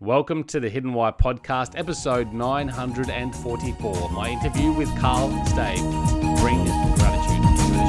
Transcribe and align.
Welcome 0.00 0.44
to 0.44 0.60
the 0.60 0.70
Hidden 0.70 0.94
Why 0.94 1.10
podcast, 1.10 1.76
episode 1.76 2.32
944. 2.32 4.10
My 4.12 4.28
interview 4.28 4.70
with 4.70 4.88
Karl 4.96 5.28
Staib. 5.46 5.80
Bring 6.38 6.64
gratitude 6.94 7.42
to 7.58 7.64
the 7.72 7.82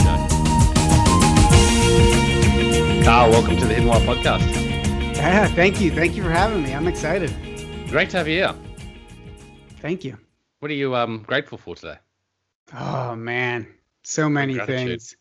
show. 3.04 3.04
Karl, 3.06 3.30
welcome 3.30 3.58
to 3.58 3.66
the 3.68 3.76
Hidden 3.76 3.88
Why 3.88 4.00
podcast. 4.00 4.42
Yeah, 5.18 5.46
thank 5.50 5.80
you. 5.80 5.92
Thank 5.92 6.16
you 6.16 6.24
for 6.24 6.32
having 6.32 6.64
me. 6.64 6.74
I'm 6.74 6.88
excited. 6.88 7.32
Great 7.92 8.10
to 8.10 8.18
have 8.18 8.28
you 8.28 8.38
here. 8.38 8.56
Thank 9.80 10.04
you. 10.04 10.18
What 10.62 10.72
are 10.72 10.74
you 10.74 10.96
um, 10.96 11.20
grateful 11.28 11.60
for 11.60 11.76
today? 11.76 12.00
Oh 12.74 13.16
man, 13.16 13.68
so 14.02 14.28
many 14.28 14.58
things. 14.58 15.16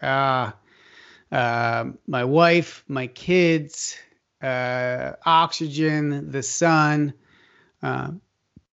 Uh, 0.00 0.52
uh, 1.32 1.86
my 2.06 2.22
wife, 2.22 2.84
my 2.86 3.08
kids, 3.08 3.98
uh, 4.42 5.12
oxygen, 5.24 6.30
the 6.30 6.42
sun. 6.42 7.14
Uh, 7.82 8.12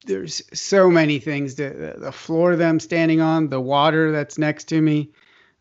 there's 0.05 0.43
so 0.53 0.91
many 0.91 1.19
things. 1.19 1.55
The, 1.55 1.97
the 1.99 2.13
floor 2.13 2.57
that 2.57 2.69
I'm 2.69 2.81
standing 2.81 3.21
on, 3.21 3.49
the 3.49 3.61
water 3.61 4.13
that's 4.13 4.39
next 4.39 4.65
to 4.65 4.81
me. 4.81 5.11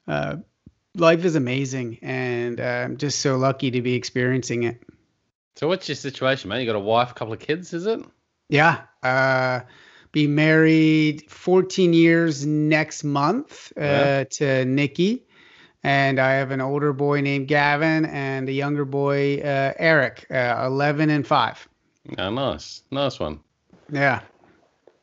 Uh, 0.08 0.38
life 0.96 1.24
is 1.26 1.36
amazing, 1.36 2.00
and 2.02 2.60
uh, 2.60 2.64
I'm 2.64 2.98
just 2.98 3.20
so 3.20 3.38
lucky 3.38 3.72
to 3.72 3.82
be 3.82 3.94
experiencing 3.94 4.64
it. 4.64 4.82
So, 5.58 5.68
what's 5.68 5.88
your 5.88 5.96
situation, 5.96 6.50
man? 6.50 6.60
You 6.60 6.66
got 6.66 6.76
a 6.76 6.80
wife, 6.80 7.12
a 7.12 7.14
couple 7.14 7.34
of 7.34 7.40
kids, 7.40 7.74
is 7.74 7.86
it? 7.86 8.04
Yeah. 8.50 8.82
Uh, 9.04 9.62
be 10.12 10.28
married 10.28 11.30
14 11.30 11.94
years 11.94 12.46
next 12.46 13.04
month 13.04 13.72
uh, 13.78 13.82
yeah. 13.82 14.24
to 14.32 14.66
Nikki 14.66 15.26
and 15.84 16.20
I 16.20 16.34
have 16.34 16.52
an 16.52 16.62
older 16.62 16.94
boy 16.94 17.22
named 17.22 17.48
Gavin 17.48 18.06
and 18.06 18.48
a 18.48 18.52
younger 18.52 18.86
boy 18.86 19.38
uh, 19.40 19.74
Eric, 19.78 20.28
uh, 20.30 20.64
eleven 20.66 21.10
and 21.10 21.26
five. 21.26 21.68
Oh, 22.18 22.30
nice, 22.30 22.84
nice 22.92 23.20
one. 23.20 23.40
Yeah. 23.92 24.22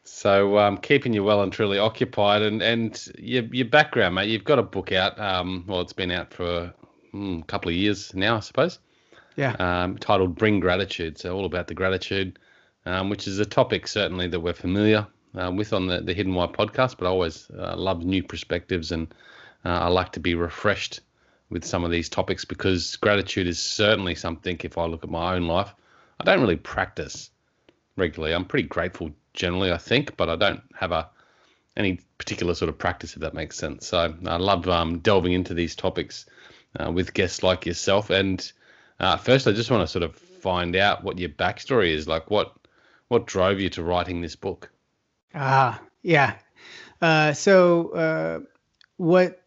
So 0.05 0.59
um, 0.59 0.79
keeping 0.79 1.13
you 1.13 1.23
well 1.23 1.43
and 1.43 1.53
truly 1.53 1.79
occupied, 1.79 2.43
and 2.43 2.63
and 2.63 3.09
your 3.19 3.45
your 3.45 3.67
background, 3.67 4.15
mate. 4.15 4.29
You've 4.29 4.45
got 4.45 4.59
a 4.59 4.63
book 4.63 4.93
out. 4.93 5.19
Um, 5.21 5.65
well, 5.67 5.81
it's 5.81 5.93
been 5.93 6.11
out 6.11 6.33
for 6.33 6.73
mm, 7.13 7.43
a 7.43 7.45
couple 7.45 7.69
of 7.69 7.77
years 7.77 8.15
now, 8.15 8.37
I 8.37 8.41
suppose. 8.41 8.79
Yeah. 9.37 9.53
Um, 9.59 9.99
titled 9.99 10.37
"Bring 10.37 10.61
Gratitude," 10.61 11.19
so 11.19 11.37
all 11.37 11.45
about 11.45 11.69
the 11.69 11.75
gratitude, 11.75 12.39
um, 12.87 13.11
which 13.11 13.29
is 13.29 13.39
a 13.39 13.45
topic 13.45 13.87
certainly 13.87 14.29
that 14.29 14.41
we're 14.41 14.55
familiar 14.55 15.07
uh, 15.35 15.53
with 15.55 15.73
on 15.73 15.87
the 15.87 16.01
the 16.01 16.15
Hidden 16.15 16.35
Why 16.35 16.47
podcast, 16.47 16.97
but 16.99 17.07
I 17.07 17.11
always 17.11 17.51
uh, 17.51 17.77
love 17.77 18.03
new 18.03 18.23
perspectives 18.23 18.93
and 18.93 19.13
uh, 19.65 19.69
I 19.69 19.89
like 19.89 20.13
to 20.13 20.21
be 20.21 20.35
refreshed 20.35 21.01
with 21.51 21.65
some 21.65 21.85
of 21.85 21.91
these 21.91 22.09
topics 22.09 22.45
because 22.45 22.97
gratitude 22.97 23.47
is 23.47 23.59
certainly 23.59 24.15
something. 24.15 24.59
If 24.63 24.79
I 24.79 24.85
look 24.87 25.05
at 25.05 25.11
my 25.11 25.35
own 25.35 25.47
life, 25.47 25.75
I 26.21 26.25
don't 26.25 26.41
really 26.41 26.57
practice 26.57 27.31
regularly. 27.97 28.35
I'm 28.35 28.45
pretty 28.45 28.69
grateful 28.69 29.11
generally, 29.35 29.73
I 29.73 29.79
think, 29.79 30.17
but 30.17 30.29
I 30.29 30.37
don't 30.37 30.63
have 30.75 30.93
a 30.93 31.09
any 31.77 32.01
particular 32.19 32.55
sort 32.55 32.69
of 32.69 32.77
practice, 32.77 33.15
if 33.15 33.21
that 33.21 33.35
makes 33.35 33.57
sense. 33.57 33.87
So 33.87 34.13
I 34.27 34.37
love 34.37 34.69
um, 34.69 34.99
delving 34.99 35.33
into 35.33 35.55
these 35.55 35.77
topics 35.77 36.27
uh, 36.79 36.91
with 36.91 37.15
guests 37.15 37.45
like 37.45 37.67
yourself. 37.67 38.11
And 38.11 38.51
uh, 38.99 39.17
first, 39.17 39.47
I 39.47 39.53
just 39.53 39.71
want 39.71 39.83
to 39.83 39.87
sort 39.87 40.03
of 40.03 40.17
find 40.17 40.75
out 40.75 41.05
what 41.05 41.19
your 41.19 41.29
backstory 41.29 41.91
is. 41.91 42.09
Like, 42.09 42.31
what 42.31 42.53
what 43.09 43.27
drove 43.27 43.61
you 43.61 43.71
to 43.71 43.83
writing 43.83 44.21
this 44.21 44.37
book? 44.37 44.71
Ah, 45.35 45.81
yeah. 46.03 46.35
Uh, 47.01 47.33
so 47.33 47.91
uh, 47.91 48.41
what 48.97 49.41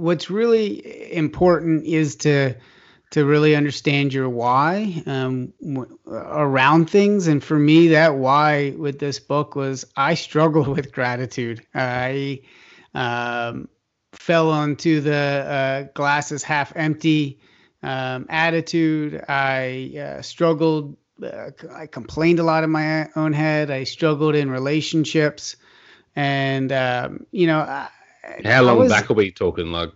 what's 0.00 0.30
really 0.30 1.12
important 1.14 1.84
is 1.84 2.16
to 2.16 2.54
to 3.10 3.24
really 3.24 3.56
understand 3.56 4.14
your 4.14 4.28
why 4.28 5.02
um, 5.04 5.52
w- 5.60 5.98
around 6.06 6.88
things. 6.88 7.26
And 7.26 7.42
for 7.42 7.58
me, 7.58 7.88
that 7.88 8.14
why 8.14 8.70
with 8.76 9.00
this 9.00 9.18
book 9.18 9.56
was 9.56 9.84
I 9.96 10.14
struggled 10.14 10.68
with 10.76 10.92
gratitude. 10.92 11.66
I 11.74 12.42
um, 12.94 13.68
fell 14.12 14.50
onto 14.50 15.00
the 15.00 15.14
uh, 15.14 15.82
glasses 15.92 16.42
half 16.42 16.72
empty 16.76 17.40
um, 17.82 18.26
attitude. 18.28 19.24
I 19.28 19.94
uh, 20.18 20.22
struggled. 20.22 20.96
Uh, 21.20 21.50
I 21.72 21.86
complained 21.86 22.38
a 22.38 22.44
lot 22.44 22.64
in 22.64 22.70
my 22.70 23.08
own 23.16 23.32
head. 23.32 23.70
I 23.70 23.84
struggled 23.84 24.34
in 24.34 24.50
relationships, 24.50 25.56
and 26.14 26.70
um, 26.72 27.26
you 27.32 27.46
know. 27.46 27.58
I, 27.58 27.88
How 28.44 28.62
long 28.62 28.78
was, 28.78 28.90
back 28.90 29.10
are 29.10 29.14
we 29.14 29.30
talking? 29.30 29.72
Like 29.72 29.90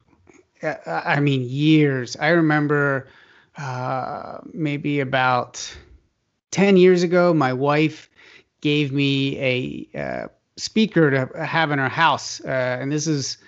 uh, 0.64 1.02
I 1.04 1.20
mean, 1.20 1.44
years. 1.48 2.16
I 2.16 2.28
remember 2.30 3.08
uh, 3.56 4.38
maybe 4.52 5.00
about 5.00 5.76
10 6.50 6.76
years 6.76 7.02
ago, 7.02 7.34
my 7.34 7.52
wife 7.52 8.10
gave 8.60 8.92
me 8.92 9.38
a 9.94 9.98
uh, 9.98 10.28
speaker 10.56 11.10
to 11.10 11.44
have 11.44 11.70
in 11.70 11.78
our 11.78 11.88
house. 11.88 12.40
Uh, 12.40 12.78
and 12.80 12.90
this 12.90 13.06
is 13.06 13.38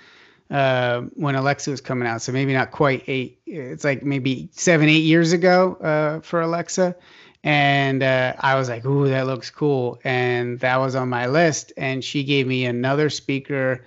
uh, 0.51 1.03
when 1.15 1.35
Alexa 1.35 1.71
was 1.71 1.81
coming 1.81 2.07
out. 2.07 2.23
So 2.23 2.33
maybe 2.33 2.53
not 2.53 2.71
quite 2.71 3.05
eight, 3.07 3.41
it's 3.47 3.85
like 3.85 4.03
maybe 4.03 4.49
seven, 4.53 4.89
eight 4.89 5.05
years 5.05 5.33
ago 5.33 5.75
uh, 5.77 6.21
for 6.21 6.41
Alexa. 6.41 6.97
And 7.43 8.03
uh, 8.03 8.35
I 8.41 8.57
was 8.57 8.69
like, 8.69 8.85
ooh, 8.85 9.09
that 9.09 9.27
looks 9.27 9.51
cool. 9.51 10.01
And 10.03 10.59
that 10.61 10.77
was 10.77 10.97
on 10.97 11.09
my 11.09 11.27
list. 11.27 11.73
And 11.77 12.03
she 12.03 12.25
gave 12.25 12.47
me 12.47 12.67
another 12.67 13.09
speaker 13.09 13.85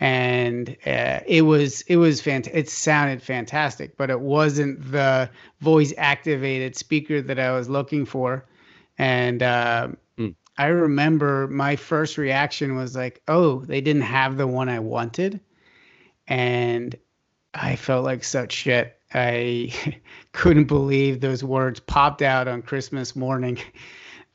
and 0.00 0.76
uh, 0.86 1.20
it 1.26 1.42
was 1.42 1.82
it 1.82 1.96
was 1.96 2.22
fant- 2.22 2.50
it 2.52 2.70
sounded 2.70 3.22
fantastic 3.22 3.96
but 3.96 4.10
it 4.10 4.20
wasn't 4.20 4.92
the 4.92 5.28
voice 5.60 5.92
activated 5.98 6.76
speaker 6.76 7.20
that 7.20 7.38
i 7.38 7.52
was 7.52 7.68
looking 7.68 8.04
for. 8.04 8.46
And 9.00 9.42
uh, 9.42 9.88
mm. 10.16 10.34
i 10.56 10.66
remember 10.66 11.48
my 11.48 11.76
first 11.76 12.16
reaction 12.16 12.76
was 12.76 12.94
like 12.94 13.22
oh 13.28 13.60
they 13.60 13.80
didn't 13.80 14.02
have 14.02 14.36
the 14.36 14.46
one 14.46 14.68
i 14.68 14.78
wanted. 14.78 15.40
And 16.28 16.94
i 17.54 17.76
felt 17.76 18.04
like 18.04 18.22
such 18.24 18.52
shit. 18.52 18.94
I 19.12 19.72
couldn't 20.32 20.66
believe 20.66 21.20
those 21.20 21.42
words 21.42 21.80
popped 21.80 22.22
out 22.22 22.46
on 22.46 22.62
christmas 22.62 23.16
morning 23.16 23.58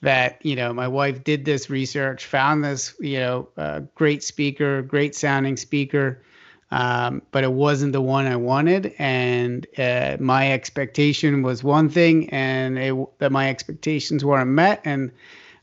that 0.04 0.38
you 0.46 0.56
know 0.56 0.72
my 0.72 0.88
wife 0.88 1.24
did 1.24 1.44
this 1.46 1.70
research 1.70 2.26
found 2.26 2.64
this 2.64 2.94
you 3.00 3.18
know 3.18 3.50
uh, 3.58 3.80
great 3.96 4.24
speaker 4.24 4.82
great 4.82 5.16
sounding 5.16 5.58
speaker 5.58 6.22
um, 6.74 7.22
but 7.30 7.44
it 7.44 7.52
wasn't 7.52 7.94
the 7.94 8.02
one 8.02 8.26
i 8.26 8.36
wanted. 8.36 8.96
And 8.98 9.68
uh, 9.78 10.18
my 10.20 10.52
expectation 10.52 11.44
was 11.44 11.64
one 11.64 11.88
thing 11.88 12.32
and 12.32 12.80
it, 12.80 13.20
that 13.20 13.32
my 13.32 13.48
expectations 13.48 14.26
weren't 14.26 14.50
met. 14.50 14.82
And 14.84 15.12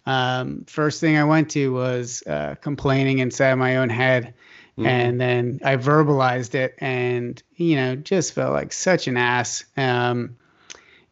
um, 0.07 0.65
first 0.69 1.01
thing 1.01 1.17
i 1.17 1.25
went 1.25 1.51
to 1.51 1.73
was 1.73 2.23
uh, 2.29 2.55
complaining 2.61 3.19
inside 3.19 3.55
my 3.57 3.77
own 3.77 3.91
head. 3.91 4.35
Mm-hmm. 4.79 4.87
and 4.87 5.21
then 5.21 5.61
i 5.65 5.77
verbalized 5.77 6.55
it 6.55 6.77
and 6.79 7.43
you 7.57 7.75
know 7.75 7.97
just 7.97 8.33
felt 8.33 8.53
like 8.53 8.73
such 8.73 9.09
an 9.09 9.17
ass. 9.17 9.65
Um, 9.77 10.37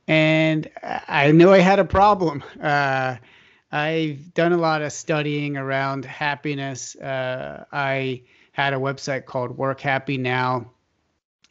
and 0.08 0.68
I 0.80 1.30
knew 1.32 1.52
I 1.52 1.58
had 1.58 1.78
a 1.78 1.84
problem. 1.84 2.42
Uh, 2.60 3.16
I've 3.70 4.32
done 4.32 4.52
a 4.52 4.56
lot 4.56 4.80
of 4.80 4.90
studying 4.92 5.58
around 5.58 6.06
happiness. 6.06 6.96
Uh, 6.96 7.66
I 7.70 8.22
had 8.52 8.72
a 8.72 8.76
website 8.76 9.26
called 9.26 9.56
Work 9.56 9.80
Happy 9.80 10.16
Now, 10.16 10.72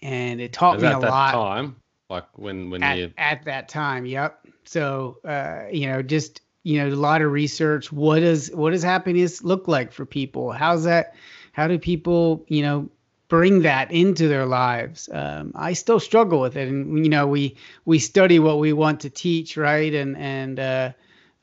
and 0.02 0.42
it 0.42 0.52
taught 0.52 0.82
me 0.82 0.88
a 0.88 0.98
lot. 0.98 1.32
Time, 1.32 1.76
like 2.10 2.26
when 2.36 2.72
when 2.72 2.82
at, 2.82 2.98
you 2.98 3.14
at 3.20 3.46
that 3.46 3.70
time, 3.70 4.08
yep. 4.08 4.40
So 4.66 5.20
uh, 5.24 5.66
you 5.72 5.88
know, 5.88 6.02
just 6.02 6.42
you 6.64 6.80
know, 6.80 6.90
a 6.90 6.96
lot 6.96 7.22
of 7.22 7.32
research. 7.32 7.92
What 7.92 8.22
does 8.22 8.50
what 8.50 8.72
does 8.72 8.82
happiness 8.82 9.44
look 9.44 9.68
like 9.68 9.92
for 9.92 10.06
people? 10.06 10.52
How's 10.52 10.84
that? 10.86 11.14
How 11.52 11.68
do 11.68 11.78
people 11.78 12.44
you 12.48 12.64
know 12.64 12.90
bring 13.28 13.62
that 13.64 13.92
into 13.92 14.28
their 14.28 14.46
lives. 14.46 15.10
Um, 15.12 15.52
I 15.56 15.74
still 15.74 16.00
struggle 16.00 16.40
with 16.40 16.56
it, 16.56 16.68
and 16.68 17.04
you 17.04 17.10
know, 17.10 17.28
we 17.28 17.58
we 17.86 18.00
study 18.00 18.40
what 18.40 18.60
we 18.60 18.74
want 18.74 19.02
to 19.02 19.10
teach, 19.10 19.58
right? 19.58 19.94
And 19.94 20.18
and 20.18 20.60
uh, 20.60 20.92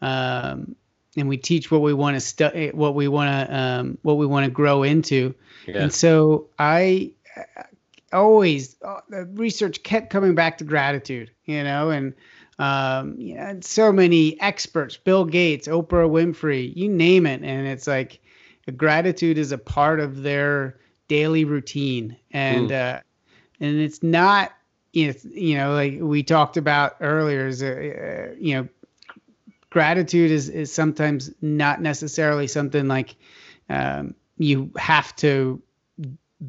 um, 0.00 0.76
and 1.16 1.28
we 1.28 1.36
teach 1.36 1.70
what 1.70 1.82
we 1.82 1.92
want 1.94 2.16
to 2.16 2.20
study, 2.20 2.70
what 2.70 2.94
we 2.94 3.08
want 3.08 3.48
to 3.48 3.56
um, 3.56 3.98
what 4.02 4.14
we 4.14 4.26
want 4.26 4.44
to 4.44 4.50
grow 4.50 4.82
into. 4.82 5.34
Yeah. 5.66 5.82
And 5.82 5.92
so 5.92 6.48
I 6.58 7.12
always 8.12 8.76
uh, 8.82 9.00
the 9.08 9.24
research 9.24 9.82
kept 9.82 10.10
coming 10.10 10.34
back 10.34 10.58
to 10.58 10.64
gratitude, 10.64 11.30
you 11.44 11.62
know, 11.64 11.90
and 11.90 12.14
um, 12.58 13.16
you 13.18 13.34
know, 13.34 13.58
so 13.62 13.92
many 13.92 14.40
experts, 14.40 14.96
Bill 14.96 15.24
Gates, 15.24 15.66
Oprah 15.66 16.08
Winfrey, 16.08 16.74
you 16.74 16.88
name 16.88 17.26
it, 17.26 17.42
and 17.42 17.66
it's 17.66 17.86
like 17.86 18.20
gratitude 18.76 19.38
is 19.38 19.52
a 19.52 19.58
part 19.58 20.00
of 20.00 20.22
their 20.22 20.78
daily 21.08 21.44
routine 21.44 22.16
and 22.30 22.70
mm. 22.70 22.96
uh 22.96 23.00
and 23.60 23.80
it's 23.80 24.02
not 24.02 24.52
it's 24.92 25.24
you 25.24 25.56
know 25.56 25.72
like 25.72 25.98
we 26.00 26.22
talked 26.22 26.56
about 26.56 26.96
earlier 27.00 27.46
is 27.46 27.62
uh, 27.62 28.34
you 28.38 28.54
know 28.54 28.68
gratitude 29.70 30.30
is 30.30 30.48
is 30.48 30.72
sometimes 30.72 31.30
not 31.42 31.80
necessarily 31.80 32.46
something 32.46 32.88
like 32.88 33.16
um 33.68 34.14
you 34.38 34.70
have 34.76 35.14
to 35.16 35.60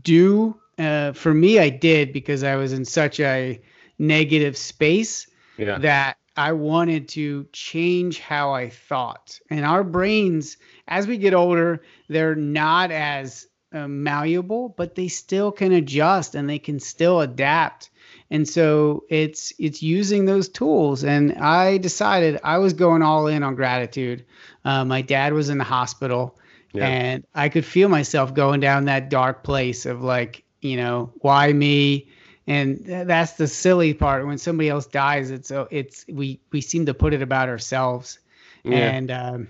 do 0.02 0.56
uh 0.78 1.12
for 1.14 1.34
me 1.34 1.60
I 1.60 1.70
did 1.70 2.14
because 2.14 2.44
I 2.44 2.56
was 2.56 2.74
in 2.74 2.86
such 2.86 3.20
a 3.20 3.60
negative 3.98 4.58
space 4.58 5.28
yeah. 5.58 5.78
that 5.80 6.18
I 6.38 6.52
wanted 6.52 7.08
to 7.10 7.48
change 7.54 8.20
how 8.20 8.52
I 8.52 8.70
thought. 8.70 9.40
And 9.50 9.66
our 9.66 9.84
brains, 9.84 10.58
as 10.88 11.08
we 11.08 11.18
get 11.18 11.34
older, 11.34 11.82
they're 12.10 12.36
not 12.36 12.92
as 12.92 13.48
uh, 13.76 13.88
malleable, 13.88 14.70
but 14.70 14.96
they 14.96 15.08
still 15.08 15.52
can 15.52 15.72
adjust 15.72 16.36
and 16.36 16.50
they 16.50 16.60
can 16.60 16.80
still 16.80 17.22
adapt. 17.22 17.90
And 18.32 18.48
so 18.48 19.04
it's 19.10 19.54
it's 19.60 19.84
using 19.84 20.26
those 20.26 20.50
tools. 20.50 21.04
And 21.04 21.34
I 21.34 21.78
decided 21.78 22.40
I 22.44 22.58
was 22.58 22.74
going 22.74 23.02
all 23.02 23.28
in 23.28 23.44
on 23.44 23.56
gratitude. 23.56 24.26
Uh, 24.64 24.86
my 24.86 25.02
dad 25.02 25.34
was 25.34 25.50
in 25.50 25.58
the 25.58 25.64
hospital, 25.64 26.38
yeah. 26.74 26.88
and 26.88 27.26
I 27.36 27.50
could 27.50 27.66
feel 27.66 27.90
myself 27.90 28.34
going 28.34 28.62
down 28.62 28.86
that 28.86 29.10
dark 29.10 29.44
place 29.44 29.86
of 29.86 30.02
like, 30.02 30.44
you 30.62 30.78
know, 30.78 31.12
why 31.20 31.52
me? 31.52 32.08
and 32.48 32.86
that's 32.86 33.34
the 33.34 33.48
silly 33.48 33.96
part 33.96 34.28
when 34.28 34.38
somebody 34.38 34.70
else 34.70 34.86
dies 34.86 35.32
it's 35.32 35.50
uh, 35.50 35.66
it's 35.72 36.06
we 36.08 36.40
we 36.52 36.62
seem 36.62 36.86
to 36.86 36.94
put 36.94 37.12
it 37.12 37.24
about 37.24 37.50
ourselves 37.50 38.20
yeah. 38.64 38.78
and 38.78 39.10
um, 39.10 39.48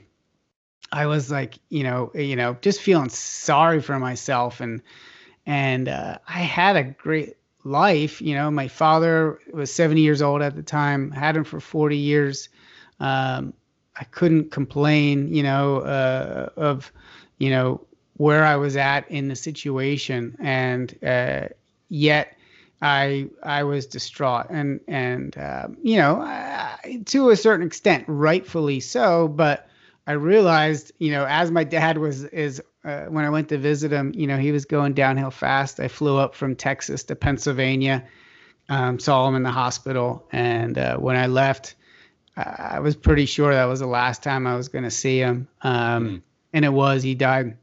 i 0.95 1.05
was 1.05 1.29
like 1.29 1.59
you 1.69 1.83
know 1.83 2.11
you 2.15 2.35
know 2.35 2.57
just 2.61 2.81
feeling 2.81 3.09
sorry 3.09 3.81
for 3.81 3.99
myself 3.99 4.61
and 4.61 4.81
and 5.45 5.87
uh, 5.87 6.17
i 6.27 6.39
had 6.39 6.75
a 6.75 6.83
great 6.83 7.35
life 7.63 8.21
you 8.21 8.33
know 8.33 8.49
my 8.49 8.67
father 8.67 9.39
was 9.53 9.71
70 9.73 10.01
years 10.01 10.21
old 10.21 10.41
at 10.41 10.55
the 10.55 10.63
time 10.63 11.11
had 11.11 11.35
him 11.35 11.43
for 11.43 11.59
40 11.59 11.97
years. 11.97 12.49
Um, 12.99 13.53
i 13.97 14.03
couldn't 14.05 14.51
complain 14.51 15.33
you 15.33 15.43
know 15.43 15.79
uh, 15.79 16.49
of 16.55 16.91
you 17.37 17.49
know 17.49 17.81
where 18.17 18.45
i 18.45 18.55
was 18.55 18.77
at 18.77 19.09
in 19.11 19.27
the 19.27 19.35
situation 19.35 20.35
and 20.39 20.97
uh, 21.03 21.47
yet 21.89 22.37
I 22.81 23.27
I 23.41 23.63
was 23.63 23.85
distraught 23.85 24.47
and 24.49 24.79
and 24.87 25.37
uh, 25.37 25.67
you 25.81 25.97
know 25.97 26.21
I, 26.21 27.01
to 27.05 27.29
a 27.29 27.35
certain 27.35 27.65
extent 27.65 28.03
rightfully 28.07 28.79
so 28.79 29.27
but 29.27 29.67
I 30.07 30.13
realized 30.13 30.91
you 30.99 31.11
know 31.11 31.25
as 31.27 31.51
my 31.51 31.63
dad 31.63 31.97
was 31.97 32.23
is 32.25 32.61
uh, 32.83 33.05
when 33.05 33.25
I 33.25 33.29
went 33.29 33.49
to 33.49 33.57
visit 33.57 33.91
him 33.91 34.11
you 34.15 34.27
know 34.27 34.37
he 34.37 34.51
was 34.51 34.65
going 34.65 34.93
downhill 34.93 35.31
fast 35.31 35.79
I 35.79 35.87
flew 35.87 36.17
up 36.17 36.35
from 36.35 36.55
Texas 36.55 37.03
to 37.05 37.15
Pennsylvania 37.15 38.05
um, 38.69 38.99
saw 38.99 39.27
him 39.27 39.35
in 39.35 39.43
the 39.43 39.51
hospital 39.51 40.27
and 40.31 40.77
uh, 40.77 40.97
when 40.97 41.15
I 41.15 41.27
left 41.27 41.75
I 42.37 42.79
was 42.79 42.95
pretty 42.95 43.25
sure 43.25 43.53
that 43.53 43.65
was 43.65 43.79
the 43.79 43.87
last 43.87 44.21
time 44.21 44.45
I 44.45 44.55
was 44.55 44.67
going 44.67 44.83
to 44.83 44.91
see 44.91 45.19
him 45.19 45.47
um, 45.61 46.09
mm. 46.09 46.21
and 46.53 46.65
it 46.65 46.73
was 46.73 47.01
he 47.03 47.15
died 47.15 47.57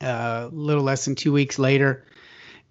uh, 0.00 0.48
a 0.50 0.54
little 0.54 0.82
less 0.82 1.04
than 1.06 1.14
two 1.14 1.32
weeks 1.32 1.58
later 1.58 2.04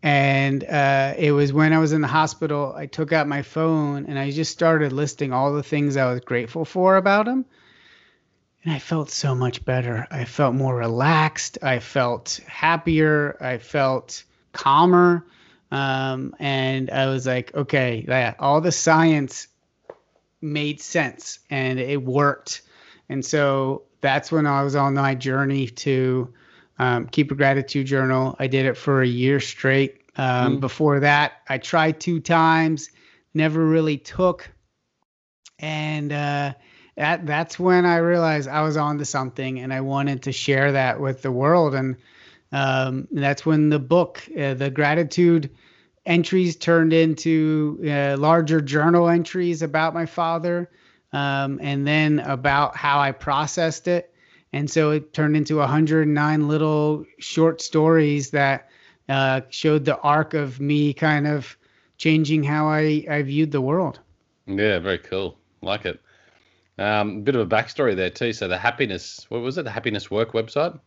and 0.04 0.66
uh, 0.66 1.14
it 1.18 1.32
was 1.32 1.54
when 1.54 1.72
I 1.72 1.80
was 1.80 1.94
in 1.94 2.02
the 2.02 2.10
hospital, 2.10 2.74
I 2.76 2.88
took 2.88 3.14
out 3.14 3.26
my 3.26 3.42
phone 3.42 4.06
and 4.06 4.20
I 4.20 4.32
just 4.32 4.52
started 4.52 4.92
listing 4.92 5.32
all 5.32 5.54
the 5.54 5.64
things 5.64 5.96
I 5.96 6.12
was 6.12 6.20
grateful 6.20 6.66
for 6.66 6.98
about 6.98 7.26
him. 7.26 7.46
And 8.64 8.74
I 8.74 8.80
felt 8.80 9.10
so 9.10 9.36
much 9.36 9.66
better. 9.66 10.08
I 10.10 10.26
felt 10.26 10.56
more 10.56 10.76
relaxed. 10.76 11.58
I 11.62 11.80
felt 11.80 12.40
happier. 12.48 13.38
I 13.42 13.58
felt 13.58 14.24
calmer. 14.54 15.26
Um, 15.72 16.36
and 16.40 16.90
I 16.90 17.08
was 17.08 17.26
like, 17.26 17.54
okay, 17.56 18.06
that 18.08 18.38
all 18.40 18.62
the 18.62 18.72
science 18.72 19.48
made 20.42 20.80
sense 20.80 21.40
and 21.50 21.80
it 21.80 22.04
worked. 22.04 22.62
And 23.10 23.26
so 23.26 23.84
that's 24.02 24.32
when 24.32 24.46
I 24.46 24.64
was 24.64 24.76
on 24.76 24.94
my 24.94 25.16
journey 25.16 25.68
to 25.68 26.34
um, 26.80 27.08
keep 27.08 27.32
a 27.32 27.36
gratitude 27.36 27.88
journal. 27.88 28.36
I 28.40 28.48
did 28.48 28.66
it 28.66 28.78
for 28.78 29.02
a 29.02 29.08
year 29.08 29.40
straight. 29.40 30.02
Um, 30.16 30.58
mm. 30.58 30.60
Before 30.60 31.00
that, 31.00 31.34
I 31.50 31.58
tried 31.58 32.00
two 32.00 32.20
times, 32.20 32.90
never 33.34 33.66
really 33.66 33.98
took, 33.98 34.50
and 35.60 36.12
uh, 36.12 36.54
that 36.96 37.26
that's 37.26 37.60
when 37.60 37.86
I 37.86 37.98
realized 37.98 38.48
I 38.48 38.62
was 38.62 38.78
onto 38.78 39.04
something, 39.04 39.60
and 39.60 39.74
I 39.74 39.82
wanted 39.82 40.24
to 40.24 40.32
share 40.32 40.72
that 40.72 41.00
with 41.00 41.22
the 41.22 41.32
world. 41.32 41.76
And 41.76 41.96
um, 42.52 43.08
that's 43.12 43.46
when 43.46 43.70
the 43.70 43.80
book, 43.80 44.24
uh, 44.38 44.54
the 44.54 44.70
gratitude 44.70 45.50
entries, 46.06 46.56
turned 46.56 46.94
into 46.94 47.82
uh, 47.88 48.18
larger 48.18 48.62
journal 48.62 49.10
entries 49.10 49.62
about 49.62 49.94
my 49.94 50.06
father, 50.06 50.70
um, 51.12 51.60
and 51.62 51.88
then 51.88 52.20
about 52.20 52.76
how 52.76 53.00
I 53.00 53.12
processed 53.12 53.88
it 53.88 54.14
and 54.54 54.70
so 54.70 54.92
it 54.92 55.14
turned 55.14 55.36
into 55.36 55.58
109 55.58 56.48
little 56.48 57.06
short 57.18 57.60
stories 57.60 58.30
that 58.30 58.70
uh, 59.10 59.42
showed 59.50 59.84
the 59.84 59.98
arc 60.00 60.36
of 60.36 60.60
me 60.60 60.94
kind 60.94 61.28
of 61.28 61.58
changing 61.98 62.44
how 62.44 62.68
I, 62.68 63.04
I 63.10 63.24
viewed 63.24 63.52
the 63.52 63.62
world. 63.62 64.00
Yeah, 64.46 64.78
very 64.80 65.00
cool. 65.00 65.38
Like 65.62 65.86
it. 65.86 66.00
Um, 66.78 67.18
a 67.18 67.22
bit 67.22 67.36
of 67.36 67.42
a 67.42 67.56
backstory 67.56 67.96
there 67.96 68.10
too. 68.10 68.34
So 68.34 68.48
the 68.48 68.58
happiness, 68.58 69.26
what 69.30 69.42
was 69.42 69.58
it? 69.58 69.64
The 69.64 69.72
happiness 69.72 70.10
work 70.10 70.34
website. 70.34 70.80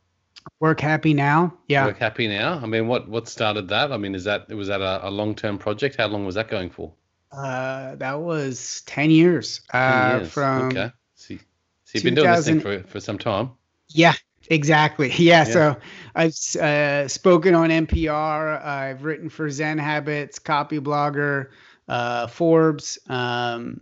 Work 0.60 0.80
happy 0.80 1.14
now. 1.14 1.54
Yeah. 1.68 1.86
Work 1.86 1.98
happy 1.98 2.28
now. 2.28 2.58
I 2.62 2.66
mean, 2.66 2.88
what 2.88 3.08
what 3.08 3.28
started 3.28 3.68
that? 3.68 3.92
I 3.92 3.96
mean, 3.96 4.14
is 4.14 4.24
that 4.24 4.48
was 4.48 4.68
that 4.68 4.80
a, 4.80 5.08
a 5.08 5.10
long 5.10 5.34
term 5.34 5.58
project? 5.58 5.96
How 5.96 6.06
long 6.06 6.24
was 6.24 6.34
that 6.36 6.48
going 6.48 6.70
for? 6.70 6.92
Uh, 7.32 7.96
that 7.96 8.20
was 8.20 8.82
ten 8.86 9.10
years. 9.10 9.60
Uh, 9.72 10.10
10 10.10 10.20
years. 10.20 10.32
from 10.32 10.68
okay. 10.68 10.90
See, 11.14 11.38
so 11.84 11.92
you've 11.94 12.04
been 12.04 12.14
doing 12.14 12.30
this 12.30 12.46
thing 12.46 12.60
for, 12.60 12.82
for 12.84 13.00
some 13.00 13.18
time. 13.18 13.50
Yeah, 13.88 14.14
exactly. 14.48 15.10
Yeah. 15.18 15.44
yeah. 15.46 15.52
So 15.52 15.76
I've 16.14 16.62
uh, 16.62 17.08
spoken 17.08 17.54
on 17.54 17.70
NPR. 17.70 18.64
I've 18.64 19.04
written 19.04 19.28
for 19.28 19.50
Zen 19.50 19.78
Habits, 19.78 20.38
Copyblogger, 20.38 21.48
uh, 21.88 22.26
Forbes. 22.28 22.98
Um, 23.08 23.80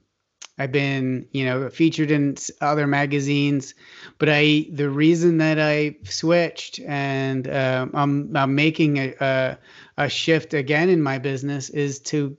I've 0.59 0.71
been, 0.71 1.27
you 1.33 1.45
know, 1.45 1.69
featured 1.69 2.11
in 2.11 2.37
other 2.61 2.87
magazines, 2.87 3.75
but 4.19 4.29
I 4.31 4.67
the 4.71 4.89
reason 4.89 5.39
that 5.39 5.59
I 5.59 5.97
switched 6.05 6.79
and 6.81 7.49
um, 7.49 7.91
I'm 7.95 8.37
I'm 8.37 8.55
making 8.55 8.99
a, 8.99 9.15
a, 9.21 9.59
a 9.99 10.09
shift 10.09 10.55
again 10.55 10.89
in 10.91 11.03
my 11.03 11.19
business 11.19 11.71
is 11.71 11.99
to 12.01 12.37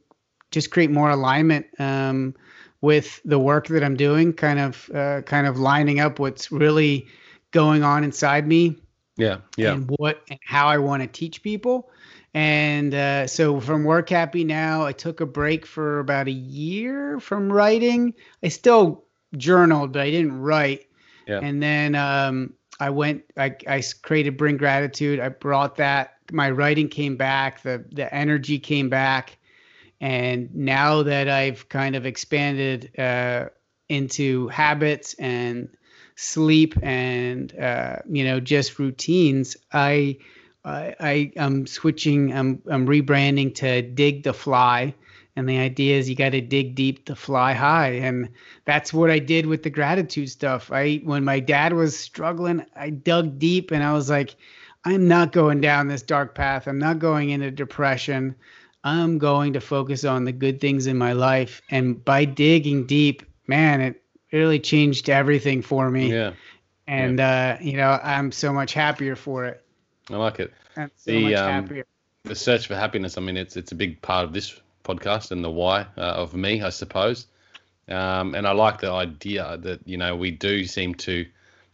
just 0.51 0.71
create 0.71 0.91
more 0.91 1.09
alignment 1.09 1.65
um, 1.77 2.33
with 2.79 3.19
the 3.25 3.39
work 3.39 3.67
that 3.67 3.83
I'm 3.83 3.97
doing, 3.97 4.31
kind 4.31 4.59
of 4.59 4.89
uh, 4.93 5.21
kind 5.23 5.45
of 5.45 5.59
lining 5.59 5.99
up 5.99 6.17
what's 6.17 6.51
really 6.51 7.07
going 7.51 7.83
on 7.83 8.05
inside 8.05 8.47
me. 8.47 8.77
Yeah, 9.17 9.37
yeah. 9.57 9.73
And 9.73 9.89
what 9.97 10.21
and 10.29 10.39
how 10.45 10.67
I 10.67 10.77
want 10.77 11.03
to 11.03 11.07
teach 11.07 11.43
people. 11.43 11.89
And 12.35 12.93
uh, 12.93 13.27
so 13.27 13.61
from 13.61 13.85
work 13.85 14.09
happy 14.09 14.43
now, 14.43 14.85
I 14.85 14.91
took 14.91 15.21
a 15.21 15.25
break 15.25 15.65
for 15.65 15.99
about 15.99 16.27
a 16.27 16.31
year 16.31 17.17
from 17.21 17.51
writing. 17.51 18.13
I 18.43 18.49
still 18.49 19.05
journaled, 19.37 19.93
but 19.93 20.01
I 20.01 20.11
didn't 20.11 20.41
write. 20.41 20.85
Yeah. 21.27 21.39
And 21.41 21.63
then 21.63 21.95
um, 21.95 22.53
I 22.77 22.89
went. 22.89 23.23
I, 23.37 23.55
I 23.67 23.81
created 24.01 24.35
Bring 24.35 24.57
Gratitude. 24.57 25.21
I 25.21 25.29
brought 25.29 25.77
that. 25.77 26.15
My 26.29 26.51
writing 26.51 26.89
came 26.89 27.15
back. 27.15 27.63
The 27.63 27.85
the 27.89 28.13
energy 28.13 28.59
came 28.59 28.89
back. 28.89 29.37
And 30.01 30.53
now 30.53 31.03
that 31.03 31.29
I've 31.29 31.69
kind 31.69 31.95
of 31.95 32.05
expanded 32.05 32.99
uh, 32.99 33.45
into 33.87 34.49
habits 34.49 35.13
and 35.13 35.69
sleep 36.17 36.75
and 36.83 37.57
uh, 37.57 37.99
you 38.09 38.25
know 38.25 38.41
just 38.41 38.77
routines, 38.77 39.55
I 39.71 40.17
I, 40.65 40.95
I 40.99 41.31
am 41.35 41.67
switching. 41.67 42.33
I'm 42.33 42.61
I'm 42.69 42.87
rebranding 42.87 43.53
to 43.55 43.83
Dig 43.83 44.23
to 44.23 44.33
Fly, 44.33 44.95
and 45.35 45.47
the 45.47 45.59
idea 45.59 45.97
is 45.97 46.09
you 46.09 46.15
got 46.15 46.31
to 46.31 46.41
dig 46.41 46.75
deep 46.75 47.05
to 47.05 47.15
fly 47.15 47.53
high, 47.53 47.91
and 47.91 48.29
that's 48.63 48.93
what 48.93 49.11
I 49.11 49.19
did 49.19 49.45
with 49.45 49.63
the 49.63 49.69
gratitude 49.69 50.29
stuff. 50.29 50.71
I 50.71 51.01
when 51.03 51.23
my 51.23 51.39
dad 51.39 51.73
was 51.73 51.97
struggling, 51.97 52.65
I 52.75 52.89
dug 52.89 53.37
deep, 53.37 53.71
and 53.71 53.83
I 53.83 53.93
was 53.93 54.09
like, 54.09 54.35
I'm 54.85 55.07
not 55.07 55.33
going 55.33 55.61
down 55.61 55.87
this 55.87 56.01
dark 56.01 56.35
path. 56.35 56.67
I'm 56.67 56.79
not 56.79 56.99
going 56.99 57.31
into 57.31 57.51
depression. 57.51 58.35
I'm 58.83 59.17
going 59.17 59.53
to 59.53 59.61
focus 59.61 60.05
on 60.05 60.23
the 60.23 60.31
good 60.31 60.61
things 60.61 60.87
in 60.87 60.97
my 60.97 61.13
life, 61.13 61.61
and 61.69 62.03
by 62.03 62.23
digging 62.25 62.85
deep, 62.85 63.23
man, 63.47 63.81
it 63.81 64.01
really 64.31 64.59
changed 64.59 65.09
everything 65.09 65.61
for 65.61 65.89
me. 65.91 66.11
Yeah. 66.11 66.33
And 66.87 67.19
yeah. 67.19 67.57
uh, 67.59 67.63
you 67.63 67.77
know, 67.77 67.99
I'm 68.01 68.31
so 68.31 68.53
much 68.53 68.73
happier 68.73 69.15
for 69.15 69.45
it. 69.45 69.64
I 70.09 70.17
like 70.17 70.39
it. 70.39 70.53
So 70.75 71.11
the, 71.11 71.21
much 71.21 71.35
um. 71.35 71.83
The 72.23 72.35
search 72.35 72.67
for 72.67 72.75
happiness. 72.75 73.17
I 73.17 73.21
mean, 73.21 73.37
it's 73.37 73.55
it's 73.55 73.71
a 73.71 73.75
big 73.75 74.01
part 74.01 74.25
of 74.25 74.33
this 74.33 74.59
podcast 74.83 75.31
and 75.31 75.43
the 75.43 75.51
why 75.51 75.85
uh, 75.97 76.01
of 76.01 76.33
me, 76.33 76.61
I 76.61 76.69
suppose. 76.69 77.27
Um, 77.87 78.33
and 78.33 78.47
I 78.47 78.51
like 78.51 78.81
the 78.81 78.91
idea 78.91 79.57
that 79.61 79.87
you 79.87 79.97
know 79.97 80.15
we 80.15 80.31
do 80.31 80.65
seem 80.65 80.95
to 80.95 81.25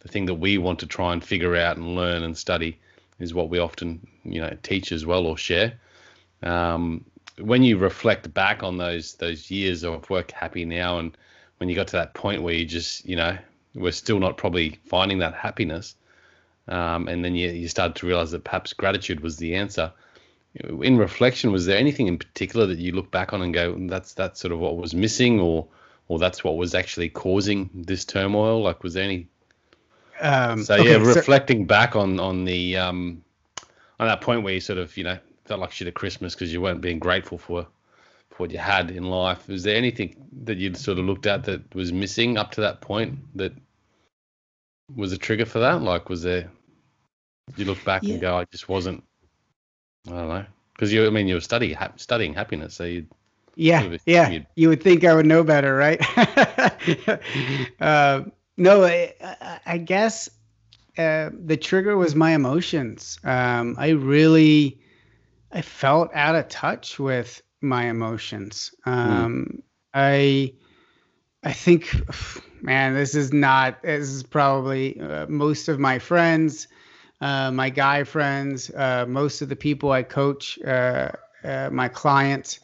the 0.01 0.07
thing 0.07 0.25
that 0.25 0.35
we 0.35 0.57
want 0.57 0.79
to 0.79 0.87
try 0.87 1.13
and 1.13 1.23
figure 1.23 1.55
out 1.55 1.77
and 1.77 1.95
learn 1.95 2.23
and 2.23 2.37
study 2.37 2.79
is 3.19 3.33
what 3.33 3.49
we 3.49 3.59
often 3.59 4.05
you 4.23 4.41
know 4.41 4.57
teach 4.63 4.91
as 4.91 5.05
well 5.05 5.25
or 5.25 5.37
share. 5.37 5.73
Um, 6.43 7.05
when 7.39 7.63
you 7.63 7.77
reflect 7.77 8.33
back 8.33 8.61
on 8.61 8.77
those 8.77 9.13
those 9.15 9.49
years 9.49 9.83
of 9.83 10.09
work 10.09 10.31
happy 10.31 10.65
now 10.65 10.99
and 10.99 11.15
when 11.61 11.69
you 11.69 11.75
got 11.75 11.85
to 11.89 11.97
that 11.97 12.15
point 12.15 12.41
where 12.41 12.55
you 12.55 12.65
just, 12.65 13.05
you 13.05 13.15
know, 13.15 13.37
we're 13.75 13.91
still 13.91 14.19
not 14.19 14.35
probably 14.35 14.79
finding 14.87 15.19
that 15.19 15.35
happiness. 15.35 15.93
Um, 16.67 17.07
and 17.07 17.23
then 17.23 17.35
you, 17.35 17.49
you 17.49 17.67
started 17.67 17.95
to 17.97 18.07
realize 18.07 18.31
that 18.31 18.43
perhaps 18.43 18.73
gratitude 18.73 19.21
was 19.21 19.37
the 19.37 19.55
answer. 19.55 19.91
In 20.53 20.97
reflection, 20.97 21.51
was 21.51 21.65
there 21.65 21.77
anything 21.77 22.07
in 22.07 22.17
particular 22.17 22.65
that 22.67 22.77
you 22.77 22.91
look 22.91 23.09
back 23.09 23.33
on 23.33 23.41
and 23.41 23.53
go, 23.53 23.75
that's 23.87 24.13
that's 24.13 24.39
sort 24.39 24.51
of 24.51 24.59
what 24.59 24.77
was 24.77 24.93
missing, 24.93 25.39
or 25.39 25.67
or 26.07 26.19
that's 26.19 26.43
what 26.43 26.57
was 26.57 26.75
actually 26.75 27.09
causing 27.09 27.69
this 27.73 28.03
turmoil? 28.03 28.61
Like, 28.61 28.83
was 28.83 28.93
there 28.93 29.03
any? 29.03 29.27
Um, 30.19 30.63
So 30.63 30.75
okay, 30.75 30.91
yeah, 30.91 30.97
reflecting 30.97 31.65
back 31.65 31.95
on 31.95 32.19
on 32.19 32.43
the 32.45 32.77
um, 32.77 33.23
on 33.99 34.07
that 34.07 34.21
point 34.21 34.43
where 34.43 34.53
you 34.53 34.59
sort 34.59 34.77
of 34.77 34.95
you 34.97 35.05
know 35.05 35.17
felt 35.45 35.61
like 35.61 35.71
shit 35.71 35.87
at 35.87 35.93
Christmas 35.93 36.35
because 36.35 36.51
you 36.51 36.61
weren't 36.61 36.81
being 36.81 36.99
grateful 36.99 37.37
for 37.37 37.65
for 38.29 38.43
what 38.43 38.51
you 38.51 38.57
had 38.57 38.91
in 38.91 39.03
life. 39.03 39.47
Was 39.47 39.63
there 39.63 39.75
anything 39.75 40.15
that 40.43 40.57
you'd 40.57 40.77
sort 40.77 40.99
of 40.99 41.05
looked 41.05 41.27
at 41.27 41.45
that 41.45 41.73
was 41.73 41.91
missing 41.93 42.37
up 42.37 42.51
to 42.51 42.61
that 42.61 42.81
point 42.81 43.19
that 43.37 43.53
was 44.95 45.11
a 45.11 45.17
trigger 45.17 45.45
for 45.45 45.59
that? 45.59 45.81
Like, 45.81 46.09
was 46.09 46.23
there? 46.23 46.49
You 47.57 47.65
look 47.65 47.83
back 47.83 48.03
Yeah. 48.03 48.13
and 48.13 48.21
go, 48.21 48.37
I 48.37 48.45
just 48.45 48.69
wasn't. 48.69 49.03
I 50.07 50.11
don't 50.11 50.27
know, 50.29 50.45
because 50.73 50.91
you. 50.91 51.05
I 51.05 51.09
mean, 51.09 51.27
you 51.27 51.35
were 51.35 51.41
studying 51.41 51.77
studying 51.97 52.33
happiness, 52.33 52.73
so 52.75 52.83
you. 52.85 53.05
Yeah, 53.55 53.81
sort 53.81 53.93
of 53.95 54.01
yeah. 54.05 54.39
You 54.55 54.69
would 54.69 54.81
think 54.81 55.03
I 55.03 55.13
would 55.13 55.25
know 55.25 55.43
better, 55.43 55.75
right? 55.75 55.99
uh, 57.79 58.23
no, 58.57 58.83
I, 58.83 59.13
I- 59.21 59.59
I 59.65 59.77
guess 59.77 60.29
uh, 60.97 61.29
the 61.33 61.57
trigger 61.57 61.95
was 61.97 62.15
my 62.15 62.31
emotions. 62.31 63.19
Um, 63.23 63.75
I 63.77 63.89
really, 63.89 64.79
I 65.51 65.61
felt 65.61 66.09
out 66.13 66.35
of 66.35 66.47
touch 66.47 66.97
with 66.99 67.41
my 67.61 67.85
emotions. 67.85 68.73
Um, 68.85 69.61
I, 69.93 70.53
I 71.43 71.53
think, 71.53 71.93
man, 72.61 72.93
this 72.93 73.15
is 73.15 73.33
not. 73.33 73.81
This 73.81 74.09
is 74.09 74.23
probably 74.23 74.99
uh, 74.99 75.27
most 75.27 75.67
of 75.67 75.79
my 75.79 75.99
friends, 75.99 76.67
uh, 77.19 77.51
my 77.51 77.69
guy 77.69 78.03
friends, 78.03 78.69
uh, 78.71 79.05
most 79.07 79.41
of 79.41 79.49
the 79.49 79.55
people 79.55 79.91
I 79.91 80.03
coach, 80.03 80.59
uh, 80.63 81.11
uh, 81.43 81.69
my 81.71 81.87
clients 81.87 82.59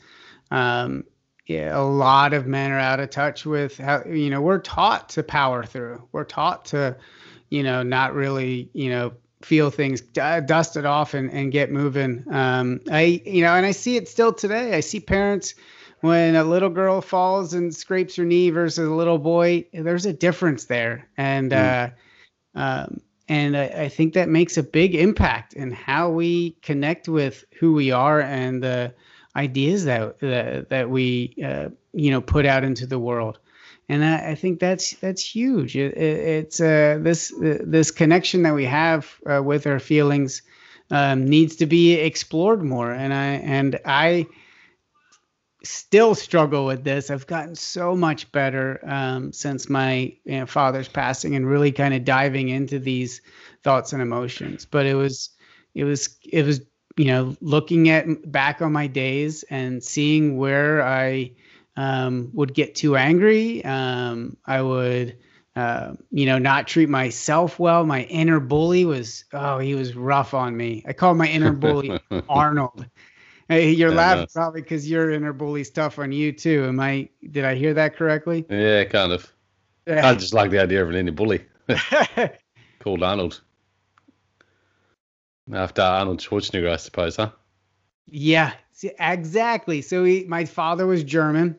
um, 0.51 1.03
yeah, 1.45 1.77
a 1.77 1.81
lot 1.81 2.33
of 2.33 2.45
men 2.45 2.71
are 2.71 2.79
out 2.79 2.99
of 2.99 3.09
touch 3.09 3.45
with 3.45 3.77
how 3.77 4.03
you 4.05 4.29
know 4.29 4.41
we're 4.41 4.59
taught 4.59 5.09
to 5.09 5.23
power 5.23 5.63
through. 5.63 6.07
We're 6.11 6.25
taught 6.25 6.65
to, 6.65 6.97
you 7.49 7.63
know, 7.63 7.83
not 7.83 8.13
really 8.13 8.69
you 8.73 8.89
know 8.89 9.13
feel 9.41 9.69
things, 9.69 10.01
d- 10.01 10.41
dust 10.45 10.75
it 10.75 10.85
off 10.85 11.13
and, 11.13 11.31
and 11.31 11.51
get 11.51 11.71
moving. 11.71 12.25
Um, 12.29 12.81
I 12.91 13.21
you 13.25 13.43
know, 13.43 13.53
and 13.53 13.65
I 13.65 13.71
see 13.71 13.95
it 13.95 14.09
still 14.09 14.33
today. 14.33 14.73
I 14.73 14.81
see 14.81 14.99
parents 14.99 15.55
when 16.01 16.35
a 16.35 16.43
little 16.43 16.69
girl 16.69 17.01
falls 17.01 17.53
and 17.53 17.75
scrapes 17.75 18.15
her 18.15 18.25
knee 18.25 18.49
versus 18.49 18.87
a 18.87 18.93
little 18.93 19.17
boy. 19.17 19.65
There's 19.73 20.05
a 20.05 20.13
difference 20.13 20.65
there, 20.65 21.07
and 21.17 21.53
uh, 21.53 21.89
um, 22.55 23.01
and 23.27 23.57
I, 23.57 23.65
I 23.65 23.89
think 23.89 24.13
that 24.13 24.29
makes 24.29 24.57
a 24.57 24.63
big 24.63 24.95
impact 24.95 25.53
in 25.53 25.71
how 25.71 26.09
we 26.09 26.51
connect 26.61 27.07
with 27.07 27.45
who 27.59 27.73
we 27.73 27.91
are 27.91 28.21
and 28.21 28.63
the 28.63 28.93
ideas 29.35 29.85
that 29.85 30.19
that, 30.19 30.69
that 30.69 30.89
we 30.89 31.35
uh, 31.43 31.69
you 31.93 32.11
know 32.11 32.21
put 32.21 32.45
out 32.45 32.63
into 32.63 32.85
the 32.85 32.99
world. 32.99 33.39
And 33.89 34.03
I, 34.03 34.31
I 34.31 34.35
think 34.35 34.59
that's 34.59 34.91
that's 34.95 35.23
huge. 35.23 35.77
It, 35.77 35.97
it, 35.97 36.19
it's 36.19 36.59
uh, 36.59 36.99
this 37.01 37.33
this 37.39 37.91
connection 37.91 38.43
that 38.43 38.53
we 38.53 38.65
have 38.65 39.09
uh, 39.25 39.41
with 39.43 39.65
our 39.65 39.79
feelings 39.79 40.41
um, 40.91 41.25
needs 41.25 41.55
to 41.57 41.65
be 41.65 41.93
explored 41.93 42.63
more. 42.63 42.91
And 42.91 43.13
I 43.13 43.25
and 43.25 43.79
I 43.85 44.27
still 45.67 46.15
struggle 46.15 46.65
with 46.65 46.83
this 46.83 47.09
I've 47.09 47.27
gotten 47.27 47.55
so 47.55 47.95
much 47.95 48.31
better 48.31 48.79
um, 48.83 49.31
since 49.31 49.69
my 49.69 50.13
you 50.25 50.39
know, 50.39 50.45
father's 50.45 50.87
passing 50.87 51.35
and 51.35 51.47
really 51.47 51.71
kind 51.71 51.93
of 51.93 52.05
diving 52.05 52.49
into 52.49 52.79
these 52.79 53.21
thoughts 53.63 53.93
and 53.93 54.01
emotions 54.01 54.65
but 54.65 54.85
it 54.85 54.95
was 54.95 55.29
it 55.75 55.83
was 55.83 56.17
it 56.23 56.45
was 56.45 56.61
you 56.97 57.05
know, 57.05 57.37
looking 57.41 57.89
at 57.89 58.07
back 58.29 58.61
on 58.61 58.73
my 58.73 58.87
days 58.87 59.43
and 59.43 59.83
seeing 59.83 60.37
where 60.37 60.83
I 60.83 61.31
um, 61.75 62.31
would 62.33 62.53
get 62.55 62.75
too 62.75 62.97
angry. 62.97 63.63
Um, 63.63 64.35
I 64.45 64.63
would, 64.63 65.15
uh, 65.55 65.93
you 66.09 66.25
know, 66.25 66.39
not 66.39 66.67
treat 66.67 66.89
myself 66.89 67.59
well. 67.59 67.85
My 67.85 68.03
inner 68.03 68.39
bully 68.39 68.83
was, 68.83 69.25
oh, 69.31 69.59
he 69.59 69.75
was 69.75 69.95
rough 69.95 70.33
on 70.33 70.57
me. 70.57 70.83
I 70.87 70.93
call 70.93 71.13
my 71.13 71.27
inner 71.27 71.53
bully 71.53 71.99
Arnold. 72.29 72.87
Hey, 73.49 73.71
you're 73.71 73.91
Yeah, 73.91 73.95
laughing 73.95 74.27
probably 74.33 74.61
because 74.61 74.89
your 74.89 75.11
inner 75.11 75.33
bully's 75.33 75.67
stuff 75.67 75.99
on 75.99 76.11
you 76.11 76.31
too. 76.33 76.65
Am 76.65 76.79
I? 76.79 77.09
Did 77.31 77.45
I 77.45 77.55
hear 77.55 77.73
that 77.73 77.95
correctly? 77.95 78.45
Yeah, 78.49 78.83
kind 78.85 79.11
of. 79.13 79.31
I 80.01 80.15
just 80.15 80.33
like 80.33 80.51
the 80.51 80.59
idea 80.61 80.83
of 80.83 80.89
an 80.89 80.95
inner 80.95 81.11
bully 81.11 81.45
called 82.79 83.03
Arnold. 83.03 83.41
After 85.51 85.81
Arnold 85.81 86.21
Schwarzenegger, 86.21 86.71
I 86.71 86.77
suppose, 86.77 87.17
huh? 87.17 87.31
Yeah, 88.09 88.53
exactly. 88.99 89.81
So 89.81 90.03
he, 90.03 90.23
my 90.25 90.45
father 90.45 90.87
was 90.87 91.03
German, 91.03 91.57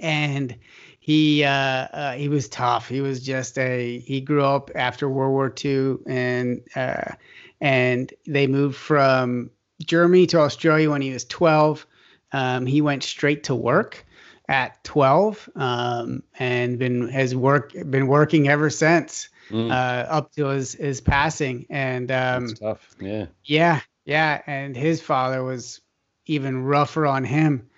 and 0.00 0.56
he 1.00 1.44
uh, 1.44 1.50
uh, 1.50 2.12
he 2.14 2.28
was 2.28 2.48
tough. 2.48 2.88
He 2.88 3.00
was 3.00 3.24
just 3.24 3.58
a. 3.58 4.00
He 4.00 4.20
grew 4.20 4.44
up 4.44 4.70
after 4.74 5.08
World 5.08 5.32
War 5.32 5.50
II, 5.50 5.98
and 6.06 6.62
uh, 6.76 7.12
and 7.60 8.12
they 8.26 8.46
moved 8.46 8.76
from 8.76 9.50
Germany 9.84 10.26
to 10.28 10.40
Australia 10.40 10.90
when 10.90 11.02
he 11.02 11.12
was 11.12 11.24
12. 11.24 11.86
Um, 12.32 12.66
he 12.66 12.80
went 12.80 13.02
straight 13.02 13.44
to 13.44 13.54
work 13.54 14.04
at 14.48 14.82
12, 14.84 15.48
um, 15.56 16.22
and 16.38 16.78
been 16.78 17.08
has 17.08 17.34
work 17.34 17.72
been 17.72 18.06
working 18.06 18.48
ever 18.48 18.70
since 18.70 19.28
Mm, 19.50 19.70
uh, 19.70 20.06
up 20.08 20.32
to 20.32 20.46
his 20.46 20.72
his 20.72 21.00
passing. 21.00 21.66
And 21.70 22.10
um, 22.10 22.46
that's 22.48 22.58
tough. 22.58 22.96
Yeah. 23.00 23.26
yeah, 23.44 23.80
yeah, 24.04 24.42
and 24.46 24.76
his 24.76 25.00
father 25.00 25.42
was 25.42 25.80
even 26.26 26.64
rougher 26.64 27.06
on 27.06 27.24
him, 27.24 27.68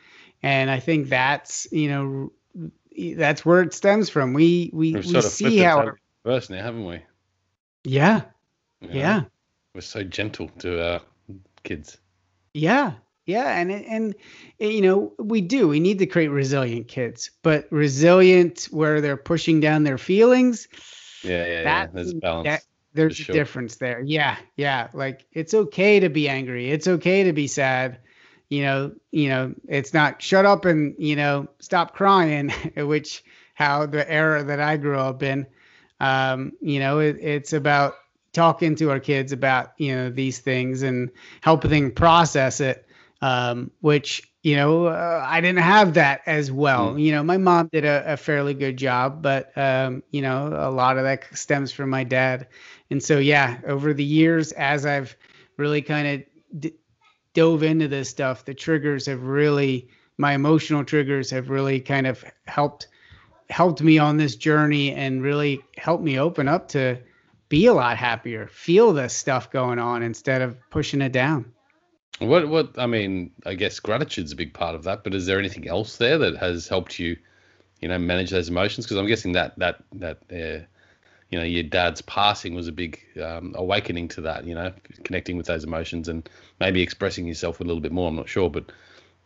and 0.43 0.71
I 0.71 0.81
think 0.81 1.09
that's 1.11 1.69
you 1.71 1.91
know 1.91 2.33
that's 3.17 3.45
where 3.45 3.63
it 3.63 3.75
stems 3.75 4.09
from. 4.09 4.33
We 4.33 4.71
we, 4.73 4.95
We've 4.95 5.05
we 5.05 5.21
see 5.21 5.59
how 5.59 5.93
personally 6.25 6.63
haven't 6.63 6.87
we? 6.87 7.03
yeah 7.85 8.23
know? 8.81 8.89
yeah 8.93 9.23
We're 9.75 9.81
so 9.83 10.03
gentle 10.03 10.49
to 10.61 10.93
our 10.93 11.01
kids. 11.69 11.99
yeah 12.55 12.93
yeah 13.27 13.59
and 13.61 13.71
and 13.71 14.15
and, 14.59 14.73
you 14.73 14.81
know 14.81 15.13
we 15.19 15.41
do 15.41 15.69
we 15.69 15.79
need 15.81 15.99
to 15.99 16.07
create 16.07 16.29
resilient 16.29 16.89
kids, 16.89 17.31
but 17.43 17.67
resilient 17.71 18.69
where 18.71 19.01
they're 19.01 19.17
pushing 19.19 19.61
down 19.61 19.85
their 19.85 19.99
feelings. 19.99 20.67
Yeah, 21.23 21.45
yeah, 21.45 21.53
yeah. 21.53 21.63
That- 21.65 21.95
There's 21.95 22.15
balance. 22.15 22.47
that- 22.49 22.63
there's 22.95 23.17
sure. 23.17 23.35
a 23.35 23.39
difference 23.39 23.77
there. 23.77 24.01
Yeah, 24.05 24.37
yeah. 24.57 24.89
Like 24.95 25.27
it's 25.33 25.53
okay 25.55 26.01
to 26.01 26.09
be 26.09 26.29
angry. 26.29 26.71
It's 26.71 26.89
okay 26.89 27.23
to 27.25 27.33
be 27.33 27.47
sad. 27.47 28.01
You 28.49 28.63
know, 28.63 28.93
you 29.13 29.29
know, 29.29 29.55
it's 29.69 29.93
not 29.93 30.23
shut 30.23 30.47
up 30.47 30.65
and, 30.65 30.95
you 30.99 31.15
know, 31.15 31.49
stop 31.61 31.95
crying, 31.95 32.49
which 32.77 33.23
how 33.55 33.85
the 33.87 34.11
era 34.11 34.43
that 34.43 34.59
I 34.59 34.79
grew 34.79 34.99
up 34.99 35.23
in. 35.23 35.47
Um, 36.01 36.53
you 36.61 36.81
know, 36.81 36.99
it, 36.99 37.19
it's 37.21 37.53
about 37.53 37.95
talking 38.39 38.77
to 38.77 38.91
our 38.91 39.01
kids 39.01 39.33
about, 39.33 39.73
you 39.79 39.93
know, 39.95 40.11
these 40.11 40.39
things 40.39 40.83
and 40.83 41.11
helping 41.41 41.73
them 41.73 41.91
process 41.91 42.61
it. 42.61 42.85
Um, 43.21 43.73
which, 43.81 44.23
you 44.45 44.55
know, 44.55 44.87
uh, 44.87 45.27
I 45.29 45.41
didn't 45.41 45.65
have 45.65 45.95
that 45.95 46.21
as 46.25 46.53
well. 46.53 46.97
You 46.97 47.11
know, 47.11 47.25
my 47.25 47.37
mom 47.37 47.69
did 47.73 47.85
a, 47.85 48.13
a 48.13 48.17
fairly 48.17 48.55
good 48.55 48.77
job, 48.77 49.23
but 49.23 49.51
um, 49.59 50.05
you 50.13 50.23
know, 50.23 50.47
a 50.57 50.71
lot 50.71 50.99
of 50.99 51.03
that 51.03 51.25
stems 51.37 51.73
from 51.73 51.91
my 51.91 52.05
dad. 52.05 52.47
And 52.91 53.03
so, 53.03 53.19
yeah, 53.19 53.59
over 53.67 53.93
the 53.93 54.05
years, 54.05 54.53
as 54.53 54.87
I've 54.87 55.17
really 55.57 55.83
kind 55.83 56.07
of 56.07 56.61
d- 56.61 56.75
dove 57.35 57.65
into 57.65 57.89
this 57.89 58.09
stuff, 58.09 58.45
the 58.45 58.55
triggers 58.55 59.07
have 59.07 59.25
really, 59.25 59.89
my 60.17 60.35
emotional 60.35 60.85
triggers 60.85 61.29
have 61.33 61.51
really 61.51 61.81
kind 61.81 62.07
of 62.07 62.25
helped 62.47 62.87
helped 63.51 63.83
me 63.83 63.99
on 63.99 64.17
this 64.17 64.37
journey 64.37 64.93
and 64.93 65.23
really 65.25 65.61
helped 65.77 66.05
me 66.05 66.21
open 66.21 66.47
up 66.47 66.69
to 66.69 66.99
be 67.49 67.67
a 67.67 67.73
lot 67.73 67.97
happier, 67.97 68.47
feel 68.49 68.93
this 68.93 69.15
stuff 69.15 69.51
going 69.51 69.79
on 69.79 70.03
instead 70.03 70.43
of 70.43 70.57
pushing 70.71 71.01
it 71.01 71.13
down. 71.13 71.53
What 72.19 72.49
what 72.49 72.79
I 72.79 72.87
mean, 72.87 73.31
I 73.47 73.55
guess 73.55 73.79
gratitude's 73.81 74.33
a 74.33 74.37
big 74.37 74.53
part 74.53 74.75
of 74.75 74.85
that, 74.85 75.05
but 75.05 75.15
is 75.15 75.27
there 75.27 75.39
anything 75.39 75.69
else 75.69 75.97
there 75.97 76.19
that 76.19 76.37
has 76.39 76.67
helped 76.67 76.99
you, 76.99 77.17
you 77.81 77.89
know, 77.89 77.99
manage 77.99 78.31
those 78.31 78.49
emotions? 78.49 78.87
Because 78.87 78.97
I'm 78.97 79.07
guessing 79.07 79.33
that 79.33 79.57
that 79.59 79.83
that 79.95 80.19
uh, 80.33 80.65
you 81.31 81.39
know 81.39 81.45
your 81.45 81.63
dad's 81.63 82.03
passing 82.03 82.55
was 82.55 82.67
a 82.67 82.73
big 82.73 83.01
um, 83.23 83.55
awakening 83.57 84.09
to 84.09 84.21
that. 84.23 84.45
You 84.45 84.57
know, 84.57 84.73
connecting 85.05 85.37
with 85.37 85.47
those 85.47 85.63
emotions 85.63 86.09
and 86.09 86.29
maybe 86.59 86.83
expressing 86.83 87.27
yourself 87.27 87.61
a 87.61 87.65
little 87.65 87.81
bit 87.81 87.93
more. 87.93 88.09
I'm 88.09 88.17
not 88.17 88.29
sure, 88.29 88.51
but 88.51 88.73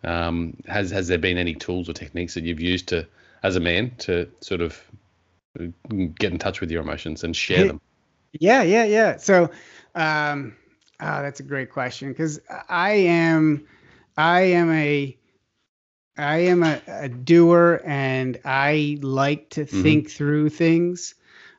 um, 0.05 0.59
has 0.67 0.91
has 0.91 1.09
there 1.09 1.19
been 1.19 1.39
any 1.39 1.55
tools 1.55 1.89
or 1.89 1.95
techniques 1.95 2.35
that 2.35 2.45
you've 2.45 2.61
used 2.61 2.89
to, 2.89 3.07
as 3.43 3.57
a 3.57 3.61
man, 3.61 3.93
to 4.01 4.31
sort 4.41 4.61
of 4.61 4.79
uh, 5.59 5.65
get 6.19 6.31
in 6.31 6.39
touch 6.39 6.61
with 6.61 6.71
your 6.71 6.83
emotions 6.83 7.25
and 7.25 7.35
share 7.35 7.67
them? 7.69 7.81
Yeah, 8.33 8.63
yeah, 8.63 8.85
yeah. 8.85 9.17
So, 9.19 9.51
um, 9.95 10.57
oh, 11.01 11.23
that's 11.23 11.41
a 11.41 11.45
great 11.45 11.71
question 11.71 12.09
because 12.09 12.41
I 12.69 12.93
am, 12.93 13.67
I 14.17 14.41
am 14.43 14.71
a, 14.73 15.17
I 16.17 16.39
am 16.39 16.63
a, 16.63 16.81
a 16.87 17.09
doer, 17.09 17.81
and 17.85 18.39
I 18.45 18.99
like 19.03 19.51
to 19.51 19.63
Mhm. 19.65 19.83
think 19.83 20.11
through 20.11 20.51
things. 20.51 21.15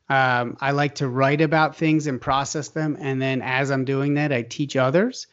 Um, 0.10 0.58
I 0.62 0.72
like 0.72 0.96
to 0.96 1.08
write 1.08 1.42
about 1.42 1.76
things 1.76 2.06
and 2.08 2.22
process 2.22 2.68
them, 2.70 2.98
and 3.00 3.22
then 3.22 3.42
as 3.42 3.72
I'm 3.72 3.86
doing 3.86 4.16
that, 4.16 4.32
I 4.32 4.44
teach 4.44 4.76
others. 4.76 5.28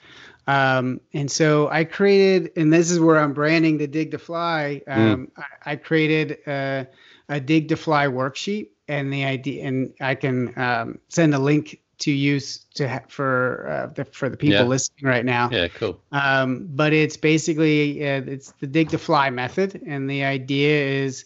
Um, 0.47 1.01
and 1.13 1.31
so 1.31 1.69
I 1.69 1.85
created, 1.85 2.53
and 2.57 2.73
this 2.73 2.91
is 2.91 2.99
where 2.99 3.19
I'm 3.19 3.35
branding 3.35 3.79
the 3.79 3.87
Dig 3.87 4.13
to 4.13 4.19
Fly. 4.19 4.83
Um, 4.87 5.29
I, 5.37 5.73
I 5.73 5.77
created 5.77 6.39
uh, 6.47 6.85
a 7.29 7.41
dig 7.41 7.69
to 7.69 7.77
fly 7.77 8.07
worksheet 8.07 8.69
and 8.91 9.13
the 9.13 9.25
idea 9.25 9.65
and 9.67 9.93
i 10.01 10.15
can 10.15 10.37
um, 10.59 10.99
send 11.09 11.35
a 11.35 11.39
link 11.39 11.81
to 11.99 12.11
use 12.11 12.65
to 12.75 12.89
ha- 12.89 13.07
for 13.09 13.69
uh, 13.69 13.87
the, 13.95 14.05
for 14.07 14.29
the 14.29 14.37
people 14.37 14.65
Yeah. 14.65 14.75
listening 14.75 15.05
right 15.15 15.25
now 15.25 15.51
Yeah, 15.53 15.69
cool. 15.69 16.01
um, 16.13 16.67
but 16.71 16.93
it's 16.93 17.17
basically 17.17 18.03
uh, 18.03 18.23
it's 18.27 18.53
the 18.61 18.67
dig 18.67 18.89
to 18.91 18.99
fly 18.99 19.31
method 19.31 19.83
and 19.87 20.09
the 20.09 20.25
idea 20.25 21.05
is 21.05 21.25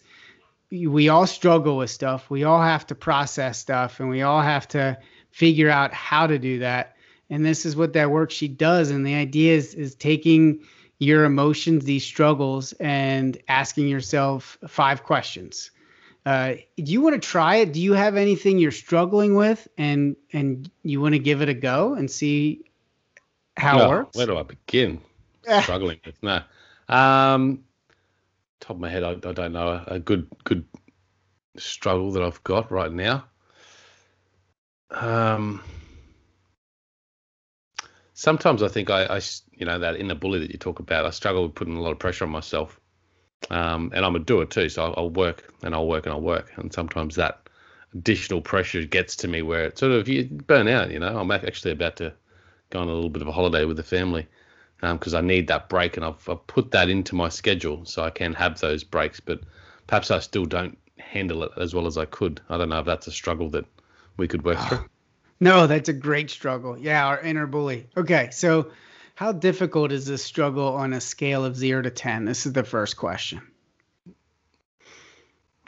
we 0.71 1.09
all 1.09 1.27
struggle 1.27 1.77
with 1.77 1.89
stuff 1.89 2.29
we 2.29 2.43
all 2.43 2.61
have 2.61 2.85
to 2.87 2.95
process 2.95 3.57
stuff 3.57 3.99
and 3.99 4.09
we 4.09 4.21
all 4.21 4.41
have 4.41 4.67
to 4.69 4.97
figure 5.31 5.69
out 5.69 5.93
how 5.93 6.27
to 6.27 6.37
do 6.39 6.59
that 6.59 6.95
and 7.29 7.45
this 7.45 7.65
is 7.65 7.75
what 7.75 7.93
that 7.93 8.07
worksheet 8.09 8.57
does 8.57 8.91
and 8.91 9.05
the 9.05 9.15
idea 9.15 9.55
is 9.55 9.73
is 9.75 9.95
taking 9.95 10.59
your 10.99 11.23
emotions 11.25 11.85
these 11.85 12.03
struggles 12.05 12.73
and 12.79 13.37
asking 13.47 13.87
yourself 13.87 14.57
five 14.67 15.03
questions 15.03 15.71
uh, 16.25 16.53
do 16.77 16.91
you 16.91 17.01
want 17.01 17.21
to 17.21 17.27
try 17.27 17.57
it 17.57 17.71
do 17.71 17.81
you 17.81 17.93
have 17.93 18.15
anything 18.15 18.57
you're 18.57 18.71
struggling 18.71 19.35
with 19.35 19.67
and 19.77 20.15
and 20.33 20.69
you 20.83 20.99
want 20.99 21.13
to 21.13 21.19
give 21.19 21.41
it 21.41 21.49
a 21.49 21.53
go 21.53 21.93
and 21.93 22.09
see 22.09 22.65
how 23.57 23.79
it 23.81 23.89
works 23.89 24.17
Where 24.17 24.27
do 24.27 24.37
I 24.37 24.43
begin? 24.43 25.01
Struggling 25.61 25.99
with 26.05 26.21
no. 26.21 26.41
Um, 26.89 27.63
top 28.59 28.71
of 28.71 28.79
my 28.79 28.89
head, 28.89 29.03
I, 29.03 29.11
I 29.11 29.33
don't 29.33 29.53
know 29.53 29.67
a, 29.67 29.95
a 29.95 29.99
good 29.99 30.27
good 30.43 30.65
struggle 31.57 32.11
that 32.11 32.23
I've 32.23 32.43
got 32.43 32.71
right 32.71 32.91
now. 32.91 33.25
Um, 34.91 35.63
sometimes 38.13 38.61
I 38.63 38.67
think 38.67 38.89
I, 38.89 39.05
I 39.05 39.21
you 39.53 39.65
know, 39.65 39.79
that 39.79 39.97
inner 39.97 40.15
bully 40.15 40.39
that 40.39 40.51
you 40.51 40.57
talk 40.57 40.79
about, 40.79 41.05
I 41.05 41.11
struggle 41.11 41.43
with 41.43 41.55
putting 41.55 41.77
a 41.77 41.81
lot 41.81 41.91
of 41.91 41.99
pressure 41.99 42.25
on 42.25 42.31
myself. 42.31 42.79
Um, 43.49 43.91
and 43.93 44.03
I'm 44.05 44.15
a 44.15 44.19
doer 44.19 44.45
too, 44.45 44.69
so 44.69 44.85
I'll, 44.85 44.93
I'll 44.97 45.09
work 45.09 45.53
and 45.63 45.75
I'll 45.75 45.87
work 45.87 46.05
and 46.05 46.13
I'll 46.13 46.21
work, 46.21 46.51
and 46.55 46.73
sometimes 46.73 47.15
that 47.15 47.47
additional 47.93 48.41
pressure 48.41 48.83
gets 48.83 49.15
to 49.17 49.27
me 49.27 49.41
where 49.41 49.65
it 49.65 49.77
sort 49.77 49.91
of 49.91 50.07
you 50.07 50.25
burn 50.25 50.67
out. 50.67 50.91
You 50.91 50.99
know, 50.99 51.17
I'm 51.17 51.31
actually 51.31 51.71
about 51.71 51.95
to 51.97 52.13
go 52.71 52.79
on 52.79 52.87
a 52.87 52.93
little 52.93 53.09
bit 53.09 53.21
of 53.21 53.27
a 53.27 53.31
holiday 53.31 53.65
with 53.65 53.77
the 53.77 53.83
family 53.83 54.27
because 54.81 55.13
I 55.13 55.21
need 55.21 55.47
that 55.47 55.69
break, 55.69 55.95
and 55.97 56.05
I've, 56.05 56.27
I've 56.27 56.45
put 56.47 56.71
that 56.71 56.89
into 56.89 57.15
my 57.15 57.29
schedule 57.29 57.85
so 57.85 58.03
I 58.03 58.09
can 58.09 58.33
have 58.33 58.59
those 58.59 58.83
breaks. 58.83 59.19
But 59.19 59.41
perhaps 59.87 60.11
I 60.11 60.19
still 60.19 60.45
don't 60.45 60.77
handle 60.97 61.43
it 61.43 61.51
as 61.57 61.73
well 61.73 61.87
as 61.87 61.97
I 61.97 62.05
could. 62.05 62.41
I 62.49 62.57
don't 62.57 62.69
know 62.69 62.79
if 62.79 62.85
that's 62.85 63.07
a 63.07 63.11
struggle 63.11 63.49
that 63.51 63.65
we 64.17 64.27
could 64.27 64.43
work 64.43 64.59
through. 64.59 64.85
No, 65.39 65.67
that's 65.67 65.89
a 65.89 65.93
great 65.93 66.29
struggle. 66.29 66.77
Yeah, 66.77 67.05
our 67.05 67.19
inner 67.19 67.45
bully. 67.45 67.87
Okay, 67.97 68.29
so 68.31 68.71
how 69.15 69.31
difficult 69.31 69.91
is 69.91 70.05
this 70.05 70.23
struggle 70.23 70.75
on 70.75 70.93
a 70.93 71.01
scale 71.01 71.45
of 71.45 71.55
zero 71.55 71.81
to 71.81 71.89
10? 71.89 72.25
This 72.25 72.45
is 72.45 72.53
the 72.53 72.63
first 72.63 72.97
question. 72.97 73.41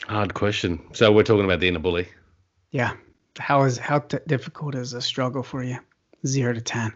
Hard 0.04 0.34
question. 0.34 0.82
So 0.94 1.12
we're 1.12 1.24
talking 1.24 1.46
about 1.46 1.62
the 1.62 1.70
inner 1.70 1.80
bully. 1.80 2.08
Yeah. 2.72 2.94
How 3.40 3.64
is 3.64 3.78
how 3.78 4.00
t- 4.00 4.18
difficult 4.28 4.76
is 4.76 4.92
this 4.92 5.06
struggle 5.06 5.44
for 5.44 5.64
you? 5.64 5.80
Zero 6.26 6.54
to 6.54 6.62
10. 6.62 6.94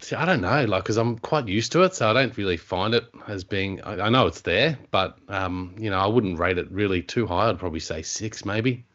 See, 0.00 0.16
I 0.16 0.24
don't 0.24 0.40
know, 0.40 0.64
like, 0.64 0.84
because 0.84 0.96
I'm 0.96 1.18
quite 1.18 1.48
used 1.48 1.72
to 1.72 1.82
it, 1.82 1.94
so 1.94 2.08
I 2.08 2.12
don't 2.12 2.36
really 2.36 2.56
find 2.56 2.94
it 2.94 3.04
as 3.26 3.44
being. 3.44 3.82
I, 3.82 4.06
I 4.06 4.08
know 4.08 4.26
it's 4.26 4.42
there, 4.42 4.78
but 4.90 5.18
um, 5.28 5.74
you 5.78 5.90
know, 5.90 5.98
I 5.98 6.06
wouldn't 6.06 6.38
rate 6.38 6.56
it 6.56 6.70
really 6.70 7.02
too 7.02 7.26
high. 7.26 7.48
I'd 7.48 7.58
probably 7.58 7.80
say 7.80 8.02
six, 8.02 8.44
maybe. 8.44 8.86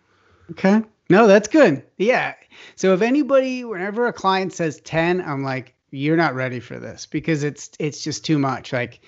Okay. 0.52 0.82
No, 1.10 1.28
that's 1.28 1.50
good. 1.50 1.84
Yeah. 1.98 2.34
So 2.76 2.94
if 2.94 3.02
anybody, 3.02 3.66
whenever 3.66 4.08
a 4.08 4.14
client 4.14 4.54
says 4.54 4.80
10, 4.82 5.22
I'm 5.22 5.44
like, 5.44 5.76
you're 5.94 6.18
not 6.18 6.34
ready 6.34 6.60
for 6.60 6.80
this 6.80 7.06
because 7.06 7.44
it's 7.44 7.70
it's 7.80 8.04
just 8.04 8.26
too 8.26 8.40
much. 8.40 8.74
Like 8.74 9.00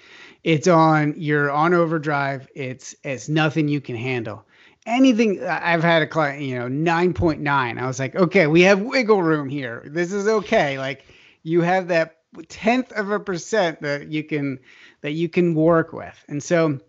it's 0.44 0.68
on 0.68 1.16
you're 1.18 1.50
on 1.50 1.74
overdrive. 1.74 2.48
It's 2.54 2.96
it's 3.04 3.28
nothing 3.28 3.68
you 3.68 3.82
can 3.82 3.96
handle. 3.96 4.46
Anything 4.86 5.44
I've 5.44 5.84
had 5.84 6.04
a 6.04 6.08
client, 6.08 6.44
you 6.44 6.60
know, 6.60 6.68
9.9. 6.68 7.48
I 7.48 7.88
was 7.88 7.98
like, 7.98 8.16
okay, 8.16 8.46
we 8.46 8.62
have 8.62 8.82
wiggle 8.82 9.24
room 9.24 9.50
here. 9.50 9.82
This 9.88 10.14
is 10.14 10.28
okay. 10.28 10.78
Like 10.78 11.06
you 11.42 11.62
have 11.62 11.88
that 11.88 12.18
tenth 12.50 12.92
of 12.92 13.10
a 13.10 13.20
percent 13.20 13.82
that 13.82 14.10
you 14.10 14.24
can 14.24 14.60
that 15.02 15.14
you 15.14 15.28
can 15.28 15.56
work 15.56 15.92
with. 15.92 16.24
And 16.28 16.42
so 16.42 16.80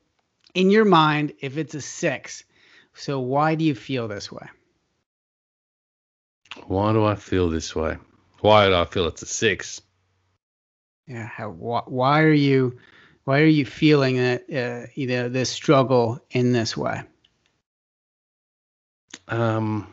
in 0.54 0.70
your 0.70 0.84
mind, 0.84 1.32
if 1.40 1.56
it's 1.56 1.74
a 1.74 1.80
six, 1.80 2.44
so 2.92 3.20
why 3.20 3.54
do 3.54 3.64
you 3.64 3.74
feel 3.74 4.08
this 4.08 4.30
way? 4.30 4.46
Why 6.66 6.92
do 6.92 7.04
I 7.04 7.14
feel 7.14 7.48
this 7.48 7.74
way? 7.74 7.96
Why 8.40 8.68
do 8.68 8.74
I 8.74 8.84
feel 8.84 9.06
it's 9.06 9.22
a 9.22 9.26
six? 9.26 9.80
Yeah. 11.06 11.26
How, 11.26 11.50
wh- 11.50 11.90
why 11.90 12.22
are 12.22 12.32
you, 12.32 12.78
why 13.24 13.40
are 13.40 13.46
you 13.46 13.64
feeling 13.64 14.16
that, 14.16 14.44
uh, 14.52 14.86
you 14.94 15.06
know, 15.06 15.28
this 15.28 15.50
struggle 15.50 16.20
in 16.30 16.52
this 16.52 16.76
way? 16.76 17.02
Um, 19.28 19.86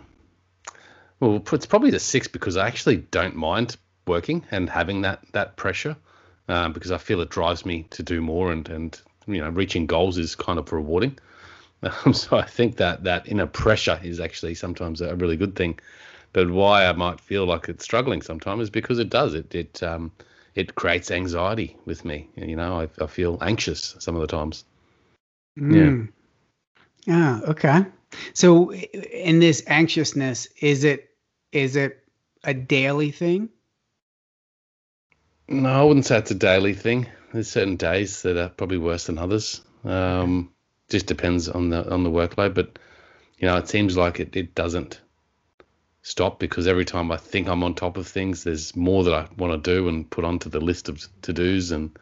well, 1.20 1.42
it's 1.54 1.66
probably 1.66 1.92
the 1.92 2.00
six 2.00 2.28
because 2.28 2.58
I 2.58 2.68
actually 2.68 2.98
don't 2.98 3.36
mind 3.36 3.78
working 4.06 4.46
and 4.52 4.70
having 4.70 5.02
that 5.02 5.22
that 5.32 5.56
pressure, 5.56 5.96
um, 6.50 6.74
because 6.74 6.92
I 6.92 6.98
feel 6.98 7.22
it 7.22 7.30
drives 7.30 7.66
me 7.66 7.84
to 7.92 8.04
do 8.04 8.22
more 8.22 8.52
and 8.52 8.68
and 8.70 9.02
you 9.28 9.40
know 9.40 9.50
reaching 9.50 9.86
goals 9.88 10.18
is 10.18 10.36
kind 10.36 10.60
of 10.60 10.72
rewarding. 10.72 11.18
Um, 12.06 12.14
so 12.14 12.38
I 12.38 12.46
think 12.46 12.78
that 12.78 13.04
that 13.04 13.28
inner 13.28 13.46
pressure 13.46 14.00
is 14.02 14.22
actually 14.22 14.56
sometimes 14.56 15.02
a 15.02 15.16
really 15.18 15.36
good 15.36 15.54
thing. 15.54 15.80
But 16.32 16.50
why 16.50 16.86
I 16.86 16.94
might 16.94 17.20
feel 17.20 17.46
like 17.46 17.68
it's 17.68 17.84
struggling 17.84 18.22
sometimes 18.22 18.64
is 18.64 18.70
because 18.70 19.00
it 19.00 19.10
does 19.10 19.34
it 19.34 19.54
it 19.54 19.84
um 19.84 20.14
it 20.56 20.76
creates 20.76 21.12
anxiety 21.12 21.78
with 21.86 22.06
me. 22.06 22.30
You 22.36 22.56
know, 22.56 22.82
I, 22.82 22.90
I 23.04 23.08
feel 23.08 23.38
anxious 23.42 23.96
some 24.00 24.16
of 24.16 24.22
the 24.22 24.28
times. 24.28 24.66
Mm. 25.60 26.10
Yeah. 27.06 27.40
Okay. 27.48 27.86
So 28.34 28.72
in 28.74 29.40
this 29.40 29.64
anxiousness, 29.68 30.48
is 30.60 30.84
it, 30.84 31.10
is 31.52 31.76
it 31.76 32.04
a 32.44 32.54
daily 32.54 33.12
thing? 33.12 33.50
No, 35.48 35.70
I 35.70 35.84
wouldn't 35.84 36.06
say 36.06 36.18
it's 36.18 36.32
a 36.32 36.36
daily 36.36 36.74
thing. 36.74 37.08
There's 37.34 37.50
certain 37.50 37.76
days 37.76 38.22
that 38.22 38.38
are 38.38 38.50
probably 38.50 38.78
worse 38.78 39.08
than 39.08 39.18
others. 39.18 39.62
Um, 39.84 40.52
just 40.90 41.08
depends 41.08 41.50
on 41.50 41.70
the 41.70 41.90
on 41.92 42.04
the 42.04 42.10
workload, 42.10 42.54
but 42.54 42.80
you 43.38 43.48
know, 43.48 43.58
it 43.58 43.68
seems 43.68 43.98
like 43.98 44.20
it, 44.20 44.36
it 44.36 44.56
doesn't 44.56 45.02
stop 46.04 46.38
because 46.40 46.68
every 46.68 46.86
time 46.86 47.12
I 47.12 47.18
think 47.18 47.48
I'm 47.48 47.64
on 47.64 47.74
top 47.74 47.98
of 47.98 48.08
things, 48.08 48.44
there's 48.44 48.76
more 48.76 49.04
that 49.06 49.14
I 49.14 49.28
want 49.38 49.64
to 49.64 49.76
do 49.76 49.88
and 49.88 50.10
put 50.10 50.26
onto 50.26 50.50
the 50.50 50.60
list 50.62 50.90
of 50.90 51.02
to 51.24 51.34
dos, 51.34 51.72
and 51.72 51.98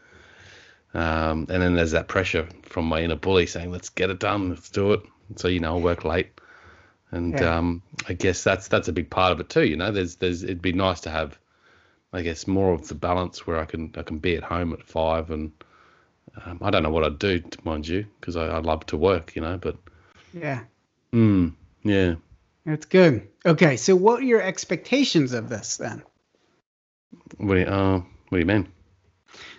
um, 0.93 1.47
and 1.49 1.61
then 1.61 1.75
there's 1.75 1.91
that 1.91 2.09
pressure 2.09 2.47
from 2.63 2.85
my 2.85 3.01
inner 3.01 3.15
bully 3.15 3.45
saying, 3.45 3.71
"Let's 3.71 3.89
get 3.89 4.09
it 4.09 4.19
done, 4.19 4.49
let's 4.49 4.69
do 4.69 4.91
it." 4.93 5.01
So 5.37 5.47
you 5.47 5.59
know, 5.61 5.77
I 5.77 5.79
work 5.79 6.03
late, 6.03 6.41
and 7.11 7.39
Yeah. 7.39 7.57
um, 7.57 7.81
I 8.09 8.13
guess 8.13 8.43
that's 8.43 8.67
that's 8.67 8.89
a 8.89 8.93
big 8.93 9.09
part 9.09 9.31
of 9.31 9.39
it 9.39 9.49
too. 9.49 9.65
You 9.65 9.77
know, 9.77 9.91
there's 9.91 10.17
there's 10.17 10.43
it'd 10.43 10.61
be 10.61 10.73
nice 10.73 11.01
to 11.01 11.09
have 11.09 11.39
I 12.13 12.21
guess 12.23 12.47
more 12.47 12.73
of 12.73 12.87
the 12.87 12.95
balance 12.95 13.47
where 13.47 13.57
I 13.57 13.65
can 13.65 13.93
I 13.95 14.01
can 14.03 14.17
be 14.19 14.35
at 14.35 14.43
home 14.43 14.73
at 14.73 14.83
five 14.83 15.31
and 15.31 15.51
um, 16.45 16.59
I 16.61 16.69
don't 16.71 16.83
know 16.83 16.89
what 16.89 17.03
I'd 17.03 17.19
do, 17.19 17.41
mind 17.63 17.87
you, 17.87 18.05
because 18.19 18.35
I, 18.35 18.47
I 18.47 18.59
love 18.59 18.85
to 18.87 18.97
work, 18.97 19.35
you 19.35 19.41
know. 19.41 19.57
But 19.57 19.77
Yeah. 20.33 20.61
mm, 21.13 21.53
yeah, 21.83 22.15
That's 22.65 22.85
good. 22.85 23.27
Okay. 23.45 23.77
So 23.77 23.95
what 23.95 24.19
are 24.19 24.25
your 24.25 24.41
expectations 24.41 25.33
of 25.33 25.49
this 25.49 25.77
then? 25.77 26.03
what 27.37 27.55
do 27.55 27.61
you 27.61 27.65
uh, 27.65 27.97
what 28.29 28.37
do 28.37 28.39
you 28.39 28.45
mean? 28.45 28.67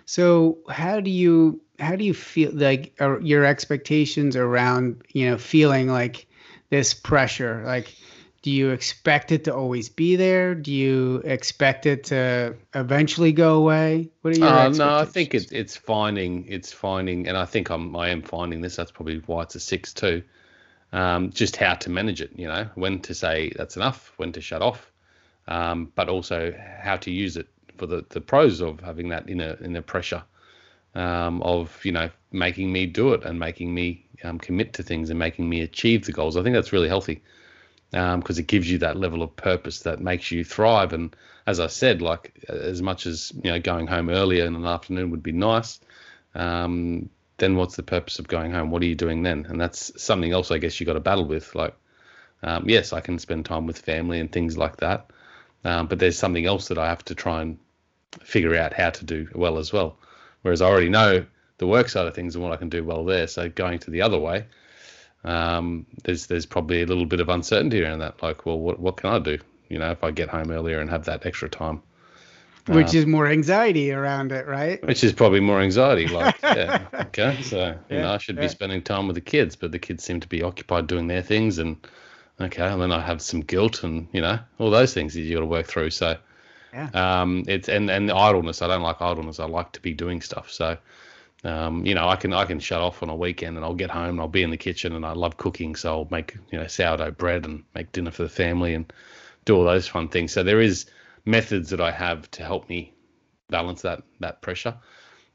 So 0.05 0.59
how 0.69 0.99
do 0.99 1.09
you 1.09 1.61
how 1.79 1.95
do 1.95 2.03
you 2.03 2.13
feel 2.13 2.51
like 2.53 2.95
are 2.99 3.19
your 3.21 3.45
expectations 3.45 4.35
around 4.35 5.03
you 5.09 5.29
know 5.29 5.37
feeling 5.37 5.87
like 5.87 6.27
this 6.69 6.93
pressure? 6.93 7.63
Like, 7.65 7.95
do 8.41 8.51
you 8.51 8.71
expect 8.71 9.31
it 9.31 9.45
to 9.45 9.55
always 9.55 9.89
be 9.89 10.15
there? 10.15 10.55
Do 10.55 10.71
you 10.71 11.21
expect 11.25 11.85
it 11.85 12.05
to 12.05 12.55
eventually 12.73 13.31
go 13.31 13.55
away? 13.55 14.09
What 14.21 14.35
are 14.35 14.39
your 14.39 14.49
Uh, 14.49 14.69
no, 14.69 14.97
I 14.97 15.05
think 15.05 15.33
it's 15.33 15.51
it's 15.51 15.75
finding 15.75 16.45
it's 16.47 16.71
finding, 16.71 17.27
and 17.27 17.37
I 17.37 17.45
think 17.45 17.69
I'm 17.69 17.95
I 17.95 18.09
am 18.09 18.21
finding 18.21 18.61
this. 18.61 18.75
That's 18.75 18.91
probably 18.91 19.21
why 19.25 19.43
it's 19.43 19.55
a 19.55 19.59
six 19.59 19.93
too. 19.93 20.23
Um, 20.93 21.31
just 21.31 21.55
how 21.55 21.73
to 21.73 21.89
manage 21.89 22.21
it, 22.21 22.31
you 22.35 22.47
know, 22.47 22.69
when 22.75 22.99
to 23.01 23.15
say 23.15 23.51
that's 23.55 23.75
enough, 23.75 24.13
when 24.17 24.31
to 24.33 24.41
shut 24.41 24.61
off, 24.61 24.91
um, 25.47 25.91
but 25.95 26.07
also 26.07 26.53
how 26.79 26.97
to 26.97 27.11
use 27.11 27.35
it 27.35 27.47
for 27.77 27.87
the, 27.87 28.05
the 28.09 28.21
pros 28.21 28.61
of 28.61 28.79
having 28.79 29.09
that 29.09 29.27
inner 29.27 29.57
inner 29.63 29.81
pressure 29.81 30.23
um, 30.95 31.41
of 31.41 31.83
you 31.83 31.91
know 31.91 32.09
making 32.31 32.71
me 32.71 32.85
do 32.85 33.13
it 33.13 33.23
and 33.25 33.39
making 33.39 33.73
me 33.73 34.05
um, 34.23 34.39
commit 34.39 34.73
to 34.73 34.83
things 34.83 35.09
and 35.09 35.19
making 35.19 35.49
me 35.49 35.61
achieve 35.61 36.05
the 36.05 36.11
goals. 36.11 36.37
I 36.37 36.43
think 36.43 36.55
that's 36.55 36.73
really 36.73 36.87
healthy 36.87 37.21
because 37.91 38.39
it 38.39 38.47
gives 38.47 38.69
you 38.69 38.79
that 38.79 38.97
level 38.97 39.21
of 39.21 39.35
purpose 39.35 39.81
that 39.81 40.01
makes 40.01 40.31
you 40.31 40.43
thrive. 40.43 40.93
And 40.93 41.15
as 41.45 41.59
I 41.59 41.67
said, 41.67 42.01
like 42.01 42.33
as 42.49 42.81
much 42.81 43.05
as 43.05 43.31
you 43.43 43.51
know, 43.51 43.59
going 43.59 43.85
home 43.85 44.09
earlier 44.09 44.45
in 44.45 44.59
the 44.59 44.67
afternoon 44.67 45.11
would 45.11 45.21
be 45.21 45.31
nice. 45.31 45.79
Um, 46.33 47.09
then 47.43 47.57
what's 47.57 47.75
the 47.75 47.83
purpose 47.83 48.19
of 48.19 48.27
going 48.27 48.51
home? 48.51 48.71
What 48.71 48.81
are 48.81 48.85
you 48.85 48.95
doing 48.95 49.21
then? 49.21 49.45
And 49.49 49.59
that's 49.59 50.01
something 50.01 50.31
else 50.31 50.49
I 50.49 50.57
guess 50.57 50.79
you 50.79 50.85
got 50.85 50.93
to 50.93 51.01
battle 51.01 51.25
with. 51.25 51.53
Like, 51.53 51.75
um, 52.41 52.69
yes, 52.69 52.93
I 52.93 53.01
can 53.01 53.19
spend 53.19 53.45
time 53.45 53.67
with 53.67 53.77
family 53.77 54.19
and 54.19 54.31
things 54.31 54.57
like 54.57 54.77
that, 54.77 55.11
um, 55.65 55.87
but 55.87 55.99
there's 55.99 56.17
something 56.17 56.45
else 56.45 56.69
that 56.69 56.77
I 56.77 56.87
have 56.87 57.03
to 57.05 57.15
try 57.15 57.41
and 57.41 57.57
figure 58.21 58.55
out 58.55 58.73
how 58.73 58.91
to 58.91 59.05
do 59.05 59.27
well 59.35 59.57
as 59.57 59.73
well. 59.73 59.97
Whereas 60.41 60.61
I 60.61 60.67
already 60.67 60.89
know 60.89 61.25
the 61.57 61.67
work 61.67 61.89
side 61.89 62.07
of 62.07 62.15
things 62.15 62.35
and 62.35 62.43
what 62.43 62.53
I 62.53 62.57
can 62.57 62.69
do 62.69 62.83
well 62.83 63.05
there. 63.05 63.27
So 63.27 63.49
going 63.49 63.79
to 63.79 63.91
the 63.91 64.01
other 64.01 64.19
way, 64.19 64.45
um, 65.23 65.85
there's 66.03 66.27
there's 66.27 66.45
probably 66.45 66.81
a 66.81 66.85
little 66.85 67.05
bit 67.05 67.19
of 67.19 67.29
uncertainty 67.29 67.83
around 67.83 67.99
that. 67.99 68.23
Like, 68.23 68.45
well, 68.45 68.59
what 68.59 68.79
what 68.79 68.97
can 68.97 69.09
I 69.09 69.19
do? 69.19 69.37
You 69.69 69.79
know, 69.79 69.91
if 69.91 70.03
I 70.03 70.11
get 70.11 70.29
home 70.29 70.51
earlier 70.51 70.79
and 70.79 70.89
have 70.89 71.05
that 71.05 71.25
extra 71.25 71.49
time. 71.49 71.81
Which 72.67 72.91
um, 72.91 72.95
is 72.95 73.05
more 73.05 73.27
anxiety 73.27 73.91
around 73.91 74.31
it, 74.31 74.47
right? 74.47 74.81
Which 74.87 75.03
is 75.03 75.11
probably 75.11 75.41
more 75.41 75.59
anxiety. 75.59 76.07
Like, 76.07 76.39
yeah, 76.43 76.85
okay, 76.93 77.41
so 77.41 77.77
you 77.89 77.97
know, 77.97 78.13
I 78.13 78.17
should 78.17 78.37
yeah. 78.37 78.43
be 78.43 78.47
spending 78.47 78.81
time 78.81 79.07
with 79.07 79.15
the 79.15 79.21
kids, 79.21 79.57
but 79.57 79.73
the 79.73 79.79
kids 79.79 80.03
seem 80.03 80.21
to 80.21 80.27
be 80.27 80.41
occupied 80.43 80.87
doing 80.87 81.07
their 81.07 81.21
things, 81.21 81.57
and 81.57 81.75
okay, 82.39 82.65
and 82.65 82.81
then 82.81 82.93
I 82.93 83.01
have 83.01 83.21
some 83.21 83.41
guilt, 83.41 83.83
and 83.83 84.07
you 84.13 84.21
know, 84.21 84.39
all 84.59 84.69
those 84.69 84.93
things 84.93 85.13
that 85.13 85.21
you 85.21 85.35
got 85.35 85.41
to 85.41 85.45
work 85.45 85.67
through. 85.67 85.89
So, 85.89 86.15
yeah, 86.71 86.89
um, 86.93 87.43
it's 87.47 87.67
and 87.67 87.91
and 87.91 88.07
the 88.07 88.15
idleness. 88.15 88.61
I 88.61 88.67
don't 88.67 88.81
like 88.81 89.01
idleness. 89.01 89.41
I 89.41 89.45
like 89.45 89.73
to 89.73 89.81
be 89.81 89.93
doing 89.93 90.21
stuff. 90.21 90.49
So, 90.49 90.77
um, 91.43 91.85
you 91.85 91.95
know, 91.95 92.07
I 92.07 92.15
can 92.15 92.31
I 92.31 92.45
can 92.45 92.61
shut 92.61 92.79
off 92.79 93.03
on 93.03 93.09
a 93.09 93.15
weekend 93.15 93.57
and 93.57 93.65
I'll 93.65 93.75
get 93.75 93.91
home 93.91 94.11
and 94.11 94.21
I'll 94.21 94.29
be 94.29 94.43
in 94.43 94.51
the 94.51 94.57
kitchen 94.57 94.95
and 94.95 95.05
I 95.05 95.11
love 95.11 95.35
cooking, 95.35 95.75
so 95.75 95.91
I'll 95.91 96.07
make 96.11 96.37
you 96.49 96.57
know 96.57 96.67
sourdough 96.67 97.11
bread 97.11 97.45
and 97.45 97.63
make 97.75 97.91
dinner 97.91 98.11
for 98.11 98.23
the 98.23 98.29
family 98.29 98.73
and 98.73 98.91
do 99.43 99.57
all 99.57 99.65
those 99.65 99.85
fun 99.85 100.07
things. 100.07 100.31
So 100.31 100.43
there 100.43 100.61
is 100.61 100.85
methods 101.25 101.69
that 101.69 101.81
I 101.81 101.91
have 101.91 102.29
to 102.31 102.43
help 102.43 102.69
me 102.69 102.93
balance 103.49 103.81
that 103.83 104.03
that 104.19 104.41
pressure. 104.41 104.75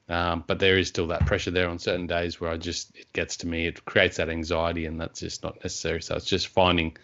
Um, 0.08 0.42
but 0.46 0.58
there 0.58 0.78
is 0.78 0.88
still 0.88 1.08
that 1.08 1.26
pressure 1.26 1.50
there 1.50 1.68
on 1.68 1.78
certain 1.78 2.06
days 2.06 2.40
where 2.40 2.50
I 2.50 2.56
just 2.56 2.96
it 2.96 3.12
gets 3.12 3.36
to 3.38 3.46
me, 3.46 3.66
it 3.66 3.84
creates 3.84 4.16
that 4.16 4.30
anxiety, 4.30 4.86
and 4.86 5.00
that's 5.00 5.20
just 5.20 5.42
not 5.42 5.62
necessary. 5.62 6.00
So 6.00 6.16
it's 6.16 6.24
just 6.24 6.48
finding 6.48 6.96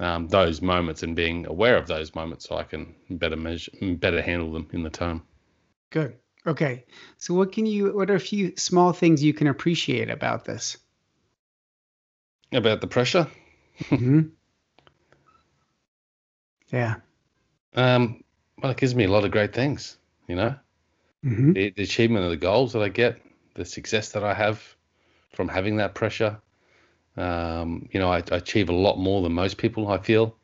um, 0.00 0.28
those 0.28 0.62
moments 0.62 1.02
and 1.02 1.14
being 1.14 1.46
aware 1.46 1.76
of 1.76 1.86
those 1.86 2.14
moments 2.14 2.48
so 2.48 2.56
I 2.56 2.64
can 2.64 2.94
better 3.10 3.36
measure, 3.36 3.70
better 3.80 4.22
handle 4.22 4.52
them 4.52 4.68
in 4.72 4.82
the 4.82 4.90
time. 4.90 5.22
Good. 5.90 6.16
Okay. 6.46 6.84
So 7.18 7.34
what 7.34 7.52
can 7.52 7.66
you? 7.66 7.94
What 7.94 8.10
are 8.10 8.16
a 8.16 8.20
few 8.20 8.56
small 8.56 8.92
things 8.92 9.22
you 9.22 9.34
can 9.34 9.46
appreciate 9.46 10.10
about 10.10 10.44
this? 10.44 10.78
About 12.52 12.80
the 12.80 12.86
pressure. 12.86 13.28
mm-hmm. 13.84 14.20
Yeah. 16.72 16.96
Um, 17.74 18.22
well, 18.62 18.72
it 18.72 18.78
gives 18.78 18.94
me 18.94 19.04
a 19.04 19.10
lot 19.10 19.24
of 19.24 19.30
great 19.30 19.52
things, 19.52 19.96
you 20.28 20.36
know, 20.36 20.54
mm-hmm. 21.24 21.52
the, 21.52 21.70
the, 21.70 21.82
achievement 21.82 22.24
of 22.24 22.30
the 22.30 22.36
goals 22.36 22.72
that 22.72 22.82
I 22.82 22.88
get, 22.88 23.20
the 23.54 23.64
success 23.64 24.12
that 24.12 24.22
I 24.22 24.32
have 24.32 24.62
from 25.32 25.48
having 25.48 25.76
that 25.76 25.94
pressure. 25.94 26.38
Um, 27.16 27.88
you 27.92 28.00
know, 28.00 28.10
I, 28.10 28.18
I, 28.18 28.36
achieve 28.36 28.68
a 28.68 28.74
lot 28.74 28.96
more 28.96 29.22
than 29.22 29.32
most 29.32 29.56
people. 29.56 29.88
I 29.88 29.98
feel 29.98 30.36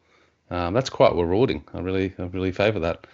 um, 0.50 0.74
that's 0.74 0.90
quite 0.90 1.14
rewarding. 1.14 1.64
I 1.72 1.80
really, 1.80 2.14
I 2.18 2.24
really 2.24 2.52
favour 2.52 2.80
that. 2.80 3.06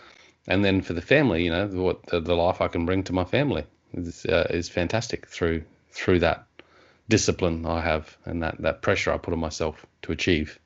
And 0.49 0.65
then 0.65 0.81
for 0.81 0.93
the 0.93 1.03
family, 1.03 1.45
you 1.45 1.51
know, 1.51 1.67
what 1.69 2.07
the, 2.07 2.21
the 2.21 2.35
life 2.35 2.61
I 2.61 2.69
can 2.69 2.87
bring 2.87 3.03
to 3.05 3.13
my 3.13 3.25
family 3.25 3.65
is 3.93 4.25
uh, 4.27 4.47
is 4.51 4.69
fantastic 4.69 5.27
through 5.27 5.65
through 5.91 6.21
that 6.21 6.47
discipline 7.09 7.67
I 7.67 7.81
have 7.81 8.17
and 8.25 8.43
that 8.43 8.61
that 8.61 8.83
pressure 8.83 9.13
I 9.13 9.19
put 9.19 9.35
on 9.35 9.41
myself 9.41 9.85
to 10.03 10.13
achieve. 10.13 10.59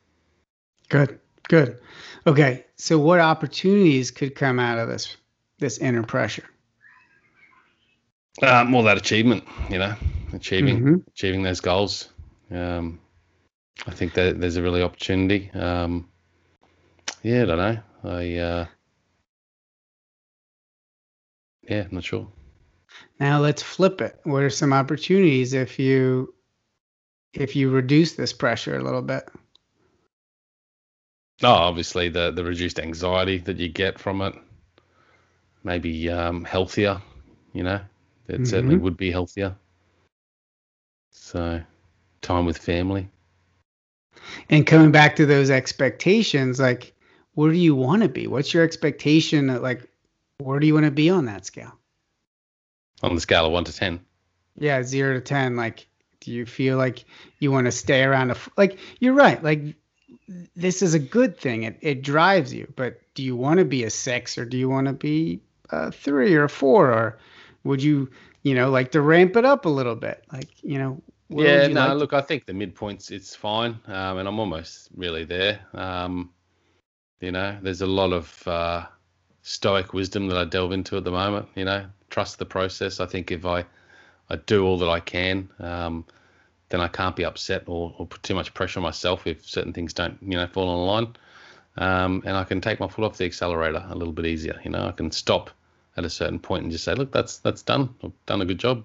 Good. 0.89 1.20
Good. 1.51 1.81
Okay. 2.29 2.65
So 2.77 2.97
what 2.97 3.19
opportunities 3.19 4.13
could 4.13 4.37
come 4.37 4.61
out 4.61 4.79
of 4.79 4.89
this 4.89 5.17
this 5.59 5.79
inner 5.79 6.05
pressure? 6.05 6.49
Uh, 8.41 8.63
more 8.63 8.85
that 8.85 8.97
achievement, 8.97 9.43
you 9.69 9.81
know, 9.81 9.97
achieving 10.33 10.79
mm-hmm. 10.79 10.95
achieving 11.09 11.43
those 11.43 11.59
goals. 11.59 12.09
Um, 12.53 13.01
I 13.85 13.91
think 13.91 14.15
that 14.15 14.41
there's 14.41 14.59
a 14.59 14.63
really 14.63 14.81
opportunity. 14.81 15.51
Um, 15.53 16.09
yeah, 17.25 17.43
I 17.43 17.47
don't 17.47 17.59
know. 17.59 17.79
I 18.05 18.37
uh, 18.37 18.67
yeah, 21.69 21.83
I'm 21.83 21.89
not 21.91 22.05
sure. 22.05 22.29
Now 23.19 23.41
let's 23.41 23.63
flip 23.63 24.01
it. 24.01 24.21
What 24.23 24.45
are 24.45 24.51
some 24.51 24.73
opportunities 24.73 25.53
if 25.53 25.81
you 25.81 26.33
if 27.33 27.57
you 27.57 27.71
reduce 27.71 28.13
this 28.13 28.33
pressure 28.33 28.77
a 28.77 28.85
little 28.85 29.03
bit? 29.03 29.29
Oh, 31.43 31.49
obviously 31.49 32.09
the 32.09 32.31
the 32.31 32.45
reduced 32.45 32.79
anxiety 32.79 33.39
that 33.39 33.57
you 33.57 33.69
get 33.69 33.99
from 33.99 34.21
it. 34.23 34.35
Maybe 35.65 36.09
um, 36.11 36.45
healthier, 36.45 37.01
you 37.53 37.63
know. 37.63 37.81
It 38.29 38.35
mm-hmm. 38.35 38.45
certainly 38.45 38.77
would 38.77 38.97
be 38.97 39.11
healthier. 39.11 39.57
So, 41.11 41.61
time 42.23 42.47
with 42.47 42.59
family. 42.59 43.09
And 44.49 44.67
coming 44.67 44.93
back 44.93 45.17
to 45.17 45.27
those 45.27 45.51
expectations, 45.51 46.61
like, 46.61 46.95
where 47.35 47.51
do 47.51 47.59
you 47.59 47.75
want 47.75 48.03
to 48.03 48.09
be? 48.09 48.27
What's 48.27 48.55
your 48.55 48.65
expectation? 48.65 49.49
Like, 49.61 49.89
where 50.39 50.61
do 50.61 50.67
you 50.67 50.75
want 50.75 50.87
to 50.87 50.93
be 50.93 51.11
on 51.11 51.27
that 51.27 51.45
scale? 51.45 51.73
On 53.03 53.15
the 53.15 53.21
scale 53.21 53.47
of 53.47 53.53
one 53.53 53.65
to 53.65 53.75
ten. 53.75 54.01
Yeah, 54.57 54.83
zero 54.83 55.15
to 55.15 55.21
ten. 55.21 55.57
Like, 55.57 55.87
do 56.21 56.33
you 56.33 56.47
feel 56.47 56.77
like 56.77 57.05
you 57.39 57.51
want 57.51 57.67
to 57.67 57.73
stay 57.73 58.03
around 58.03 58.31
a 58.31 58.37
like? 58.57 58.79
You're 58.99 59.15
right. 59.15 59.43
Like 59.43 59.77
this 60.55 60.83
is 60.83 60.95
a 60.95 60.99
good 60.99 61.37
thing. 61.37 61.65
It 61.65 61.79
it 61.81 62.03
drives 62.03 62.53
you. 62.55 62.73
But 62.77 63.01
do 63.15 63.23
you 63.23 63.37
want 63.37 63.59
to 63.59 63.65
be 63.65 63.85
a 63.85 63.91
six 63.91 64.39
or 64.39 64.45
do 64.45 64.57
you 64.57 64.69
want 64.69 64.87
to 64.87 64.93
be 64.93 65.41
a 65.71 65.91
three 65.91 66.35
or 66.35 66.45
a 66.45 66.49
four 66.49 66.93
or 66.93 67.19
would 67.65 67.83
you 67.83 68.11
you 68.43 68.55
know 68.55 68.71
like 68.71 68.93
to 68.93 69.01
ramp 69.01 69.37
it 69.37 69.45
up 69.45 69.65
a 69.65 69.69
little 69.69 69.97
bit? 69.97 70.25
Like 70.33 70.49
you 70.63 70.79
know. 70.79 71.03
Yeah, 71.29 71.69
no. 71.69 71.89
Like 71.89 71.97
look, 71.97 72.13
I 72.13 72.23
think 72.23 72.47
the 72.47 72.53
midpoints 72.53 73.13
it's 73.13 73.37
fine, 73.37 73.79
um, 73.87 74.19
and 74.19 74.27
I'm 74.27 74.41
almost 74.41 74.89
really 74.97 75.25
there. 75.25 75.61
Um, 75.75 76.31
you 77.21 77.31
know, 77.31 77.57
there's 77.63 77.83
a 77.83 77.87
lot 77.87 78.13
of 78.13 78.49
uh, 78.49 78.87
stoic 79.43 79.93
wisdom 79.93 80.27
that 80.27 80.37
I 80.37 80.45
delve 80.45 80.73
into 80.73 80.97
at 80.97 81.05
the 81.05 81.13
moment. 81.13 81.47
You 81.55 81.67
know, 81.67 81.87
trust 82.09 82.41
the 82.41 82.47
process. 82.47 82.99
I 82.99 83.07
think 83.07 83.31
if 83.31 83.47
I 83.47 83.65
I 84.29 84.37
do 84.37 84.65
all 84.65 84.79
that 84.79 84.89
I 84.89 85.01
can. 85.01 85.49
Um, 85.61 86.05
then 86.71 86.81
I 86.81 86.89
can't 86.89 87.15
be 87.15 87.25
upset 87.25 87.65
or, 87.67 87.95
or 87.99 88.07
put 88.07 88.23
too 88.23 88.35
much 88.35 88.55
pressure 88.55 88.79
on 88.79 88.85
myself 88.85 89.27
if 89.27 89.47
certain 89.47 89.73
things 89.73 89.93
don't, 89.93 90.19
you 90.23 90.37
know, 90.37 90.47
fall 90.47 90.69
on 90.69 90.87
line. 90.87 91.17
Um, 91.77 92.23
and 92.25 92.37
I 92.37 92.45
can 92.45 92.61
take 92.61 92.81
my 92.81 92.89
foot 92.89 93.05
off 93.05 93.19
the 93.19 93.25
accelerator 93.25 93.85
a 93.89 93.95
little 93.95 94.13
bit 94.13 94.27
easier. 94.27 94.61
You 94.65 94.71
know, 94.71 94.87
I 94.87 94.93
can 94.93 95.11
stop 95.11 95.51
at 95.97 96.05
a 96.05 96.11
certain 96.11 96.39
point 96.39 96.63
and 96.63 96.73
just 96.73 96.85
say, 96.85 96.95
look, 96.95 97.13
that's 97.13 97.39
that's 97.39 97.63
done. 97.63 97.95
I've 98.03 98.13
done 98.27 98.41
a 98.41 98.45
good 98.45 98.59
job. 98.59 98.85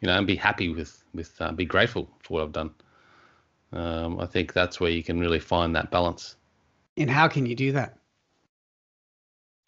You 0.00 0.08
know, 0.08 0.16
and 0.16 0.26
be 0.26 0.36
happy 0.36 0.68
with 0.68 1.02
with 1.14 1.32
uh, 1.40 1.52
be 1.52 1.64
grateful 1.64 2.08
for 2.22 2.34
what 2.34 2.42
I've 2.42 2.52
done. 2.52 2.70
Um, 3.72 4.20
I 4.20 4.26
think 4.26 4.52
that's 4.52 4.80
where 4.80 4.90
you 4.90 5.02
can 5.02 5.18
really 5.18 5.40
find 5.40 5.76
that 5.76 5.90
balance. 5.90 6.36
And 6.96 7.10
how 7.10 7.28
can 7.28 7.46
you 7.46 7.54
do 7.54 7.72
that? 7.72 7.98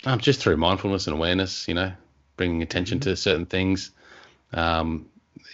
Um, 0.04 0.20
just 0.20 0.40
through 0.40 0.56
mindfulness 0.56 1.06
and 1.06 1.16
awareness. 1.16 1.68
You 1.68 1.74
know, 1.74 1.92
bringing 2.36 2.62
attention 2.62 3.00
mm-hmm. 3.00 3.10
to 3.10 3.16
certain 3.16 3.46
things. 3.46 3.90
Um, 4.52 5.06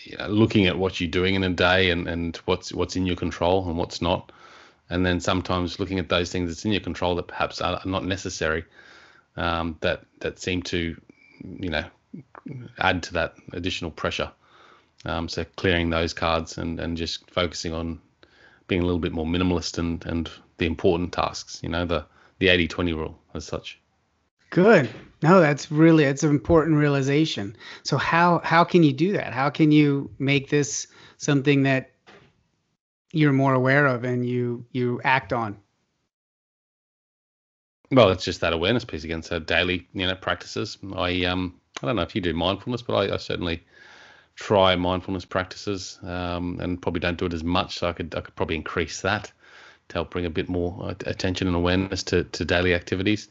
you 0.05 0.17
know, 0.17 0.29
looking 0.29 0.67
at 0.67 0.79
what 0.79 1.01
you're 1.01 1.11
doing 1.11 1.35
in 1.35 1.45
a 1.45 1.51
day 1.51 1.91
and, 1.91 2.09
and 2.09 2.37
what's 2.45 2.73
what's 2.73 2.97
in 2.97 3.07
your 3.07 3.17
control 3.17 3.67
and 3.69 3.77
what's 3.77 4.01
not, 4.03 4.33
and 4.91 5.05
then 5.05 5.21
sometimes 5.21 5.81
looking 5.81 5.99
at 5.99 6.09
those 6.09 6.31
things 6.31 6.49
that's 6.49 6.65
in 6.65 6.73
your 6.73 6.81
control 6.81 7.15
that 7.17 7.29
perhaps 7.29 7.61
are 7.61 7.81
not 7.85 8.05
necessary, 8.05 8.65
um, 9.37 9.77
that 9.81 10.05
that 10.21 10.39
seem 10.39 10.63
to, 10.63 11.01
you 11.43 11.71
know, 11.71 11.85
add 12.79 13.03
to 13.05 13.13
that 13.15 13.35
additional 13.53 13.91
pressure. 13.91 14.31
Um, 15.07 15.29
so 15.29 15.45
clearing 15.57 15.91
those 15.91 16.15
cards 16.15 16.57
and, 16.57 16.81
and 16.81 16.97
just 16.97 17.31
focusing 17.31 17.75
on 17.75 18.01
being 18.69 18.81
a 18.81 18.85
little 18.85 19.01
bit 19.01 19.13
more 19.13 19.27
minimalist 19.27 19.77
and, 19.79 20.05
and 20.07 20.31
the 20.57 20.67
important 20.67 21.13
tasks, 21.13 21.61
you 21.63 21.69
know, 21.69 21.85
the, 21.85 22.07
the 22.39 22.49
80 22.49 22.69
20 22.69 22.93
rule 22.95 23.19
as 23.35 23.45
such. 23.45 23.79
Good. 24.55 24.89
No, 25.21 25.41
that's 25.41 25.73
really 25.73 26.05
it's 26.05 26.23
an 26.23 26.31
important 26.31 26.77
realization. 26.77 27.57
So 27.83 27.97
how 27.97 28.41
how 28.45 28.63
can 28.63 28.85
you 28.85 28.93
do 28.93 29.15
that? 29.15 29.33
How 29.33 29.51
can 29.51 29.73
you 29.73 30.13
make 30.21 30.49
this 30.49 30.87
something 31.17 31.65
that 31.65 31.91
you're 33.11 33.33
more 33.33 33.53
aware 33.53 33.85
of 33.87 34.05
and 34.05 34.25
you 34.25 34.65
you 34.71 35.01
act 35.03 35.33
on? 35.33 35.59
Well, 37.91 38.11
it's 38.11 38.25
just 38.25 38.43
that 38.43 38.53
awareness 38.53 38.85
piece 38.85 39.03
again. 39.03 39.25
So 39.25 39.41
daily, 39.41 39.89
you 39.93 40.07
know, 40.07 40.15
practices. 40.15 40.79
I 40.95 41.25
um 41.25 41.61
I 41.83 41.87
don't 41.89 41.97
know 41.97 42.03
if 42.03 42.15
you 42.15 42.21
do 42.21 42.33
mindfulness, 42.33 42.83
but 42.83 42.95
I, 42.95 43.15
I 43.15 43.17
certainly 43.17 43.65
try 44.37 44.77
mindfulness 44.77 45.25
practices 45.25 45.99
um, 46.05 46.59
and 46.61 46.81
probably 46.81 47.01
don't 47.01 47.19
do 47.19 47.27
it 47.27 47.35
as 47.35 47.43
much. 47.43 47.81
So 47.81 47.89
I 47.89 47.93
could 47.93 48.15
I 48.15 48.21
could 48.21 48.37
probably 48.37 48.55
increase 48.55 49.01
that 49.01 49.33
to 49.89 49.95
help 49.95 50.11
bring 50.11 50.27
a 50.27 50.31
bit 50.31 50.49
more 50.49 50.95
attention 51.07 51.47
and 51.47 51.57
awareness 51.57 52.03
to, 52.05 52.25
to 52.25 52.45
daily 52.45 52.75
activities. 52.75 53.29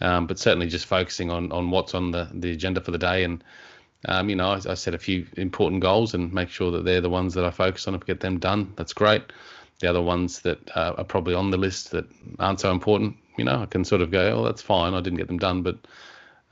Um, 0.00 0.26
but 0.26 0.38
certainly 0.38 0.66
just 0.68 0.86
focusing 0.86 1.30
on, 1.30 1.50
on 1.52 1.70
what's 1.70 1.94
on 1.94 2.10
the, 2.10 2.28
the 2.32 2.50
agenda 2.50 2.80
for 2.80 2.90
the 2.90 2.98
day. 2.98 3.24
And, 3.24 3.42
um, 4.06 4.28
you 4.28 4.36
know, 4.36 4.50
I, 4.50 4.60
I, 4.70 4.74
set 4.74 4.94
a 4.94 4.98
few 4.98 5.26
important 5.36 5.80
goals 5.80 6.12
and 6.12 6.32
make 6.32 6.50
sure 6.50 6.70
that 6.70 6.84
they're 6.84 7.00
the 7.00 7.10
ones 7.10 7.32
that 7.34 7.44
I 7.44 7.50
focus 7.50 7.88
on. 7.88 7.94
If 7.94 8.02
I 8.02 8.06
get 8.06 8.20
them 8.20 8.38
done, 8.38 8.72
that's 8.76 8.92
great. 8.92 9.22
The 9.80 9.88
other 9.88 10.02
ones 10.02 10.40
that 10.40 10.70
uh, 10.76 10.94
are 10.98 11.04
probably 11.04 11.34
on 11.34 11.50
the 11.50 11.56
list 11.56 11.92
that 11.92 12.04
aren't 12.38 12.60
so 12.60 12.70
important, 12.70 13.16
you 13.38 13.44
know, 13.44 13.62
I 13.62 13.66
can 13.66 13.84
sort 13.84 14.02
of 14.02 14.10
go, 14.10 14.38
oh, 14.38 14.44
that's 14.44 14.62
fine. 14.62 14.94
I 14.94 15.00
didn't 15.00 15.18
get 15.18 15.28
them 15.28 15.38
done, 15.38 15.62
but 15.62 15.78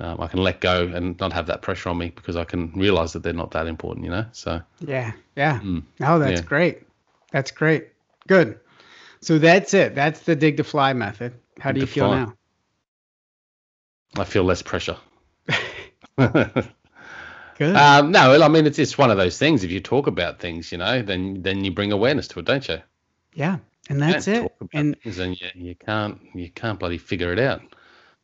um, 0.00 0.20
I 0.20 0.26
can 0.26 0.42
let 0.42 0.60
go 0.60 0.86
and 0.86 1.18
not 1.20 1.32
have 1.32 1.46
that 1.46 1.62
pressure 1.62 1.90
on 1.90 1.98
me 1.98 2.10
because 2.10 2.36
I 2.36 2.44
can 2.44 2.72
realize 2.72 3.12
that 3.12 3.22
they're 3.22 3.32
not 3.32 3.52
that 3.52 3.66
important, 3.66 4.04
you 4.04 4.10
know? 4.10 4.26
So, 4.32 4.60
yeah, 4.80 5.12
yeah. 5.36 5.60
Mm, 5.60 5.84
oh, 6.02 6.18
that's 6.18 6.40
yeah. 6.40 6.46
great. 6.46 6.82
That's 7.30 7.50
great. 7.50 7.88
Good. 8.26 8.58
So 9.24 9.38
that's 9.38 9.72
it. 9.74 9.94
That's 9.94 10.20
the 10.20 10.36
dig 10.36 10.58
to 10.58 10.64
fly 10.64 10.92
method. 10.92 11.32
How 11.58 11.70
dig 11.72 11.76
do 11.76 11.80
you 11.80 11.86
feel 11.86 12.08
fly. 12.08 12.24
now? 12.24 12.34
I 14.16 14.24
feel 14.24 14.44
less 14.44 14.62
pressure. 14.62 14.96
Good. 17.56 17.76
Um, 17.76 18.10
no, 18.10 18.42
I 18.42 18.48
mean 18.48 18.66
it's 18.66 18.78
it's 18.78 18.98
one 18.98 19.10
of 19.10 19.16
those 19.16 19.38
things. 19.38 19.62
If 19.64 19.70
you 19.70 19.80
talk 19.80 20.06
about 20.08 20.40
things, 20.40 20.72
you 20.72 20.78
know, 20.78 21.02
then 21.02 21.42
then 21.42 21.64
you 21.64 21.70
bring 21.70 21.92
awareness 21.92 22.26
to 22.28 22.40
it, 22.40 22.44
don't 22.46 22.66
you? 22.68 22.78
Yeah, 23.32 23.58
and 23.88 24.02
that's 24.02 24.26
it. 24.28 24.52
And 24.72 24.96
and 25.04 25.40
you, 25.40 25.48
you 25.54 25.74
can't 25.76 26.20
you 26.34 26.50
can't 26.50 26.78
bloody 26.78 26.98
figure 26.98 27.32
it 27.32 27.38
out, 27.38 27.62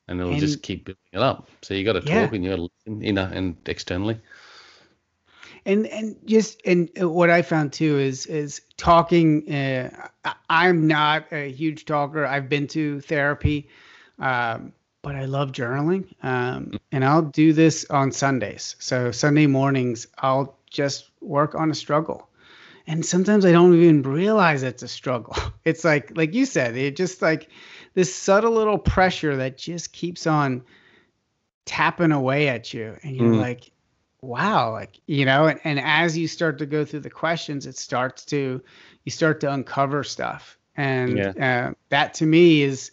and 0.08 0.20
it'll 0.20 0.32
And- 0.32 0.40
just 0.40 0.62
keep 0.62 0.84
building 0.84 1.00
it 1.12 1.20
up. 1.20 1.48
So 1.62 1.74
you 1.74 1.84
got 1.84 1.92
to 1.94 2.02
Yeah. 2.06 2.24
talk 2.24 2.34
and 2.34 2.44
you 2.44 2.50
got 2.50 2.56
to 2.56 2.62
listen, 2.86 3.02
you 3.02 3.12
know, 3.12 3.24
and 3.32 3.56
externally. 3.66 4.20
And 5.70 5.86
and 5.86 6.16
just 6.24 6.60
and 6.66 6.90
what 6.98 7.30
I 7.30 7.42
found 7.42 7.72
too 7.72 7.98
is 7.98 8.26
is 8.26 8.60
talking. 8.76 9.50
Uh, 9.52 10.08
I'm 10.48 10.86
not 10.86 11.32
a 11.32 11.50
huge 11.50 11.84
talker. 11.84 12.26
I've 12.26 12.48
been 12.48 12.66
to 12.68 13.00
therapy, 13.00 13.68
um, 14.18 14.72
but 15.02 15.14
I 15.14 15.24
love 15.26 15.52
journaling, 15.52 16.04
um, 16.22 16.78
and 16.92 17.04
I'll 17.04 17.22
do 17.22 17.52
this 17.52 17.86
on 17.88 18.12
Sundays. 18.12 18.76
So 18.80 19.10
Sunday 19.12 19.46
mornings, 19.46 20.06
I'll 20.18 20.58
just 20.70 21.10
work 21.20 21.54
on 21.54 21.70
a 21.70 21.74
struggle, 21.74 22.28
and 22.86 23.04
sometimes 23.04 23.44
I 23.44 23.52
don't 23.52 23.74
even 23.74 24.02
realize 24.02 24.62
it's 24.62 24.82
a 24.82 24.88
struggle. 24.88 25.36
It's 25.64 25.84
like 25.84 26.16
like 26.16 26.34
you 26.34 26.46
said, 26.46 26.76
it 26.76 26.96
just 26.96 27.22
like 27.22 27.48
this 27.94 28.14
subtle 28.14 28.52
little 28.52 28.78
pressure 28.78 29.36
that 29.36 29.56
just 29.58 29.92
keeps 29.92 30.26
on 30.26 30.62
tapping 31.66 32.12
away 32.12 32.48
at 32.48 32.72
you, 32.74 32.96
and 33.02 33.16
you're 33.16 33.32
Mm. 33.34 33.38
like 33.38 33.69
wow 34.22 34.72
like 34.72 35.00
you 35.06 35.24
know 35.24 35.46
and, 35.46 35.60
and 35.64 35.80
as 35.80 36.16
you 36.16 36.28
start 36.28 36.58
to 36.58 36.66
go 36.66 36.84
through 36.84 37.00
the 37.00 37.10
questions 37.10 37.66
it 37.66 37.76
starts 37.76 38.24
to 38.24 38.60
you 39.04 39.10
start 39.10 39.40
to 39.40 39.52
uncover 39.52 40.04
stuff. 40.04 40.58
And 40.76 41.20
uh, 41.20 41.72
that 41.88 42.14
to 42.14 42.26
me 42.26 42.62
is 42.62 42.90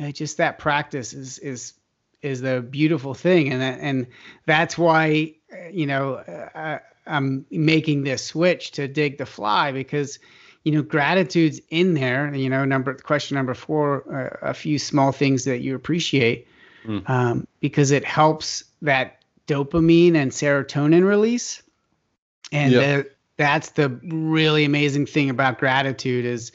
uh, 0.00 0.10
just 0.10 0.36
that 0.38 0.58
practice 0.58 1.12
is 1.12 1.38
is 1.38 1.74
is 2.22 2.40
the 2.40 2.60
beautiful 2.60 3.14
thing. 3.14 3.52
And 3.52 3.60
that, 3.60 3.78
and 3.80 4.06
that's 4.46 4.78
why 4.78 5.34
uh, 5.52 5.68
you 5.70 5.86
know 5.86 6.14
uh, 6.14 6.78
I'm 7.06 7.46
making 7.50 8.04
this 8.04 8.24
switch 8.24 8.72
to 8.72 8.88
dig 8.88 9.18
to 9.18 9.26
fly 9.26 9.72
because 9.72 10.18
you 10.64 10.72
know 10.72 10.82
gratitude's 10.82 11.60
in 11.70 11.94
there. 11.94 12.34
You 12.34 12.48
know 12.48 12.64
number 12.64 12.94
question 12.94 13.34
number 13.34 13.54
4 13.54 14.40
uh, 14.42 14.48
a 14.50 14.54
few 14.54 14.78
small 14.78 15.12
things 15.12 15.44
that 15.44 15.60
you 15.60 15.74
appreciate 15.74 16.46
Mm. 16.86 17.10
um, 17.10 17.48
because 17.58 17.90
it 17.90 18.04
helps 18.04 18.62
that 18.82 19.15
dopamine 19.46 20.14
and 20.16 20.30
serotonin 20.30 21.06
release. 21.06 21.62
And 22.52 22.72
Yep. 22.72 22.82
the, 23.04 23.10
that's 23.36 23.70
the 23.70 23.88
really 24.04 24.64
amazing 24.64 25.06
thing 25.06 25.30
about 25.30 25.58
gratitude 25.58 26.24
is 26.24 26.52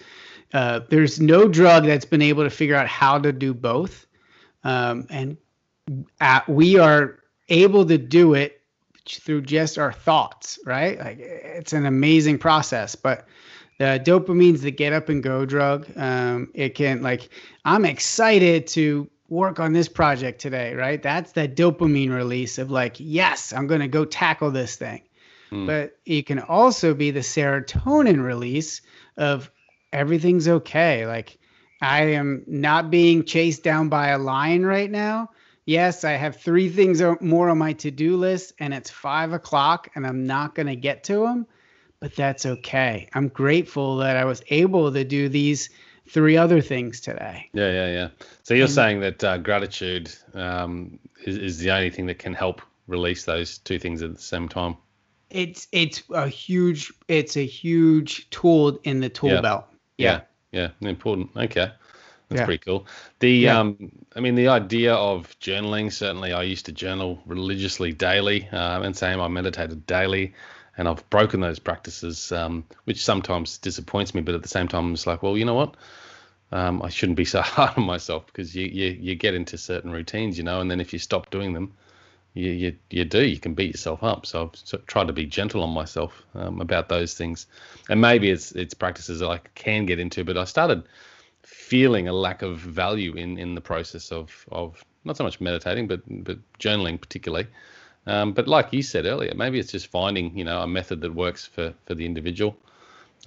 uh, 0.54 0.82
there's 0.90 1.20
no 1.20 1.48
drug 1.48 1.86
that's 1.86 2.06
been 2.06 2.22
able 2.22 2.44
to 2.44 2.50
figure 2.50 2.76
out 2.76 2.88
how 2.88 3.18
to 3.20 3.32
do 3.32 3.54
both. 3.54 4.08
Um, 4.64 5.08
and 5.10 5.38
uh 6.22 6.42
we 6.48 6.78
are 6.78 7.20
able 7.50 7.86
to 7.86 7.98
do 7.98 8.34
it 8.34 8.62
through 9.10 9.42
just 9.42 9.78
our 9.78 9.92
thoughts 9.92 10.60
right? 10.66 11.00
Like 11.00 11.18
it's 11.20 11.74
an 11.74 11.86
amazing 11.86 12.38
process 12.38 12.96
but 12.96 13.28
the 13.80 14.00
dopamine's 14.06 14.62
the 14.62 14.70
get 14.72 14.94
up 14.94 15.10
and 15.10 15.24
go 15.24 15.44
drug. 15.44 15.88
Um, 15.98 16.52
it 16.54 16.76
can 16.76 17.02
like 17.02 17.30
i'm 17.66 17.84
excited 17.84 18.68
to 18.68 19.10
work 19.32 19.62
on 19.62 19.72
this 19.72 19.88
project 19.88 20.42
today 20.42 20.76
right? 20.76 21.02
That's 21.02 21.32
that 21.32 21.56
dopamine 21.56 22.14
release 22.14 22.58
of 22.58 22.70
like 22.70 22.98
yes 23.00 23.54
i'm 23.54 23.66
going 23.66 23.82
to 23.82 23.88
go 23.88 24.06
tackle 24.06 24.52
this 24.52 24.76
thing. 24.76 25.02
Mm. 25.52 25.68
but 25.68 25.98
it 26.06 26.28
can 26.28 26.40
also 26.40 26.94
be 26.94 27.12
the 27.12 27.22
serotonin 27.22 28.24
release 28.24 28.82
of 29.18 29.50
everything's 29.92 30.48
okay. 30.48 31.08
Like 31.08 31.40
i 31.82 32.02
am 32.02 32.44
not 32.46 32.92
being 32.92 33.24
chased 33.24 33.64
down 33.64 33.88
by 33.90 34.10
a 34.10 34.20
lion 34.20 34.66
right 34.66 34.92
now. 34.92 35.30
Yes 35.66 36.04
i 36.04 36.12
have 36.12 36.36
three 36.36 36.68
things 36.68 37.02
more 37.22 37.50
on 37.50 37.58
my 37.58 37.74
to-do 37.74 38.18
list 38.18 38.54
and 38.60 38.74
it's 38.74 38.90
five 38.90 39.32
o'clock 39.32 39.90
and 39.96 40.06
i'm 40.06 40.28
not 40.28 40.56
going 40.56 40.68
to 40.68 40.76
get 40.76 41.06
to 41.06 41.22
them 41.26 41.48
but 42.02 42.16
that's 42.16 42.48
okay. 42.48 43.08
I'm 43.14 43.30
grateful 43.30 43.98
that 43.98 44.18
i 44.18 44.26
was 44.26 44.44
able 44.50 44.92
to 44.92 45.06
do 45.06 45.30
these 45.30 45.70
three 46.14 46.38
other 46.38 46.62
things 46.62 47.00
today 47.02 47.50
Yeah, 47.54 47.72
yeah, 47.72 47.92
yeah. 47.94 48.08
So 48.44 48.54
you're 48.54 48.66
And- 48.66 48.74
saying 48.74 49.00
that 49.02 49.24
uh, 49.24 49.38
gratitude 49.38 50.12
um, 50.34 51.00
is, 51.26 51.38
is 51.38 51.58
the 51.60 51.72
only 51.72 51.90
thing 51.90 52.06
that 52.08 52.20
can 52.20 52.34
help 52.34 52.62
release 52.88 53.24
those 53.26 53.58
two 53.60 53.80
things 53.80 54.02
at 54.02 54.14
the 54.16 54.22
same 54.22 54.50
time. 54.50 54.76
it's 55.30 55.68
it's 55.72 56.04
a 56.14 56.28
huge 56.28 56.92
it's 57.08 57.38
a 57.38 57.46
huge 57.46 58.30
tool 58.30 58.80
in 58.84 59.00
the 59.00 59.10
tool 59.10 59.30
Yeah. 59.30 59.42
belt 59.42 59.66
Yeah, 59.98 60.22
yeah, 60.52 60.70
important. 60.82 61.30
Okay, 61.36 61.72
that's 62.28 62.40
Yeah. 62.42 62.46
pretty 62.46 62.64
cool. 62.66 62.86
The 63.20 63.32
Yeah. 63.32 63.60
um, 63.60 63.92
I 64.16 64.20
mean, 64.20 64.36
the 64.36 64.50
idea 64.50 64.94
of 64.94 65.34
journaling. 65.40 65.92
Certainly, 65.92 66.34
I 66.34 66.44
used 66.44 66.66
to 66.66 66.74
journal 66.74 67.22
religiously 67.26 67.94
daily, 67.94 68.50
um, 68.50 68.84
and 68.84 68.96
same 68.98 69.22
I 69.22 69.28
meditated 69.30 69.86
daily, 69.86 70.34
and 70.82 70.90
I've 70.90 71.08
broken 71.12 71.42
those 71.42 71.60
practices, 71.60 72.32
um, 72.32 72.66
which 72.86 73.06
sometimes 73.06 73.60
disappoints 73.60 74.16
me. 74.16 74.22
But 74.22 74.34
at 74.34 74.42
the 74.42 74.48
same 74.48 74.68
time, 74.68 74.94
it's 74.94 75.06
like, 75.06 75.22
well, 75.22 75.38
you 75.38 75.46
know 75.46 75.54
what? 75.54 75.76
Um, 76.52 76.82
I 76.82 76.90
shouldn't 76.90 77.18
be 77.18 77.26
so 77.26 77.42
hard 77.44 77.78
on 77.78 77.84
myself 77.84 78.26
because 78.26 78.56
you, 78.56 78.66
you 78.66 78.98
you 79.00 79.14
get 79.14 79.36
into 79.36 79.60
certain 79.60 79.92
routines, 79.92 80.40
you 80.40 80.44
know, 80.44 80.60
and 80.60 80.72
then 80.72 80.82
if 80.82 80.92
you 80.92 80.98
stop 80.98 81.30
doing 81.30 81.54
them, 81.54 81.74
you 82.34 82.50
you, 82.50 82.76
you 82.90 83.06
do 83.06 83.24
you 83.24 83.38
can 83.38 83.54
beat 83.54 83.72
yourself 83.72 84.04
up. 84.04 84.26
So 84.26 84.52
I've 84.74 84.86
tried 84.88 85.06
to 85.06 85.14
be 85.14 85.28
gentle 85.28 85.62
on 85.62 85.70
myself 85.70 86.26
um, 86.34 86.60
about 86.60 86.90
those 86.90 87.14
things, 87.14 87.46
and 87.88 88.02
maybe 88.02 88.32
it's 88.32 88.52
it's 88.54 88.74
practices 88.74 89.20
that 89.20 89.30
I 89.30 89.38
can 89.54 89.86
get 89.86 90.00
into. 90.00 90.24
But 90.24 90.36
I 90.36 90.46
started 90.46 90.82
feeling 91.44 92.08
a 92.08 92.14
lack 92.14 92.42
of 92.42 92.58
value 92.58 93.14
in 93.14 93.38
in 93.38 93.54
the 93.54 93.62
process 93.62 94.12
of 94.12 94.48
of 94.52 94.84
not 95.06 95.16
so 95.16 95.24
much 95.24 95.40
meditating, 95.40 95.88
but 95.88 96.02
but 96.24 96.40
journaling 96.60 97.00
particularly. 97.00 97.46
Um, 98.08 98.34
but 98.34 98.48
like 98.48 98.74
you 98.74 98.82
said 98.82 99.06
earlier, 99.06 99.34
maybe 99.36 99.60
it's 99.60 99.72
just 99.72 99.88
finding 99.88 100.38
you 100.38 100.44
know 100.44 100.62
a 100.62 100.68
method 100.68 101.02
that 101.02 101.14
works 101.14 101.46
for 101.46 101.74
for 101.86 101.96
the 101.96 102.06
individual, 102.06 102.56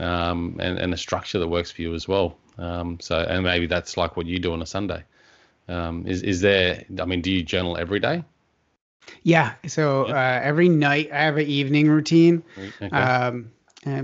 um, 0.00 0.56
and 0.60 0.78
and 0.78 0.92
a 0.94 0.96
structure 0.96 1.38
that 1.38 1.48
works 1.48 1.70
for 1.70 1.82
you 1.82 1.94
as 1.94 2.08
well. 2.08 2.36
Um, 2.58 2.98
so 3.00 3.18
and 3.18 3.44
maybe 3.44 3.66
that's 3.66 3.96
like 3.96 4.16
what 4.16 4.26
you 4.26 4.38
do 4.38 4.52
on 4.52 4.62
a 4.62 4.66
Sunday. 4.66 5.04
Um, 5.68 6.06
is 6.06 6.22
is 6.22 6.40
there? 6.40 6.84
I 7.00 7.04
mean, 7.06 7.22
do 7.22 7.30
you 7.32 7.42
journal 7.42 7.76
every 7.76 8.00
day? 8.00 8.24
Yeah. 9.22 9.54
So 9.66 10.04
Yeah. 10.04 10.14
uh, 10.14 10.40
every 10.42 10.68
night 10.68 11.10
I 11.12 11.22
have 11.22 11.36
an 11.36 11.46
evening 11.46 11.88
routine 11.88 12.42
Okay. 12.56 12.90
um, 12.92 13.50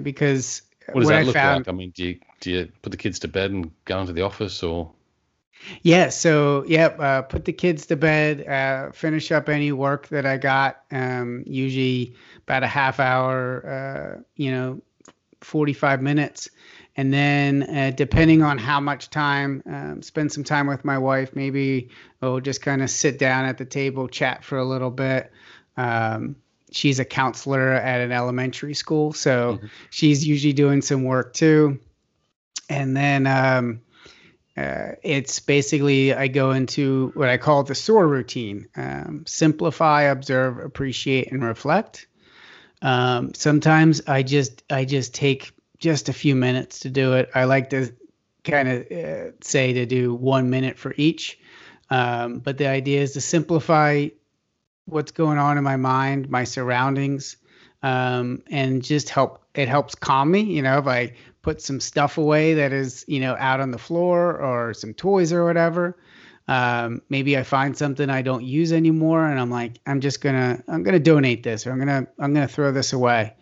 because 0.02 0.62
what 0.92 1.00
does 1.00 1.08
what 1.08 1.10
that 1.10 1.20
I 1.20 1.22
look 1.22 1.42
found, 1.42 1.42
like? 1.42 1.68
I 1.68 1.72
mean, 1.72 1.90
do 1.90 2.04
you 2.04 2.18
do 2.40 2.50
you 2.50 2.72
put 2.82 2.90
the 2.90 2.96
kids 2.96 3.18
to 3.20 3.28
bed 3.28 3.50
and 3.50 3.70
go 3.84 4.00
into 4.00 4.12
the 4.12 4.22
office, 4.22 4.62
or 4.62 4.90
yeah. 5.82 6.08
So 6.08 6.64
yep, 6.66 6.98
uh, 7.00 7.22
put 7.22 7.44
the 7.44 7.52
kids 7.52 7.86
to 7.86 7.96
bed, 7.96 8.46
uh, 8.46 8.92
finish 8.92 9.32
up 9.32 9.48
any 9.48 9.72
work 9.72 10.08
that 10.08 10.26
I 10.26 10.36
got. 10.36 10.82
Um, 10.90 11.44
usually 11.46 12.14
about 12.46 12.62
a 12.62 12.66
half 12.66 13.00
hour, 13.00 13.66
uh, 14.18 14.22
you 14.36 14.50
know, 14.50 14.80
forty 15.40 15.72
five 15.72 16.02
minutes, 16.02 16.50
and 16.96 17.12
then 17.12 17.62
uh, 17.62 17.92
depending 17.94 18.42
on 18.42 18.58
how 18.58 18.80
much 18.80 19.10
time, 19.10 19.62
um, 19.66 20.02
spend 20.02 20.32
some 20.32 20.44
time 20.44 20.66
with 20.66 20.84
my 20.84 20.98
wife. 20.98 21.34
Maybe 21.34 21.90
we'll 22.20 22.40
just 22.40 22.62
kind 22.62 22.82
of 22.82 22.90
sit 22.90 23.18
down 23.18 23.44
at 23.44 23.58
the 23.58 23.64
table, 23.64 24.08
chat 24.08 24.44
for 24.44 24.58
a 24.58 24.64
little 24.64 24.90
bit. 24.90 25.32
Um, 25.76 26.36
she's 26.72 26.98
a 26.98 27.04
counselor 27.04 27.70
at 27.72 28.00
an 28.00 28.12
elementary 28.12 28.74
school, 28.74 29.12
so 29.12 29.58
Mhm. 29.62 29.70
she's 29.90 30.26
usually 30.26 30.52
doing 30.52 30.82
some 30.82 31.04
work 31.04 31.32
too. 31.32 31.80
And 32.68 32.96
then 32.96 33.26
um, 33.26 33.80
uh, 34.56 34.92
it's 35.02 35.40
basically 35.40 36.12
I 36.12 36.28
go 36.28 36.50
into 36.50 37.12
what 37.14 37.28
I 37.28 37.36
call 37.36 37.62
the 37.62 37.74
SOAR 37.74 38.06
routine: 38.06 38.68
um, 38.76 39.24
simplify, 39.26 40.02
observe, 40.02 40.58
appreciate, 40.58 41.30
and 41.32 41.42
reflect. 41.44 42.06
Um, 42.82 43.34
sometimes 43.34 44.02
I 44.06 44.22
just 44.22 44.62
I 44.70 44.84
just 44.84 45.14
take 45.14 45.52
just 45.78 46.08
a 46.08 46.12
few 46.12 46.34
minutes 46.34 46.80
to 46.80 46.90
do 46.90 47.14
it. 47.14 47.30
I 47.34 47.44
like 47.44 47.70
to 47.70 47.92
kind 48.44 48.68
of 48.68 48.92
uh, 48.92 49.32
say 49.40 49.72
to 49.74 49.86
do 49.86 50.14
one 50.14 50.50
minute 50.50 50.78
for 50.78 50.94
each. 50.96 51.38
Um, 51.90 52.38
but 52.38 52.58
the 52.58 52.68
idea 52.68 53.02
is 53.02 53.12
to 53.12 53.20
simplify 53.20 54.08
what's 54.86 55.12
going 55.12 55.38
on 55.38 55.58
in 55.58 55.64
my 55.64 55.76
mind, 55.76 56.30
my 56.30 56.44
surroundings, 56.44 57.36
um, 57.82 58.42
and 58.50 58.82
just 58.82 59.08
help. 59.08 59.44
It 59.54 59.68
helps 59.68 59.94
calm 59.94 60.30
me. 60.30 60.42
You 60.42 60.62
know, 60.62 60.78
if 60.78 60.86
I 60.86 61.14
put 61.42 61.60
some 61.62 61.80
stuff 61.80 62.18
away 62.18 62.54
that 62.54 62.72
is, 62.72 63.04
you 63.08 63.20
know, 63.20 63.36
out 63.38 63.60
on 63.60 63.70
the 63.70 63.78
floor 63.78 64.36
or 64.36 64.74
some 64.74 64.94
toys 64.94 65.32
or 65.32 65.44
whatever. 65.44 65.96
Um, 66.48 67.00
maybe 67.08 67.38
I 67.38 67.44
find 67.44 67.76
something 67.76 68.10
I 68.10 68.22
don't 68.22 68.44
use 68.44 68.72
anymore, 68.72 69.24
and 69.24 69.38
I'm 69.38 69.50
like, 69.50 69.78
I'm 69.86 70.00
just 70.00 70.20
gonna, 70.20 70.62
I'm 70.66 70.82
gonna 70.82 70.98
donate 70.98 71.42
this, 71.42 71.66
or 71.66 71.72
I'm 71.72 71.78
gonna, 71.78 72.06
I'm 72.18 72.34
gonna 72.34 72.48
throw 72.48 72.72
this 72.72 72.92
away. 72.92 73.34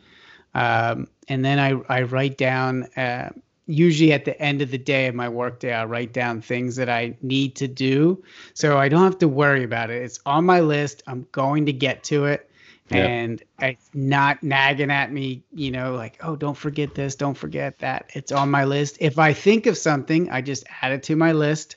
Um, 0.54 1.08
and 1.26 1.44
then 1.44 1.58
I, 1.58 1.80
I 1.88 2.02
write 2.02 2.36
down. 2.36 2.84
Uh, 2.96 3.30
usually 3.66 4.12
at 4.12 4.24
the 4.24 4.40
end 4.40 4.62
of 4.62 4.70
the 4.70 4.78
day 4.78 5.06
of 5.06 5.14
my 5.14 5.28
workday, 5.28 5.72
I 5.72 5.84
write 5.84 6.12
down 6.12 6.40
things 6.40 6.76
that 6.76 6.88
I 6.88 7.16
need 7.22 7.56
to 7.56 7.68
do, 7.68 8.22
so 8.54 8.78
I 8.78 8.88
don't 8.88 9.04
have 9.04 9.18
to 9.18 9.28
worry 9.28 9.64
about 9.64 9.90
it. 9.90 10.02
It's 10.02 10.20
on 10.26 10.44
my 10.44 10.60
list. 10.60 11.02
I'm 11.06 11.26
going 11.32 11.66
to 11.66 11.72
get 11.72 12.02
to 12.04 12.26
it, 12.26 12.47
And 12.90 13.42
it's 13.60 13.90
not 13.92 14.42
nagging 14.42 14.90
at 14.90 15.12
me. 15.12 15.42
You 15.52 15.70
know, 15.70 15.94
like, 15.94 16.18
oh, 16.22 16.36
don't 16.36 16.56
forget 16.56 16.94
this, 16.94 17.16
don't 17.16 17.36
forget 17.36 17.78
that. 17.80 18.10
It's 18.14 18.32
on 18.32 18.50
my 18.50 18.64
list. 18.64 18.96
If 19.00 19.18
I 19.18 19.34
think 19.34 19.66
of 19.66 19.76
something, 19.76 20.30
I 20.30 20.40
just 20.40 20.64
add 20.80 20.92
it 20.92 21.02
to 21.04 21.16
my 21.16 21.32
list, 21.32 21.76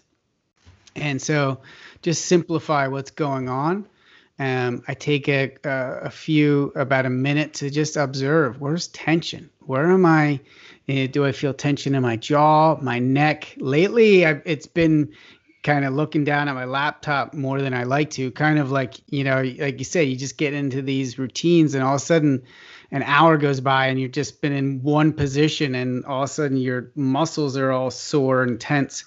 and 0.96 1.22
so 1.22 1.62
just 2.02 2.26
simplify 2.26 2.88
what's 2.88 3.12
going 3.12 3.50
on. 3.50 3.86
um, 4.42 4.84
I 4.88 4.96
take 4.96 5.30
a, 5.30 5.52
a, 5.64 5.70
a 6.06 6.10
few 6.10 6.72
about 6.76 7.06
a 7.06 7.12
minute 7.12 7.54
to 7.56 7.70
just 7.70 7.96
observe 7.96 8.60
where's 8.60 8.88
tension. 8.88 9.52
Where 9.60 9.92
am 9.92 10.04
I? 10.04 10.40
Uh, 10.90 11.06
do 11.06 11.24
I 11.26 11.32
feel 11.32 11.54
tension 11.54 11.94
in 11.94 12.02
my 12.02 12.16
jaw, 12.16 12.76
my 12.82 12.98
neck? 12.98 13.56
Lately, 13.60 14.26
I've, 14.26 14.42
it's 14.46 14.66
been 14.66 15.14
kind 15.64 15.86
of 15.86 15.94
looking 15.94 16.24
down 16.24 16.48
at 16.48 16.56
my 16.56 16.66
laptop 16.66 17.34
more 17.34 17.62
than 17.62 17.74
I 17.74 17.84
like 17.84 18.10
to. 18.12 18.32
Kind 18.32 18.60
of 18.60 18.72
like 18.72 18.96
you 19.08 19.24
know, 19.24 19.42
like 19.60 19.80
you 19.80 19.86
say, 19.86 20.04
you 20.04 20.16
just 20.16 20.38
get 20.38 20.54
into 20.54 20.82
these 20.82 21.20
routines, 21.20 21.76
and 21.76 21.84
all 21.84 21.96
of 21.96 22.02
a 22.02 22.06
sudden, 22.06 22.44
an 22.92 23.04
hour 23.04 23.38
goes 23.38 23.60
by, 23.60 23.88
and 23.88 24.00
you've 24.00 24.12
just 24.12 24.42
been 24.42 24.54
in 24.54 24.82
one 24.82 25.14
position, 25.14 25.76
and 25.76 26.06
all 26.06 26.24
of 26.24 26.30
a 26.30 26.34
sudden, 26.34 26.58
your 26.58 26.92
muscles 26.96 27.58
are 27.58 27.72
all 27.72 27.92
sore 27.92 28.44
and 28.44 28.60
tense. 28.60 29.06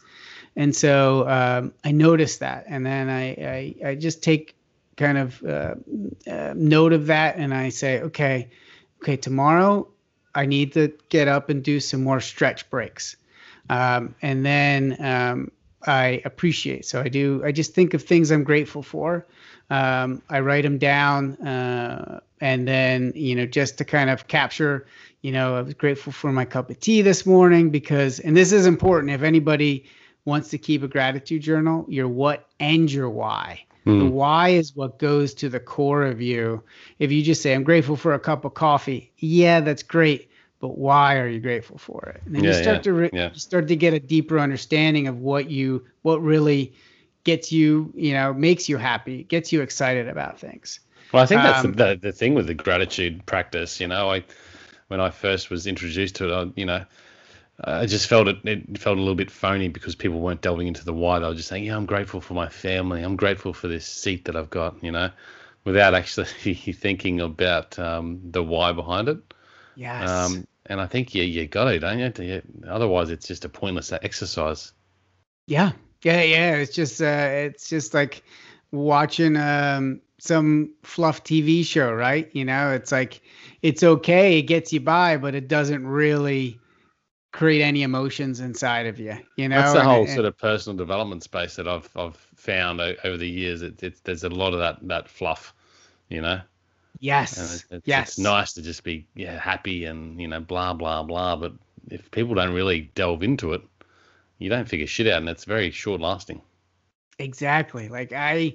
And 0.56 0.74
so 0.74 1.28
um, 1.28 1.74
I 1.82 1.90
noticed 1.90 2.40
that, 2.40 2.64
and 2.68 2.86
then 2.86 3.08
I, 3.08 3.30
I, 3.32 3.74
I 3.90 3.94
just 3.96 4.22
take 4.22 4.54
kind 4.96 5.18
of 5.18 5.42
uh, 5.42 5.74
uh, 6.30 6.54
note 6.54 6.92
of 6.92 7.06
that, 7.06 7.36
and 7.36 7.52
I 7.52 7.70
say, 7.70 8.00
okay, 8.02 8.50
okay, 9.02 9.16
tomorrow 9.16 9.88
I 10.32 10.46
need 10.46 10.72
to 10.74 10.92
get 11.08 11.26
up 11.26 11.48
and 11.48 11.62
do 11.62 11.80
some 11.80 12.04
more 12.04 12.20
stretch 12.20 12.70
breaks, 12.70 13.16
um, 13.68 14.14
and 14.22 14.46
then 14.46 14.96
um, 15.00 15.50
I 15.86 16.22
appreciate. 16.24 16.86
So 16.86 17.00
I 17.00 17.08
do. 17.08 17.42
I 17.44 17.52
just 17.52 17.74
think 17.74 17.94
of 17.94 18.02
things 18.02 18.30
I'm 18.30 18.44
grateful 18.44 18.82
for. 18.82 19.26
Um, 19.70 20.22
I 20.28 20.40
write 20.40 20.62
them 20.62 20.78
down, 20.78 21.36
uh, 21.46 22.20
and 22.40 22.66
then 22.68 23.12
you 23.14 23.34
know 23.34 23.46
just 23.46 23.78
to 23.78 23.84
kind 23.84 24.10
of 24.10 24.28
capture. 24.28 24.86
You 25.22 25.32
know, 25.32 25.56
I 25.56 25.62
was 25.62 25.72
grateful 25.74 26.12
for 26.12 26.32
my 26.32 26.44
cup 26.44 26.68
of 26.68 26.78
tea 26.80 27.00
this 27.00 27.24
morning 27.24 27.70
because, 27.70 28.20
and 28.20 28.36
this 28.36 28.52
is 28.52 28.66
important. 28.66 29.10
If 29.10 29.22
anybody 29.22 29.86
wants 30.26 30.50
to 30.50 30.58
keep 30.58 30.82
a 30.82 30.88
gratitude 30.88 31.42
journal, 31.42 31.86
your 31.88 32.08
what 32.08 32.46
and 32.60 32.92
your 32.92 33.08
why. 33.08 33.64
Mm. 33.86 34.00
The 34.00 34.06
why 34.06 34.50
is 34.50 34.74
what 34.74 34.98
goes 34.98 35.34
to 35.34 35.48
the 35.48 35.60
core 35.60 36.04
of 36.04 36.20
you. 36.20 36.62
If 36.98 37.12
you 37.12 37.22
just 37.22 37.42
say, 37.42 37.54
I'm 37.54 37.64
grateful 37.64 37.96
for 37.96 38.14
a 38.14 38.18
cup 38.18 38.44
of 38.44 38.54
coffee, 38.54 39.12
yeah, 39.18 39.60
that's 39.60 39.82
great. 39.82 40.30
But 40.60 40.78
why 40.78 41.16
are 41.18 41.28
you 41.28 41.40
grateful 41.40 41.78
for 41.78 42.14
it? 42.14 42.22
And 42.26 42.34
then 42.34 42.44
yeah, 42.44 42.50
you 42.50 42.54
start 42.54 42.76
yeah, 42.76 42.82
to 42.82 42.92
re- 42.92 43.10
yeah. 43.12 43.30
you 43.32 43.40
start 43.40 43.68
to 43.68 43.76
get 43.76 43.92
a 43.92 44.00
deeper 44.00 44.38
understanding 44.38 45.08
of 45.08 45.18
what 45.18 45.50
you 45.50 45.84
what 46.02 46.22
really 46.22 46.74
gets 47.24 47.50
you, 47.50 47.92
you 47.96 48.12
know, 48.12 48.32
makes 48.32 48.68
you 48.68 48.76
happy, 48.76 49.24
gets 49.24 49.52
you 49.52 49.62
excited 49.62 50.08
about 50.08 50.38
things. 50.38 50.80
Well, 51.12 51.22
I 51.22 51.26
think 51.26 51.42
that's 51.42 51.64
um, 51.64 51.72
the, 51.72 51.98
the 52.00 52.12
thing 52.12 52.34
with 52.34 52.46
the 52.46 52.54
gratitude 52.54 53.24
practice. 53.26 53.80
You 53.80 53.88
know, 53.88 54.10
I 54.10 54.24
when 54.88 55.00
I 55.00 55.10
first 55.10 55.50
was 55.50 55.66
introduced 55.66 56.16
to 56.16 56.30
it, 56.30 56.34
I, 56.34 56.52
you 56.56 56.66
know, 56.66 56.84
I 57.62 57.86
just 57.86 58.08
felt 58.08 58.28
it, 58.28 58.38
it 58.44 58.78
felt 58.78 58.98
a 58.98 59.00
little 59.00 59.14
bit 59.14 59.30
phony 59.30 59.68
because 59.68 59.94
people 59.94 60.20
weren't 60.20 60.40
delving 60.40 60.66
into 60.66 60.84
the 60.84 60.92
why. 60.92 61.18
They 61.18 61.26
were 61.26 61.34
just 61.34 61.48
saying, 61.48 61.64
"Yeah, 61.64 61.76
I'm 61.76 61.86
grateful 61.86 62.20
for 62.20 62.34
my 62.34 62.48
family. 62.48 63.02
I'm 63.02 63.16
grateful 63.16 63.52
for 63.52 63.68
this 63.68 63.86
seat 63.86 64.24
that 64.24 64.36
I've 64.36 64.50
got," 64.50 64.82
you 64.82 64.90
know, 64.90 65.10
without 65.64 65.94
actually 65.94 66.54
thinking 66.54 67.20
about 67.20 67.78
um, 67.78 68.20
the 68.24 68.42
why 68.42 68.72
behind 68.72 69.08
it. 69.08 69.33
Yes. 69.76 70.08
Um, 70.08 70.46
and 70.66 70.80
I 70.80 70.86
think 70.86 71.14
you 71.14 71.22
you 71.22 71.46
got 71.46 71.68
it, 71.68 71.80
don't 71.80 72.18
you? 72.18 72.42
Otherwise, 72.66 73.10
it's 73.10 73.26
just 73.26 73.44
a 73.44 73.48
pointless 73.48 73.92
exercise. 73.92 74.72
Yeah, 75.46 75.72
yeah, 76.02 76.22
yeah. 76.22 76.54
It's 76.56 76.74
just 76.74 77.02
uh, 77.02 77.28
it's 77.30 77.68
just 77.68 77.92
like 77.92 78.22
watching 78.70 79.36
um, 79.36 80.00
some 80.18 80.72
fluff 80.82 81.22
TV 81.22 81.64
show, 81.64 81.92
right? 81.92 82.30
You 82.34 82.44
know, 82.44 82.72
it's 82.72 82.92
like 82.92 83.20
it's 83.62 83.82
okay, 83.82 84.38
it 84.38 84.42
gets 84.42 84.72
you 84.72 84.80
by, 84.80 85.16
but 85.16 85.34
it 85.34 85.48
doesn't 85.48 85.86
really 85.86 86.58
create 87.32 87.62
any 87.62 87.82
emotions 87.82 88.40
inside 88.40 88.86
of 88.86 88.98
you. 88.98 89.18
You 89.36 89.48
know, 89.48 89.60
that's 89.60 89.74
the 89.74 89.82
whole 89.82 90.04
and, 90.04 90.10
sort 90.10 90.24
of 90.24 90.38
personal 90.38 90.76
development 90.76 91.22
space 91.22 91.56
that 91.56 91.68
I've 91.68 91.90
I've 91.94 92.16
found 92.36 92.80
over 92.80 93.16
the 93.16 93.28
years. 93.28 93.60
It, 93.60 93.82
it, 93.82 94.02
there's 94.04 94.24
a 94.24 94.30
lot 94.30 94.54
of 94.54 94.60
that 94.60 94.78
that 94.88 95.08
fluff, 95.08 95.52
you 96.08 96.22
know. 96.22 96.40
Yes. 97.04 97.66
It's, 97.70 97.86
yes. 97.86 98.08
It's 98.08 98.18
nice 98.18 98.54
to 98.54 98.62
just 98.62 98.82
be 98.82 99.06
yeah 99.14 99.38
happy 99.38 99.84
and 99.84 100.18
you 100.18 100.26
know 100.26 100.40
blah 100.40 100.72
blah 100.72 101.02
blah. 101.02 101.36
But 101.36 101.52
if 101.90 102.10
people 102.10 102.34
don't 102.34 102.54
really 102.54 102.90
delve 102.94 103.22
into 103.22 103.52
it, 103.52 103.60
you 104.38 104.48
don't 104.48 104.66
figure 104.66 104.86
shit 104.86 105.06
out, 105.06 105.18
and 105.18 105.28
it's 105.28 105.44
very 105.44 105.70
short 105.70 106.00
lasting. 106.00 106.40
Exactly. 107.18 107.88
Like 107.88 108.14
I. 108.14 108.54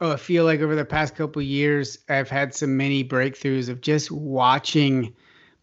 Oh, 0.00 0.12
I 0.12 0.16
feel 0.16 0.46
like 0.46 0.60
over 0.60 0.74
the 0.74 0.86
past 0.86 1.14
couple 1.14 1.42
years, 1.42 1.98
I've 2.08 2.30
had 2.30 2.54
some 2.54 2.74
many 2.78 3.04
breakthroughs 3.04 3.68
of 3.68 3.82
just 3.82 4.10
watching 4.10 5.14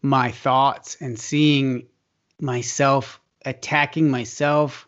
my 0.02 0.30
thoughts 0.30 0.96
and 1.00 1.18
seeing 1.18 1.88
myself 2.40 3.20
attacking 3.46 4.12
myself, 4.12 4.86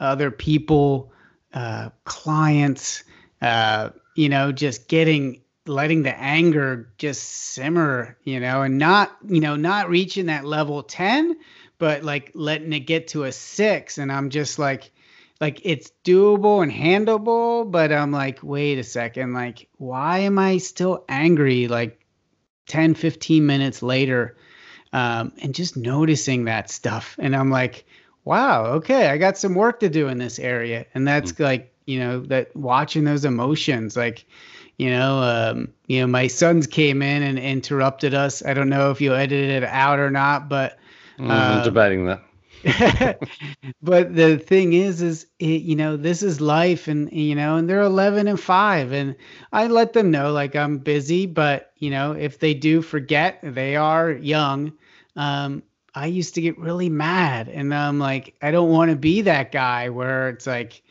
other 0.00 0.30
people, 0.30 1.12
uh, 1.52 1.90
clients, 2.04 3.04
uh, 3.42 3.90
you 4.14 4.30
know, 4.30 4.52
just 4.52 4.88
getting 4.88 5.42
letting 5.68 6.02
the 6.02 6.18
anger 6.18 6.90
just 6.98 7.22
simmer, 7.22 8.16
you 8.24 8.40
know, 8.40 8.62
and 8.62 8.78
not, 8.78 9.16
you 9.26 9.40
know, 9.40 9.56
not 9.56 9.88
reaching 9.88 10.26
that 10.26 10.44
level 10.44 10.82
10, 10.82 11.36
but 11.78 12.02
like 12.02 12.32
letting 12.34 12.72
it 12.72 12.80
get 12.80 13.08
to 13.08 13.24
a 13.24 13.32
six. 13.32 13.98
And 13.98 14.10
I'm 14.10 14.30
just 14.30 14.58
like, 14.58 14.90
like 15.40 15.60
it's 15.64 15.92
doable 16.04 16.62
and 16.62 16.72
handleable, 16.72 17.70
but 17.70 17.92
I'm 17.92 18.10
like, 18.10 18.40
wait 18.42 18.78
a 18.78 18.84
second, 18.84 19.34
like, 19.34 19.68
why 19.76 20.20
am 20.20 20.38
I 20.38 20.58
still 20.58 21.04
angry 21.08 21.68
like 21.68 22.04
10, 22.66 22.94
15 22.94 23.46
minutes 23.46 23.82
later? 23.82 24.36
um, 24.92 25.32
and 25.38 25.54
just 25.54 25.76
noticing 25.76 26.44
that 26.44 26.70
stuff. 26.70 27.16
And 27.18 27.36
I'm 27.36 27.50
like, 27.50 27.84
wow, 28.24 28.66
okay, 28.66 29.08
I 29.08 29.18
got 29.18 29.38
some 29.38 29.54
work 29.54 29.80
to 29.80 29.88
do 29.88 30.08
in 30.08 30.18
this 30.18 30.38
area. 30.38 30.86
And 30.94 31.06
that's 31.06 31.32
mm-hmm. 31.32 31.42
like, 31.42 31.74
you 31.86 31.98
know, 31.98 32.20
that 32.20 32.54
watching 32.54 33.04
those 33.04 33.24
emotions, 33.24 33.96
like, 33.96 34.24
you 34.78 34.90
know, 34.90 35.18
um, 35.22 35.68
you 35.86 36.00
know, 36.00 36.06
my 36.06 36.28
sons 36.28 36.66
came 36.66 37.02
in 37.02 37.22
and 37.22 37.38
interrupted 37.38 38.14
us. 38.14 38.44
I 38.44 38.54
don't 38.54 38.68
know 38.68 38.90
if 38.90 39.00
you 39.00 39.14
edited 39.14 39.62
it 39.62 39.64
out 39.64 39.98
or 39.98 40.10
not, 40.10 40.48
but 40.48 40.78
mm, 41.18 41.28
I'm 41.28 41.60
uh, 41.60 41.64
debating 41.64 42.06
that. 42.06 42.22
but 43.82 44.14
the 44.14 44.38
thing 44.38 44.72
is, 44.72 45.02
is 45.02 45.26
it, 45.38 45.62
you 45.62 45.76
know, 45.76 45.96
this 45.96 46.22
is 46.22 46.40
life, 46.40 46.88
and 46.88 47.12
you 47.12 47.34
know, 47.34 47.56
and 47.56 47.68
they're 47.68 47.82
11 47.82 48.28
and 48.28 48.40
five, 48.40 48.92
and 48.92 49.16
I 49.52 49.66
let 49.66 49.92
them 49.92 50.10
know 50.10 50.32
like 50.32 50.56
I'm 50.56 50.78
busy, 50.78 51.26
but 51.26 51.72
you 51.76 51.90
know, 51.90 52.12
if 52.12 52.38
they 52.38 52.54
do 52.54 52.82
forget, 52.82 53.40
they 53.42 53.76
are 53.76 54.10
young. 54.12 54.72
Um, 55.16 55.62
I 55.94 56.06
used 56.06 56.34
to 56.36 56.40
get 56.40 56.58
really 56.58 56.88
mad, 56.88 57.48
and 57.48 57.74
I'm 57.74 57.98
like, 57.98 58.34
I 58.42 58.52
don't 58.52 58.70
want 58.70 58.90
to 58.90 58.96
be 58.96 59.22
that 59.22 59.50
guy 59.50 59.88
where 59.88 60.28
it's 60.28 60.46
like, 60.46 60.82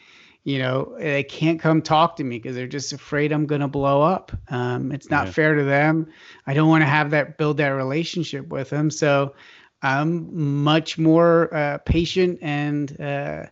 you 0.48 0.60
know, 0.60 0.96
they 0.98 1.26
can't 1.26 1.60
come 1.60 1.82
talk 1.82 2.16
to 2.16 2.24
me 2.24 2.38
because 2.38 2.56
they're 2.56 2.68
just 2.68 2.94
afraid 2.94 3.34
I'm 3.34 3.48
gonna 3.48 3.68
blow 3.68 4.02
up. 4.02 4.32
Um, 4.48 4.94
it's 4.94 5.10
not 5.10 5.26
yeah. 5.26 5.34
fair 5.34 5.56
to 5.56 5.66
them. 5.66 6.08
I 6.46 6.54
don't 6.54 6.70
want 6.70 6.84
to 6.84 6.88
have 6.88 7.10
that 7.10 7.38
build 7.38 7.58
that 7.58 7.68
relationship 7.68 8.48
with 8.48 8.70
them, 8.70 8.90
so 8.90 9.36
I'm 9.82 10.64
much 10.64 10.98
more 10.98 11.54
uh, 11.54 11.80
patient 11.80 12.40
and 12.42 12.98
uh, 12.98 13.48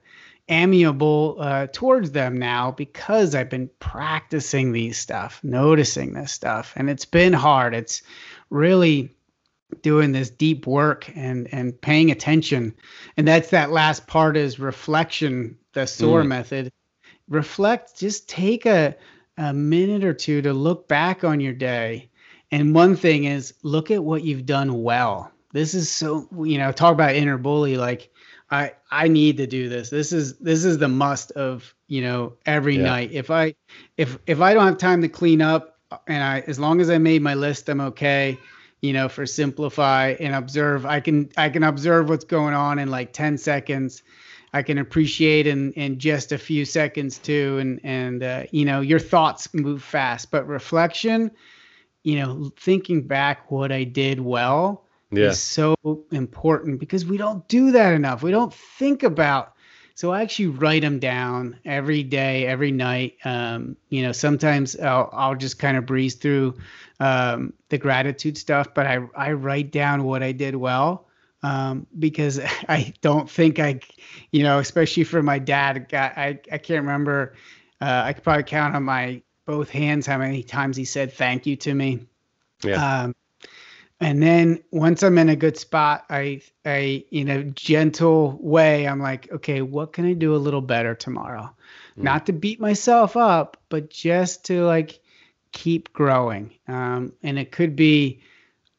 amiable 0.47 1.36
uh, 1.38 1.67
towards 1.73 2.12
them 2.12 2.38
now 2.38 2.71
because 2.71 3.36
I've 3.36 3.49
been 3.49 3.69
practicing 3.79 4.71
these 4.71 4.97
stuff, 4.97 5.41
noticing 5.43 6.13
this 6.13 6.31
stuff, 6.31 6.71
and 6.77 6.89
it's 6.89 7.03
been 7.03 7.34
hard. 7.34 7.75
It's 7.75 8.03
really 8.49 9.13
doing 9.81 10.13
this 10.13 10.29
deep 10.29 10.65
work 10.65 11.12
and 11.13 11.49
and 11.51 11.81
paying 11.81 12.10
attention, 12.10 12.73
and 13.17 13.27
that's 13.27 13.49
that 13.49 13.69
last 13.69 14.08
part 14.08 14.38
is 14.38 14.60
reflection, 14.60 15.58
the 15.73 15.86
SOAR 15.86 16.23
mm. 16.23 16.27
method. 16.27 16.71
Reflect. 17.27 17.97
Just 17.97 18.29
take 18.29 18.65
a 18.65 18.95
a 19.38 19.53
minute 19.53 20.03
or 20.03 20.13
two 20.13 20.41
to 20.41 20.53
look 20.53 20.88
back 20.88 21.23
on 21.23 21.39
your 21.41 21.53
day. 21.53 22.09
And 22.51 22.73
one 22.73 22.95
thing 22.95 23.25
is 23.25 23.53
look 23.63 23.91
at 23.91 24.03
what 24.03 24.23
you've 24.23 24.45
done 24.45 24.83
well 24.83 25.33
this 25.55 25.73
is 25.73 25.89
so 25.89 26.27
you 26.43 26.57
know 26.57 26.71
talk 26.73 26.91
about 26.91 27.15
inner 27.15 27.38
bully 27.38 27.77
like 27.77 28.11
i 28.51 28.73
i 28.91 29.07
need 29.07 29.38
to 29.38 29.47
do 29.47 29.69
this 29.69 29.89
this 29.89 30.11
is 30.11 30.38
this 30.39 30.65
is 30.65 30.77
the 30.77 30.88
must 30.88 31.31
of 31.31 31.73
you 31.88 32.01
know 32.01 32.33
every 32.45 32.75
yeah. 32.75 32.83
night 32.83 33.11
if 33.13 33.31
i 33.31 33.55
if 33.95 34.19
if 34.27 34.41
i 34.41 34.53
don't 34.53 34.65
have 34.65 34.77
time 34.77 35.01
to 35.01 35.07
clean 35.07 35.41
up 35.41 35.79
uh, 35.91 35.97
and 36.07 36.21
i 36.21 36.41
as 36.41 36.59
long 36.59 36.81
as 36.81 36.89
i 36.89 36.97
made 36.97 37.21
my 37.21 37.33
list 37.33 37.69
i'm 37.69 37.79
okay 37.79 38.38
you 38.81 38.91
know 38.91 39.07
for 39.07 39.26
simplify 39.26 40.09
and 40.19 40.36
observe 40.36 40.86
i 40.86 40.99
can 40.99 41.30
i 41.38 41.47
can 41.47 41.63
observe 41.63 42.09
what's 42.09 42.26
going 42.26 42.53
on 42.53 42.78
in 42.78 42.91
like 42.91 43.13
10 43.13 43.38
seconds 43.38 44.03
i 44.56 44.64
can 44.64 44.78
appreciate 44.78 45.47
in 45.47 45.72
in 45.74 45.99
just 45.99 46.32
a 46.32 46.38
few 46.38 46.66
seconds 46.66 47.18
too 47.18 47.58
and 47.60 47.80
and 47.84 48.24
uh, 48.24 48.43
you 48.51 48.66
know 48.66 48.82
your 48.82 48.99
thoughts 48.99 49.53
move 49.53 49.84
fast 49.84 50.32
but 50.32 50.47
reflection 50.47 51.30
you 52.03 52.18
know 52.20 52.51
thinking 52.60 53.06
back 53.06 53.51
what 53.51 53.72
i 53.72 53.84
did 53.84 54.20
well 54.20 54.86
yeah. 55.12 55.30
is 55.30 55.39
so 55.39 55.76
important 56.12 56.80
because 56.80 57.06
we 57.06 57.18
don't 57.18 57.47
do 57.47 57.72
that 57.72 57.93
enough. 57.93 58.24
We 58.24 58.32
don't 58.32 58.53
think 58.53 59.03
about. 59.03 59.53
So 59.93 60.12
I 60.12 60.22
actually 60.22 60.47
write 60.47 60.82
them 60.82 60.99
down 60.99 61.58
every 61.64 62.03
day, 62.03 62.45
every 62.47 62.72
night. 62.72 63.16
Um, 63.24 63.78
you 63.89 64.03
know, 64.03 64.12
sometimes 64.12 64.78
I'll, 64.78 65.10
I'll 65.14 65.36
just 65.36 65.58
kind 65.58 65.78
of 65.78 65.86
breeze 65.86 66.16
through 66.16 66.58
um, 66.99 67.53
the 67.70 67.78
gratitude 67.78 68.38
stuff, 68.38 68.74
but 68.74 68.88
I 68.88 68.99
I 69.16 69.32
write 69.32 69.72
down 69.72 70.03
what 70.03 70.22
I 70.22 70.32
did 70.34 70.56
well 70.56 71.08
um, 71.46 71.86
because 72.00 72.39
I 72.70 72.93
don't 73.02 73.30
think 73.30 73.60
I, 73.60 73.80
you 74.32 74.43
know, 74.43 74.60
especially 74.60 75.04
for 75.04 75.22
my 75.22 75.39
dad, 75.39 75.88
I 75.93 76.39
I 76.52 76.58
can't 76.58 76.82
remember. 76.82 77.36
Uh, 77.80 78.04
I 78.06 78.14
could 78.14 78.24
probably 78.24 78.43
count 78.43 78.76
on 78.76 78.84
my 78.84 79.22
both 79.46 79.70
hands 79.70 80.08
how 80.08 80.18
many 80.18 80.41
times 80.41 80.76
he 80.76 80.86
said 80.86 81.14
thank 81.14 81.46
you 81.46 81.56
to 81.58 81.74
me. 81.74 82.08
Yeah. 82.64 83.04
Um, 83.04 83.16
and 84.00 84.22
then 84.22 84.64
once 84.72 85.04
I'm 85.04 85.18
in 85.18 85.30
a 85.30 85.36
good 85.36 85.58
spot, 85.58 86.06
I 86.10 86.41
I 86.66 87.06
in 87.12 87.30
a 87.30 87.43
gentle 87.43 88.38
way, 88.41 88.88
I'm 88.88 89.00
like, 89.00 89.32
okay, 89.32 89.62
what 89.62 89.93
can 89.93 90.06
I 90.06 90.14
do 90.14 90.36
a 90.36 90.38
little 90.38 90.62
better 90.62 90.96
tomorrow? 90.96 91.56
Mm. 91.98 92.04
Not 92.04 92.26
to 92.26 92.34
beat 92.34 92.60
myself 92.60 93.16
up, 93.16 93.58
but 93.70 93.89
just 93.89 94.46
to 94.46 94.66
like 94.66 95.00
keep 95.52 95.93
growing. 95.93 96.56
Um, 96.68 97.14
and 97.24 97.38
it 97.38 97.52
could 97.52 97.76
be 97.76 98.22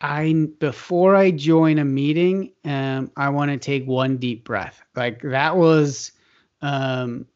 I 0.06 0.46
before 0.60 1.16
I 1.16 1.32
join 1.32 1.78
a 1.78 1.84
meeting, 1.84 2.52
um, 2.64 3.10
I 3.16 3.28
want 3.30 3.50
to 3.50 3.56
take 3.56 3.86
one 3.86 4.18
deep 4.18 4.44
breath. 4.44 4.80
Like 4.94 5.20
that 5.22 5.56
was 5.56 6.12
um, 6.62 7.26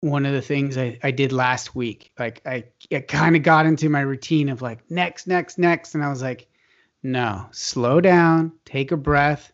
one 0.00 0.26
of 0.26 0.32
the 0.32 0.42
things 0.42 0.76
I, 0.76 0.98
I 1.04 1.12
did 1.12 1.30
last 1.30 1.76
week. 1.76 2.10
Like 2.18 2.42
I, 2.44 2.64
I 2.90 3.00
kind 3.00 3.36
of 3.36 3.44
got 3.44 3.64
into 3.64 3.88
my 3.88 4.00
routine 4.00 4.48
of 4.48 4.60
like 4.60 4.90
next, 4.90 5.28
next, 5.28 5.56
next, 5.56 5.94
and 5.94 6.02
I 6.02 6.08
was 6.08 6.20
like, 6.20 6.48
no, 7.04 7.46
slow 7.52 8.00
down, 8.00 8.50
take 8.64 8.90
a 8.90 8.96
breath, 8.96 9.52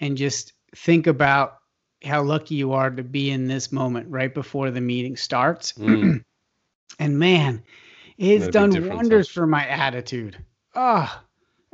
and 0.00 0.16
just 0.16 0.54
think 0.74 1.06
about 1.06 1.58
how 2.02 2.22
lucky 2.22 2.54
you 2.54 2.72
are 2.72 2.88
to 2.88 3.02
be 3.02 3.30
in 3.32 3.48
this 3.48 3.70
moment 3.70 4.08
right 4.08 4.32
before 4.32 4.70
the 4.70 4.80
meeting 4.80 5.18
starts. 5.18 5.72
Mm. 5.74 6.24
and 6.98 7.18
man, 7.18 7.62
it's 8.16 8.48
done 8.48 8.74
huh? 8.74 8.94
wonders 8.94 9.28
for 9.28 9.46
my 9.46 9.66
attitude. 9.68 10.42
Oh, 10.74 11.22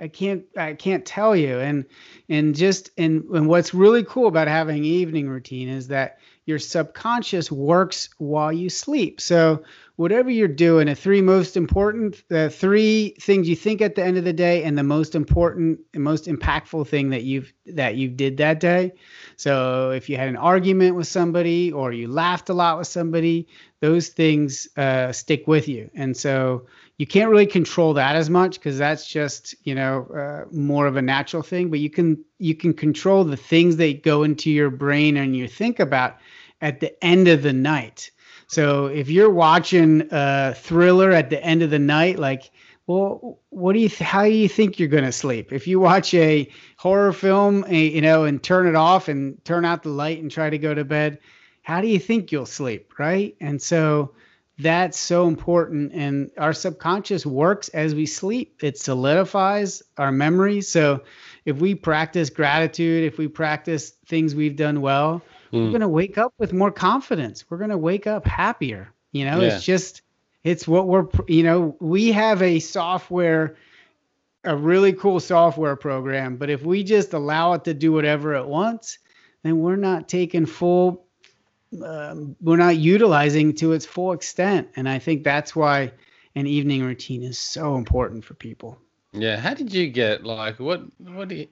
I 0.01 0.09
can't 0.09 0.44
I 0.57 0.74
can't 0.74 1.05
tell 1.05 1.36
you. 1.36 1.59
And 1.59 1.84
and 2.28 2.55
just 2.55 2.90
and, 2.96 3.24
and 3.24 3.48
what's 3.48 3.74
really 3.74 4.03
cool 4.05 4.28
about 4.28 4.48
having 4.48 4.84
evening 4.84 5.28
routine 5.28 5.68
is 5.68 5.88
that 5.88 6.18
your 6.46 6.59
subconscious 6.59 7.53
works 7.53 8.09
while 8.18 8.53
you 8.53 8.70
sleep. 8.70 9.20
So 9.20 9.62
whatever 9.96 10.30
you're 10.30 10.48
doing, 10.48 10.86
the 10.86 10.94
three 10.94 11.20
most 11.20 11.57
important, 11.57 12.26
the 12.28 12.48
three 12.48 13.14
things 13.20 13.48
you 13.48 13.55
think 13.55 13.82
at 13.82 13.94
the 13.94 14.03
end 14.03 14.16
of 14.16 14.24
the 14.24 14.32
day, 14.32 14.64
and 14.64 14.76
the 14.76 14.82
most 14.82 15.14
important 15.14 15.78
and 15.92 16.03
most 16.03 16.24
impactful 16.24 16.88
thing 16.88 17.11
that 17.11 17.22
you've 17.22 17.53
that 17.66 17.96
you 17.96 18.09
did 18.09 18.38
that 18.38 18.59
day. 18.61 18.92
So 19.36 19.90
if 19.90 20.09
you 20.09 20.16
had 20.16 20.28
an 20.28 20.36
argument 20.36 20.96
with 20.96 21.07
somebody 21.07 21.70
or 21.70 21.92
you 21.92 22.09
laughed 22.09 22.48
a 22.48 22.55
lot 22.55 22.78
with 22.78 22.88
somebody, 22.88 23.46
those 23.80 24.09
things 24.09 24.66
uh, 24.76 25.12
stick 25.12 25.46
with 25.46 25.68
you. 25.68 25.90
And 25.94 26.16
so 26.16 26.66
you 27.01 27.07
can't 27.07 27.30
really 27.30 27.46
control 27.46 27.94
that 27.94 28.14
as 28.14 28.28
much 28.28 28.57
because 28.57 28.76
that's 28.76 29.07
just 29.07 29.55
you 29.64 29.74
know 29.74 30.05
uh, 30.14 30.44
more 30.55 30.86
of 30.86 30.96
a 30.96 31.03
natural 31.03 31.42
thing. 31.42 31.70
But 31.70 31.78
you 31.78 31.88
can 31.88 32.22
you 32.36 32.55
can 32.55 32.74
control 32.74 33.24
the 33.24 33.38
things 33.38 33.78
that 33.78 34.03
go 34.03 34.22
into 34.22 34.51
your 34.51 34.68
brain 34.68 35.16
and 35.16 35.34
you 35.34 35.48
think 35.48 35.80
about 35.80 36.18
at 36.61 36.80
the 36.80 37.03
end 37.03 37.26
of 37.26 37.42
the 37.42 37.55
night. 37.55 38.11
So 38.48 38.84
if 38.84 39.09
you're 39.09 39.30
watching 39.30 40.09
a 40.11 40.53
thriller 40.55 41.11
at 41.11 41.30
the 41.30 41.42
end 41.42 41.62
of 41.62 41.70
the 41.70 41.78
night, 41.78 42.18
like, 42.18 42.51
well, 42.86 43.38
what 43.48 43.72
do 43.72 43.78
you, 43.78 43.88
th- 43.88 44.01
how 44.01 44.24
do 44.24 44.30
you 44.30 44.48
think 44.48 44.78
you're 44.78 44.88
going 44.88 45.05
to 45.05 45.12
sleep? 45.12 45.55
If 45.55 45.66
you 45.66 45.80
watch 45.80 46.12
a 46.12 46.53
horror 46.76 47.14
film, 47.14 47.64
you 47.72 48.03
know, 48.03 48.24
and 48.24 48.42
turn 48.42 48.66
it 48.66 48.74
off 48.74 49.09
and 49.09 49.42
turn 49.46 49.64
out 49.64 49.84
the 49.84 49.88
light 49.88 50.20
and 50.20 50.30
try 50.30 50.51
to 50.51 50.59
go 50.59 50.74
to 50.74 50.84
bed, 50.84 51.18
how 51.62 51.80
do 51.80 51.88
you 51.88 51.98
think 51.98 52.30
you'll 52.30 52.44
sleep? 52.44 52.98
Right. 52.98 53.36
And 53.40 53.62
so 53.62 54.12
that's 54.63 54.99
so 54.99 55.27
important. 55.29 55.93
And 55.93 56.31
our 56.39 56.53
subconscious 56.53 57.25
works 57.25 57.69
as 57.71 57.95
we 57.95 58.07
sleep, 58.07 58.63
it 58.63 58.79
solidifies 58.79 59.83
our 59.97 60.13
memory. 60.13 60.61
So 60.61 61.03
if 61.45 61.57
we 61.59 61.75
practice 61.75 62.31
gratitude, 62.31 63.05
if 63.05 63.19
we 63.19 63.29
practice 63.29 63.91
things 64.07 64.35
we've 64.35 64.57
done 64.57 64.81
well, 64.81 65.23
we're 65.53 65.61
Mm. 65.61 65.71
going 65.71 65.81
to 65.81 65.89
wake 65.89 66.17
up 66.19 66.33
with 66.39 66.53
more 66.53 66.71
confidence. 66.71 67.45
We're 67.51 67.59
going 67.59 67.71
to 67.71 67.79
wake 67.79 68.07
up 68.07 68.27
happier. 68.27 68.93
You 69.13 69.25
know, 69.25 69.41
Yeah. 69.41 69.57
it's 69.57 69.65
just, 69.65 70.03
it's 70.45 70.69
what 70.69 70.87
we're, 70.87 71.07
you 71.27 71.43
know, 71.43 71.77
we 71.81 72.13
have 72.13 72.41
a 72.43 72.61
software, 72.61 73.57
a 74.45 74.57
really 74.57 74.93
cool 74.93 75.19
software 75.21 75.77
program, 75.77 76.37
but 76.37 76.51
if 76.51 76.63
we 76.63 76.85
just 76.85 77.13
allow 77.15 77.53
it 77.55 77.65
to 77.65 77.75
do 77.75 77.93
whatever 77.93 78.35
it 78.35 78.47
wants, 78.47 78.99
then 79.43 79.59
we're 79.59 79.77
not 79.77 80.09
taking 80.09 80.47
full, 80.47 81.05
um, 81.85 82.37
we're 82.41 82.57
not 82.57 82.77
utilizing 82.77 83.55
to 83.57 83.73
its 83.73 83.87
full 83.87 84.12
extent. 84.12 84.68
And 84.77 84.89
I 84.89 84.99
think 84.99 85.25
that's 85.25 85.55
why 85.55 85.93
an 86.35 86.47
evening 86.47 86.83
routine 86.83 87.23
is 87.23 87.39
so 87.39 87.77
important 87.77 88.25
for 88.25 88.35
people. 88.35 88.79
Yeah. 89.12 89.37
How 89.37 89.55
did 89.55 89.73
you 89.73 89.89
get 89.89 90.25
like 90.25 90.61
what 90.61 90.83
what 90.99 91.29
do 91.29 91.35
you 91.35 91.49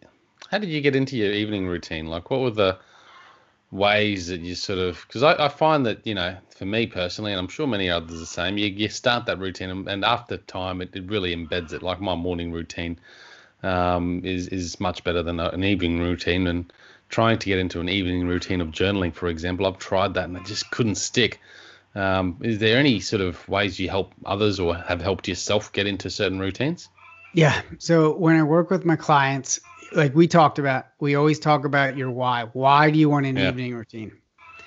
how 0.51 0.59
did 0.59 0.71
you 0.71 0.81
get 0.81 0.97
into 0.97 1.17
your 1.17 1.33
evening 1.33 1.67
routine? 1.67 2.07
Like 2.07 2.31
what 2.31 2.41
were 2.41 2.51
the 2.51 2.79
ways 3.71 4.29
that 4.29 4.41
you 4.41 4.55
sort 4.55 4.79
of 4.79 5.05
because 5.07 5.23
I, 5.23 5.45
I 5.45 5.49
find 5.49 5.85
that 5.87 6.07
you 6.07 6.15
know 6.15 6.37
for 6.57 6.65
me 6.65 6.87
personally 6.87 7.33
and 7.33 7.39
i'm 7.39 7.49
sure 7.49 7.67
many 7.67 7.91
others 7.91 8.15
are 8.15 8.21
the 8.21 8.25
same 8.25 8.57
you, 8.57 8.67
you 8.67 8.89
start 8.89 9.27
that 9.27 9.39
routine 9.39 9.69
and, 9.69 9.87
and 9.87 10.07
after 10.07 10.39
time 10.39 10.81
it, 10.81 10.97
it 10.97 11.05
really 11.11 11.37
embeds 11.37 11.75
it 11.75 11.83
like 11.83 12.01
my 12.01 12.15
morning 12.15 12.51
routine 12.51 12.99
um, 13.63 14.23
is 14.25 14.49
is 14.49 14.81
much 14.81 15.05
better 15.05 15.23
than 15.23 15.39
an 15.39 15.65
evening 15.65 15.99
routine 15.99 16.47
and 16.47 16.73
trying 17.09 17.39
to 17.39 17.47
get 17.47 17.59
into 17.59 17.81
an 17.81 17.89
evening 17.89 18.27
routine 18.27 18.61
of 18.61 18.69
journaling 18.69 19.13
for 19.15 19.29
example 19.29 19.67
i've 19.67 19.79
tried 19.79 20.15
that 20.15 20.25
and 20.25 20.37
it 20.37 20.45
just 20.45 20.71
couldn't 20.71 20.97
stick 20.97 21.41
um, 21.95 22.37
is 22.43 22.59
there 22.59 22.79
any 22.79 23.01
sort 23.01 23.23
of 23.23 23.49
ways 23.49 23.79
you 23.79 23.89
help 23.89 24.13
others 24.27 24.61
or 24.61 24.75
have 24.77 25.01
helped 25.01 25.27
yourself 25.27 25.73
get 25.73 25.87
into 25.87 26.11
certain 26.11 26.39
routines 26.39 26.89
Yeah. 27.35 27.61
So 27.79 28.17
when 28.17 28.37
I 28.37 28.43
work 28.43 28.71
with 28.71 28.85
my 28.85 28.97
clients, 28.97 29.61
like 29.93 30.15
we 30.15 30.27
talked 30.29 30.59
about, 30.59 30.87
we 31.01 31.15
always 31.15 31.39
talk 31.39 31.65
about 31.65 31.97
your 31.97 32.11
why. 32.11 32.45
Why 32.53 32.91
do 32.91 32.99
you 32.99 33.09
want 33.09 33.27
an 33.27 33.39
Yeah. 33.39 33.49
evening 33.49 33.75
routine? 33.75 34.13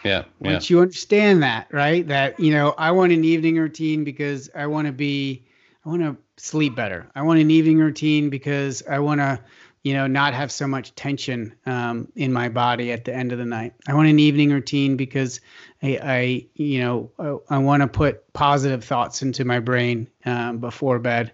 yeah 0.04 0.24
yeah 0.42 0.50
Once 0.54 0.70
you 0.70 0.80
understand 0.82 1.44
that, 1.44 1.68
right? 1.72 2.08
That, 2.08 2.40
you 2.40 2.52
know, 2.52 2.74
I 2.78 2.92
want 2.92 3.12
an 3.12 3.24
evening 3.24 3.58
routine 3.58 4.04
because 4.04 4.50
I 4.56 4.68
want 4.68 4.88
to 4.88 4.92
be, 4.94 5.46
I 5.86 5.90
want 5.90 6.02
to 6.02 6.18
sleep 6.38 6.76
better. 6.76 7.08
I 7.16 7.22
want 7.22 7.40
an 7.40 7.52
evening 7.52 7.78
routine 7.78 8.30
because 8.30 8.84
I 8.88 9.00
want 9.00 9.20
to, 9.22 9.40
you 9.84 9.94
know, 9.94 10.06
not 10.06 10.34
have 10.34 10.52
so 10.52 10.68
much 10.68 10.94
tension 10.96 11.56
um, 11.66 12.08
in 12.16 12.32
my 12.32 12.50
body 12.50 12.92
at 12.92 13.06
the 13.06 13.14
end 13.14 13.32
of 13.32 13.40
the 13.40 13.46
night. 13.46 13.74
I 13.88 13.94
want 13.94 14.10
an 14.10 14.20
evening 14.20 14.52
routine 14.52 14.96
because 14.96 15.42
I, 15.82 16.00
I 16.02 16.46
you 16.54 16.80
know, 16.80 17.12
I, 17.50 17.56
I 17.56 17.58
want 17.58 17.82
to 17.82 17.88
put 17.88 18.32
positive 18.34 18.84
thoughts 18.84 19.22
into 19.22 19.44
my 19.44 19.60
brain 19.60 20.08
um, 20.26 20.60
before 20.60 21.00
bed. 21.00 21.32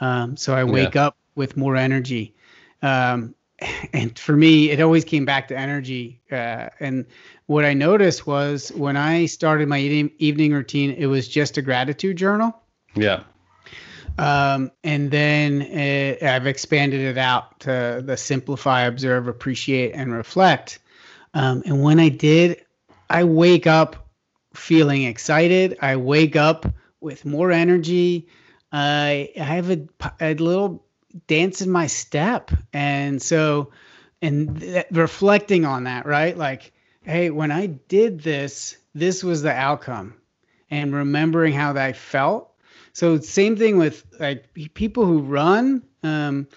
Um, 0.00 0.36
so 0.36 0.54
I 0.54 0.64
wake 0.64 0.96
up 0.96 1.16
with 1.34 1.56
more 1.56 1.76
energy. 1.76 2.34
Um, 2.82 3.34
and 3.92 4.18
for 4.18 4.36
me, 4.36 4.70
it 4.70 4.80
always 4.80 5.04
came 5.04 5.24
back 5.24 5.48
to 5.48 5.58
energy. 5.58 6.20
Uh, 6.30 6.68
and 6.80 7.06
what 7.46 7.64
I 7.64 7.72
noticed 7.72 8.26
was 8.26 8.70
when 8.72 8.96
I 8.96 9.26
started 9.26 9.66
my 9.68 9.78
evening, 9.78 10.10
evening 10.18 10.52
routine, 10.52 10.90
it 10.90 11.06
was 11.06 11.26
just 11.26 11.56
a 11.56 11.62
gratitude 11.62 12.18
journal. 12.18 12.54
yeah 12.94 13.22
Um, 14.18 14.72
and 14.82 15.10
then 15.10 15.62
uh 15.62 16.26
I've 16.26 16.46
expanded 16.46 17.00
it 17.00 17.18
out 17.18 17.60
to 17.60 18.02
the 18.04 18.16
simplify, 18.16 18.82
observe, 18.82 19.28
appreciate, 19.28 19.92
and 19.94 20.12
reflect. 20.12 20.80
Um, 21.34 21.62
and 21.66 21.82
when 21.82 22.00
I 22.00 22.08
did, 22.08 22.64
I 23.08 23.24
wake 23.24 23.66
up 23.66 24.08
feeling 24.54 25.04
excited. 25.04 25.78
I 25.80 25.96
wake 25.96 26.36
up 26.36 26.66
with 27.00 27.24
more 27.24 27.52
energy. 27.52 28.28
I 28.72 29.30
I 29.38 29.44
have 29.44 29.70
a, 29.70 29.86
a 30.20 30.34
little 30.34 30.84
dance 31.26 31.62
in 31.62 31.70
my 31.70 31.86
step, 31.86 32.50
and 32.72 33.22
so 33.22 33.72
and 34.20 34.60
th- 34.60 34.86
reflecting 34.90 35.64
on 35.64 35.84
that, 35.84 36.06
right? 36.06 36.36
Like, 36.36 36.72
hey, 37.02 37.30
when 37.30 37.50
I 37.50 37.66
did 37.66 38.20
this, 38.20 38.76
this 38.94 39.22
was 39.22 39.42
the 39.42 39.52
outcome, 39.52 40.14
and 40.70 40.94
remembering 40.94 41.52
how 41.54 41.74
that 41.74 41.96
felt. 41.96 42.47
So 42.98 43.20
same 43.20 43.56
thing 43.56 43.76
with 43.76 44.04
like 44.18 44.52
people 44.74 45.06
who 45.06 45.20
run. 45.20 45.84
Um, 46.02 46.48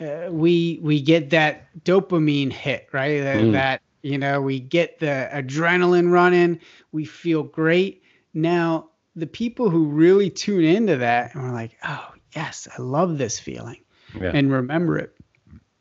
uh, 0.00 0.26
we 0.28 0.80
we 0.82 1.00
get 1.00 1.30
that 1.30 1.68
dopamine 1.84 2.52
hit, 2.52 2.88
right? 2.92 3.20
That, 3.22 3.36
Mm. 3.36 3.52
that 3.52 3.80
you 4.02 4.18
know 4.18 4.40
we 4.40 4.58
get 4.58 4.98
the 4.98 5.30
adrenaline 5.32 6.10
running. 6.10 6.58
We 6.90 7.04
feel 7.04 7.44
great. 7.44 8.02
Now 8.32 8.90
the 9.14 9.28
people 9.28 9.70
who 9.70 9.84
really 9.86 10.30
tune 10.30 10.64
into 10.64 10.96
that 10.96 11.32
and 11.32 11.44
we're 11.44 11.52
like, 11.52 11.76
oh 11.84 12.08
yes, 12.34 12.66
I 12.76 12.82
love 12.82 13.16
this 13.16 13.38
feeling 13.38 13.84
yeah 14.20 14.32
and 14.34 14.50
remember 14.50 14.98
it. 14.98 15.14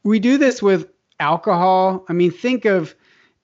We 0.03 0.19
do 0.19 0.37
this 0.37 0.61
with 0.61 0.89
alcohol. 1.19 2.05
I 2.07 2.13
mean, 2.13 2.29
think 2.29 2.65
of, 2.65 2.93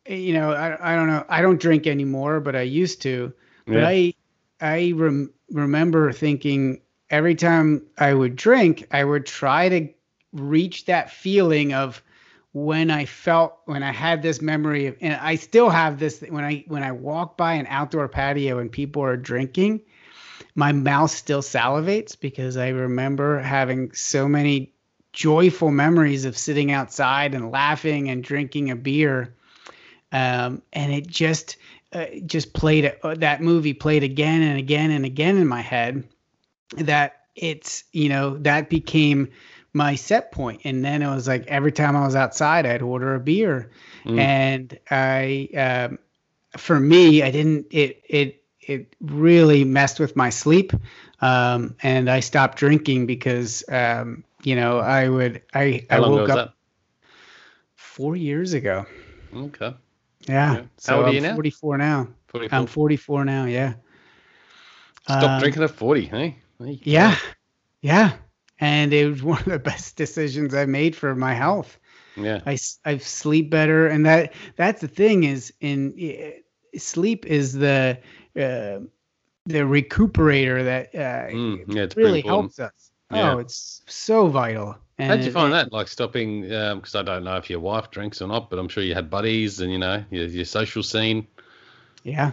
you 0.07 0.33
know, 0.33 0.51
I, 0.51 0.93
I 0.93 0.95
don't 0.95 1.07
know, 1.07 1.25
I 1.29 1.41
don't 1.41 1.59
drink 1.59 1.87
anymore, 1.87 2.39
but 2.41 2.55
I 2.55 2.61
used 2.61 3.01
to. 3.03 3.33
But 3.65 3.73
Yeah. 3.75 3.87
I 3.87 4.13
I 4.61 4.93
rem- 4.95 5.33
remember 5.51 6.11
thinking 6.11 6.81
every 7.09 7.35
time 7.35 7.85
I 7.97 8.13
would 8.13 8.35
drink, 8.35 8.87
I 8.91 9.03
would 9.03 9.25
try 9.25 9.69
to 9.69 9.89
reach 10.33 10.85
that 10.85 11.11
feeling 11.11 11.73
of 11.73 12.03
when 12.51 12.89
I 12.89 13.05
felt 13.05 13.59
when 13.65 13.83
I 13.83 13.91
had 13.91 14.21
this 14.21 14.41
memory 14.41 14.87
of, 14.87 14.97
and 15.01 15.13
I 15.13 15.35
still 15.35 15.69
have 15.69 15.99
this 15.99 16.21
when 16.21 16.43
I 16.43 16.63
when 16.67 16.83
I 16.83 16.91
walk 16.91 17.37
by 17.37 17.53
an 17.53 17.67
outdoor 17.69 18.07
patio 18.07 18.57
and 18.59 18.71
people 18.71 19.03
are 19.03 19.17
drinking, 19.17 19.81
my 20.55 20.71
mouth 20.71 21.11
still 21.11 21.41
salivates 21.41 22.19
because 22.19 22.57
I 22.57 22.69
remember 22.69 23.39
having 23.39 23.93
so 23.93 24.27
many 24.27 24.73
joyful 25.13 25.71
memories 25.71 26.25
of 26.25 26.37
sitting 26.37 26.71
outside 26.71 27.33
and 27.33 27.51
laughing 27.51 28.09
and 28.09 28.23
drinking 28.23 28.71
a 28.71 28.75
beer. 28.75 29.35
Um, 30.11 30.63
and 30.73 30.91
it 30.91 31.05
just 31.05 31.57
uh, 31.93 32.05
just 32.25 32.53
played 32.53 32.93
uh, 33.03 33.15
that 33.15 33.41
movie 33.41 33.73
played 33.73 34.03
again 34.03 34.41
and 34.41 34.57
again 34.57 34.91
and 34.91 35.05
again 35.05 35.37
in 35.37 35.47
my 35.47 35.61
head. 35.61 36.03
that 36.77 37.19
it's 37.35 37.83
you 37.93 38.09
know 38.09 38.37
that 38.37 38.69
became 38.69 39.29
my 39.73 39.95
set 39.95 40.31
point 40.31 40.61
and 40.63 40.83
then 40.83 41.01
it 41.01 41.07
was 41.07 41.27
like 41.27 41.45
every 41.47 41.71
time 41.71 41.95
i 41.95 42.05
was 42.05 42.15
outside 42.15 42.65
i'd 42.65 42.81
order 42.81 43.15
a 43.15 43.19
beer 43.19 43.71
mm. 44.03 44.19
and 44.19 44.77
i 44.91 45.47
um, 45.55 45.99
for 46.57 46.79
me 46.79 47.23
i 47.23 47.31
didn't 47.31 47.65
it 47.71 48.03
it 48.07 48.43
it 48.61 48.95
really 48.99 49.63
messed 49.63 49.99
with 49.99 50.15
my 50.15 50.29
sleep 50.29 50.73
um, 51.21 51.75
and 51.81 52.09
i 52.09 52.19
stopped 52.19 52.57
drinking 52.57 53.05
because 53.05 53.63
um, 53.69 54.23
you 54.43 54.55
know 54.55 54.79
i 54.79 55.07
would 55.07 55.41
i 55.53 55.85
How 55.89 55.97
i 56.03 56.09
woke 56.09 56.29
up 56.29 56.35
that? 56.35 56.53
four 57.75 58.15
years 58.15 58.53
ago 58.53 58.85
okay 59.35 59.75
yeah, 60.27 60.57
yeah. 60.57 60.63
So 60.77 60.93
How 60.93 60.99
old 60.99 61.07
are 61.07 61.09
you 61.09 61.19
I'm 61.19 61.21
now 61.21 61.35
44 61.35 61.77
now 61.77 62.07
44. 62.27 62.57
i'm 62.57 62.65
44 62.67 63.25
now 63.25 63.45
yeah 63.45 63.73
Stop 65.07 65.35
uh, 65.35 65.39
drinking 65.39 65.63
at 65.63 65.71
40, 65.71 66.05
hey? 66.05 66.37
Yeah. 66.59 67.15
Yeah. 67.81 68.13
And 68.59 68.93
it 68.93 69.07
was 69.07 69.23
one 69.23 69.39
of 69.39 69.45
the 69.45 69.59
best 69.59 69.95
decisions 69.97 70.53
I 70.53 70.65
made 70.65 70.95
for 70.95 71.15
my 71.15 71.33
health. 71.33 71.79
Yeah. 72.15 72.41
I, 72.45 72.57
I 72.85 72.97
sleep 72.97 73.49
better. 73.49 73.87
And 73.87 74.05
that 74.05 74.33
that's 74.55 74.81
the 74.81 74.87
thing 74.87 75.23
is 75.23 75.53
in 75.61 75.93
sleep 76.77 77.25
is 77.25 77.53
the, 77.53 77.99
uh, 78.35 78.79
the 79.45 79.59
recuperator 79.65 80.63
that 80.63 80.95
uh, 80.95 81.29
mm, 81.33 81.75
yeah, 81.75 81.85
really 81.95 82.21
helps 82.21 82.59
us. 82.59 82.91
Yeah. 83.11 83.35
Oh, 83.35 83.37
it's 83.39 83.81
so 83.87 84.27
vital. 84.27 84.75
And 84.99 85.09
How'd 85.09 85.23
you 85.23 85.31
find 85.31 85.53
that? 85.53 85.71
Like 85.71 85.87
stopping, 85.87 86.41
because 86.41 86.95
um, 86.95 86.99
I 86.99 87.03
don't 87.03 87.23
know 87.23 87.37
if 87.37 87.49
your 87.49 87.61
wife 87.61 87.89
drinks 87.89 88.21
or 88.21 88.27
not, 88.27 88.49
but 88.49 88.59
I'm 88.59 88.67
sure 88.67 88.83
you 88.83 88.93
had 88.93 89.09
buddies 89.09 89.61
and 89.61 89.71
you 89.71 89.79
know 89.79 90.03
your, 90.11 90.25
your 90.25 90.45
social 90.45 90.83
scene. 90.83 91.25
Yeah, 92.03 92.31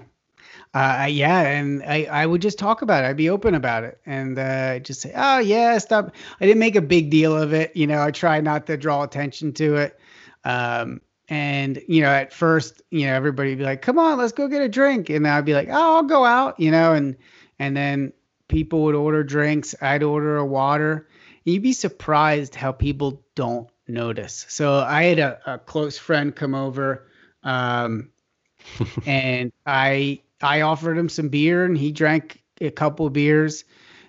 uh, 0.76 1.06
yeah, 1.08 1.40
and 1.40 1.82
I, 1.84 2.04
I 2.04 2.26
would 2.26 2.42
just 2.42 2.58
talk 2.58 2.82
about 2.82 3.02
it. 3.02 3.06
I'd 3.06 3.16
be 3.16 3.30
open 3.30 3.54
about 3.54 3.84
it 3.84 3.98
and 4.04 4.38
uh, 4.38 4.78
just 4.80 5.00
say, 5.00 5.10
oh, 5.16 5.38
yeah, 5.38 5.78
stop. 5.78 6.14
I 6.38 6.44
didn't 6.44 6.58
make 6.58 6.76
a 6.76 6.82
big 6.82 7.08
deal 7.08 7.34
of 7.34 7.54
it. 7.54 7.74
You 7.74 7.86
know, 7.86 8.02
I 8.02 8.10
try 8.10 8.42
not 8.42 8.66
to 8.66 8.76
draw 8.76 9.02
attention 9.02 9.54
to 9.54 9.76
it. 9.76 9.98
Um, 10.44 11.00
and, 11.28 11.82
you 11.88 12.02
know, 12.02 12.10
at 12.10 12.30
first, 12.30 12.82
you 12.90 13.06
know, 13.06 13.14
everybody 13.14 13.50
would 13.50 13.58
be 13.58 13.64
like, 13.64 13.80
come 13.80 13.98
on, 13.98 14.18
let's 14.18 14.32
go 14.32 14.48
get 14.48 14.60
a 14.60 14.68
drink. 14.68 15.08
And 15.08 15.26
I'd 15.26 15.46
be 15.46 15.54
like, 15.54 15.68
oh, 15.70 15.96
I'll 15.96 16.02
go 16.02 16.26
out, 16.26 16.60
you 16.60 16.70
know, 16.70 16.92
and, 16.92 17.16
and 17.58 17.74
then 17.74 18.12
people 18.48 18.82
would 18.82 18.94
order 18.94 19.24
drinks. 19.24 19.74
I'd 19.80 20.02
order 20.02 20.36
a 20.36 20.44
water. 20.44 21.08
You'd 21.46 21.62
be 21.62 21.72
surprised 21.72 22.56
how 22.56 22.72
people 22.72 23.22
don't 23.36 23.68
notice. 23.86 24.46
So 24.48 24.74
I 24.74 25.04
had 25.04 25.18
a, 25.20 25.54
a 25.54 25.58
close 25.58 25.96
friend 25.96 26.34
come 26.34 26.56
over 26.56 27.06
um, 27.44 28.10
and 29.06 29.52
I 29.64 30.22
I 30.42 30.62
offered 30.62 30.98
him 30.98 31.08
some 31.08 31.28
beer 31.28 31.64
and 31.64 31.78
he 31.78 31.92
drank 31.92 32.42
a 32.60 32.70
couple 32.70 33.06
of 33.06 33.12
beers 33.12 33.64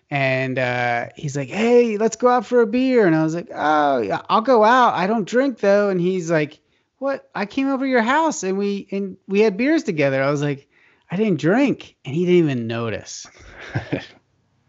and 0.10 0.58
uh, 0.58 1.10
he's 1.16 1.38
like, 1.38 1.50
"Hey, 1.50 1.98
let's 1.98 2.16
go 2.16 2.28
out 2.28 2.46
for 2.46 2.62
a 2.62 2.68
beer." 2.68 3.06
And 3.06 3.16
I 3.16 3.24
was 3.24 3.36
like, 3.36 3.50
"Oh, 3.54 4.24
I'll 4.30 4.42
go 4.42 4.64
out. 4.64 4.96
I 4.96 5.06
don't 5.06 5.28
drink 5.28 5.60
though." 5.60 5.90
And 5.90 6.02
he's 6.02 6.32
like, 6.32 6.60
"What? 6.98 7.30
I 7.36 7.46
came 7.46 7.70
over 7.70 7.86
to 7.86 7.90
your 7.90 8.02
house 8.02 8.44
and 8.44 8.58
we 8.58 8.88
and 8.92 9.18
we 9.28 9.42
had 9.42 9.58
beers 9.58 9.84
together." 9.84 10.24
I 10.24 10.32
was 10.32 10.42
like, 10.42 10.68
"I 11.12 11.18
didn't 11.18 11.40
drink," 11.40 11.98
and 12.04 12.16
he 12.16 12.26
didn't 12.26 12.50
even 12.50 12.68
notice. 12.68 13.28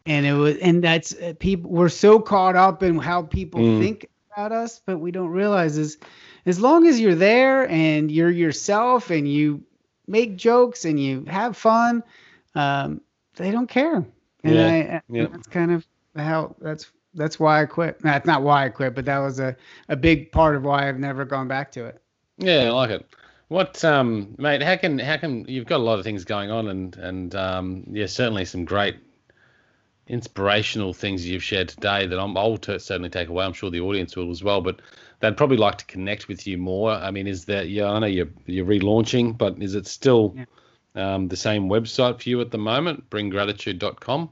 and 0.08 0.24
it 0.24 0.32
was, 0.32 0.56
and 0.56 0.82
that's 0.82 1.14
uh, 1.14 1.34
people. 1.38 1.70
We're 1.70 1.90
so 1.90 2.18
caught 2.18 2.56
up 2.56 2.82
in 2.82 2.98
how 2.98 3.22
people 3.22 3.60
mm. 3.60 3.80
think 3.80 4.08
about 4.32 4.52
us, 4.52 4.80
but 4.84 4.98
we 4.98 5.10
don't 5.10 5.28
realize 5.28 5.76
is 5.76 5.98
as 6.46 6.58
long 6.58 6.86
as 6.86 6.98
you're 6.98 7.14
there 7.14 7.68
and 7.68 8.10
you're 8.10 8.30
yourself 8.30 9.10
and 9.10 9.30
you 9.30 9.62
make 10.06 10.36
jokes 10.36 10.86
and 10.86 10.98
you 10.98 11.26
have 11.26 11.58
fun, 11.58 12.02
um, 12.54 13.02
they 13.36 13.50
don't 13.50 13.68
care. 13.68 13.96
And 14.44 14.54
yeah, 14.54 15.00
I, 15.08 15.12
yeah. 15.12 15.26
that's 15.26 15.46
kind 15.46 15.72
of 15.72 15.86
how 16.16 16.56
that's 16.58 16.90
that's 17.12 17.38
why 17.38 17.60
I 17.62 17.66
quit. 17.66 18.00
That's 18.00 18.26
not 18.26 18.42
why 18.42 18.64
I 18.64 18.70
quit, 18.70 18.94
but 18.94 19.04
that 19.04 19.18
was 19.18 19.38
a, 19.40 19.54
a 19.90 19.96
big 19.96 20.32
part 20.32 20.56
of 20.56 20.64
why 20.64 20.88
I've 20.88 20.98
never 20.98 21.26
gone 21.26 21.48
back 21.48 21.70
to 21.72 21.84
it. 21.84 22.00
Yeah, 22.38 22.64
I 22.64 22.70
like 22.70 22.90
it. 22.90 23.06
What, 23.48 23.84
um, 23.84 24.34
mate? 24.38 24.62
How 24.62 24.76
can 24.76 24.98
how 24.98 25.18
can 25.18 25.44
you've 25.48 25.66
got 25.66 25.80
a 25.80 25.82
lot 25.82 25.98
of 25.98 26.04
things 26.04 26.24
going 26.24 26.50
on, 26.50 26.68
and 26.68 26.96
and 26.96 27.34
um, 27.34 27.84
yeah, 27.90 28.06
certainly 28.06 28.46
some 28.46 28.64
great 28.64 28.96
inspirational 30.08 30.92
things 30.92 31.26
you've 31.26 31.42
shared 31.42 31.68
today 31.68 32.06
that 32.06 32.18
I'm, 32.18 32.36
I'll 32.36 32.56
t- 32.56 32.78
certainly 32.78 33.10
take 33.10 33.28
away. 33.28 33.44
I'm 33.44 33.52
sure 33.52 33.70
the 33.70 33.80
audience 33.80 34.16
will 34.16 34.30
as 34.30 34.42
well. 34.42 34.60
But 34.60 34.80
they'd 35.20 35.36
probably 35.36 35.56
like 35.56 35.78
to 35.78 35.84
connect 35.86 36.28
with 36.28 36.46
you 36.46 36.58
more. 36.58 36.92
I 36.92 37.10
mean, 37.10 37.26
is 37.26 37.44
that 37.46 37.68
yeah? 37.68 37.90
I 37.90 37.98
know 37.98 38.06
you're 38.06 38.28
you're 38.46 38.66
relaunching, 38.66 39.36
but 39.36 39.60
is 39.62 39.74
it 39.74 39.86
still 39.86 40.34
yeah. 40.36 41.14
um, 41.14 41.28
the 41.28 41.36
same 41.36 41.68
website 41.68 42.20
for 42.20 42.28
you 42.28 42.40
at 42.40 42.50
the 42.50 42.58
moment? 42.58 43.08
Bringgratitude.com. 43.10 44.30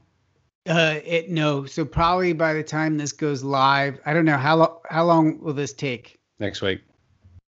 Uh, 0.67 0.99
it 1.05 1.29
no. 1.29 1.65
So 1.65 1.85
probably 1.85 2.33
by 2.33 2.53
the 2.53 2.63
time 2.63 2.97
this 2.97 3.13
goes 3.13 3.43
live, 3.43 3.99
I 4.05 4.13
don't 4.13 4.25
know 4.25 4.37
how 4.37 4.57
long. 4.57 4.77
How 4.89 5.05
long 5.05 5.39
will 5.39 5.53
this 5.53 5.73
take? 5.73 6.19
Next 6.39 6.61
week. 6.61 6.81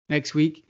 Next 0.09 0.35
week 0.35 0.63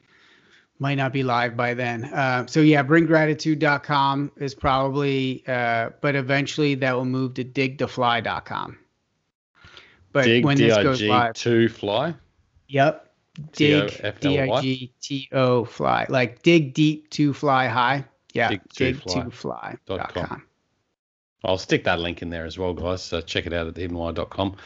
might 0.85 0.97
not 0.97 1.14
be 1.14 1.22
live 1.22 1.57
by 1.57 1.72
then. 1.72 2.05
Uh, 2.05 2.45
so 2.47 2.61
yeah, 2.61 2.82
bringgratitude.com 2.82 4.32
is 4.37 4.55
probably, 4.55 5.43
uh, 5.49 5.89
but 6.03 6.14
eventually 6.14 6.74
that 6.74 6.95
will 6.95 7.07
move 7.07 7.32
to 7.32 7.43
digtofly.com. 7.43 8.78
But 10.12 10.24
Dig, 10.26 10.45
when 10.45 10.59
this 10.59 10.76
goes 10.76 11.01
live, 11.01 11.32
to 11.37 11.70
fly. 11.70 12.14
Yep. 12.68 13.01
Dig 13.53 14.20
D 14.20 14.39
I 14.39 14.61
G 14.61 14.93
T 15.01 15.28
O 15.32 15.64
fly 15.64 16.05
like 16.11 16.43
dig 16.43 16.74
deep 16.74 17.09
to 17.11 17.32
fly 17.32 17.66
high. 17.66 18.05
Yeah. 18.35 18.51
Dig, 18.51 18.61
dig 18.74 19.03
to 19.07 19.30
fly. 19.30 19.76
Dot 19.87 20.12
com. 20.12 20.43
I'll 21.45 21.57
stick 21.57 21.85
that 21.85 21.99
link 21.99 22.20
in 22.20 22.28
there 22.28 22.45
as 22.45 22.59
well, 22.59 22.74
guys. 22.74 23.03
So 23.03 23.22
check 23.22 23.47
it 23.47 23.55
out 23.55 23.66
at 23.66 23.74
thehiddenwhy.com. 23.74 24.57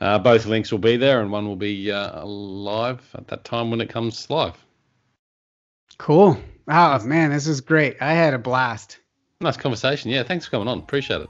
Uh, 0.00 0.18
both 0.18 0.44
links 0.46 0.72
will 0.72 0.80
be 0.80 0.96
there, 0.96 1.20
and 1.20 1.30
one 1.30 1.46
will 1.46 1.56
be 1.56 1.92
uh, 1.92 2.24
live 2.24 3.00
at 3.14 3.28
that 3.28 3.44
time 3.44 3.70
when 3.70 3.80
it 3.80 3.88
comes 3.88 4.28
live. 4.28 4.56
Cool. 5.98 6.38
Oh 6.68 7.04
man, 7.04 7.30
this 7.30 7.46
is 7.46 7.60
great. 7.60 7.96
I 8.00 8.12
had 8.12 8.34
a 8.34 8.38
blast. 8.38 8.98
Nice 9.40 9.56
conversation. 9.56 10.10
Yeah, 10.10 10.22
thanks 10.22 10.44
for 10.44 10.52
coming 10.52 10.68
on. 10.68 10.78
Appreciate 10.78 11.22
it. 11.22 11.28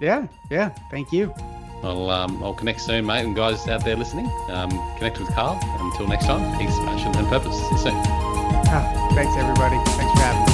Yeah, 0.00 0.26
yeah. 0.50 0.70
Thank 0.90 1.12
you. 1.12 1.32
I'll 1.82 2.08
um, 2.10 2.42
I'll 2.42 2.54
connect 2.54 2.80
soon, 2.80 3.04
mate, 3.04 3.24
and 3.24 3.36
guys 3.36 3.68
out 3.68 3.84
there 3.84 3.96
listening, 3.96 4.26
um, 4.48 4.70
connect 4.96 5.18
with 5.18 5.28
Karl. 5.34 5.58
Until 5.80 6.08
next 6.08 6.24
time, 6.24 6.58
peace, 6.58 6.76
passion, 6.78 7.14
and 7.16 7.28
purpose. 7.28 7.54
See 7.56 7.70
you 7.72 7.78
soon. 7.78 7.94
Oh, 7.96 9.10
thanks, 9.14 9.36
everybody. 9.36 9.76
Thanks 9.90 10.12
for 10.12 10.20
having 10.20 10.46
me. 10.46 10.53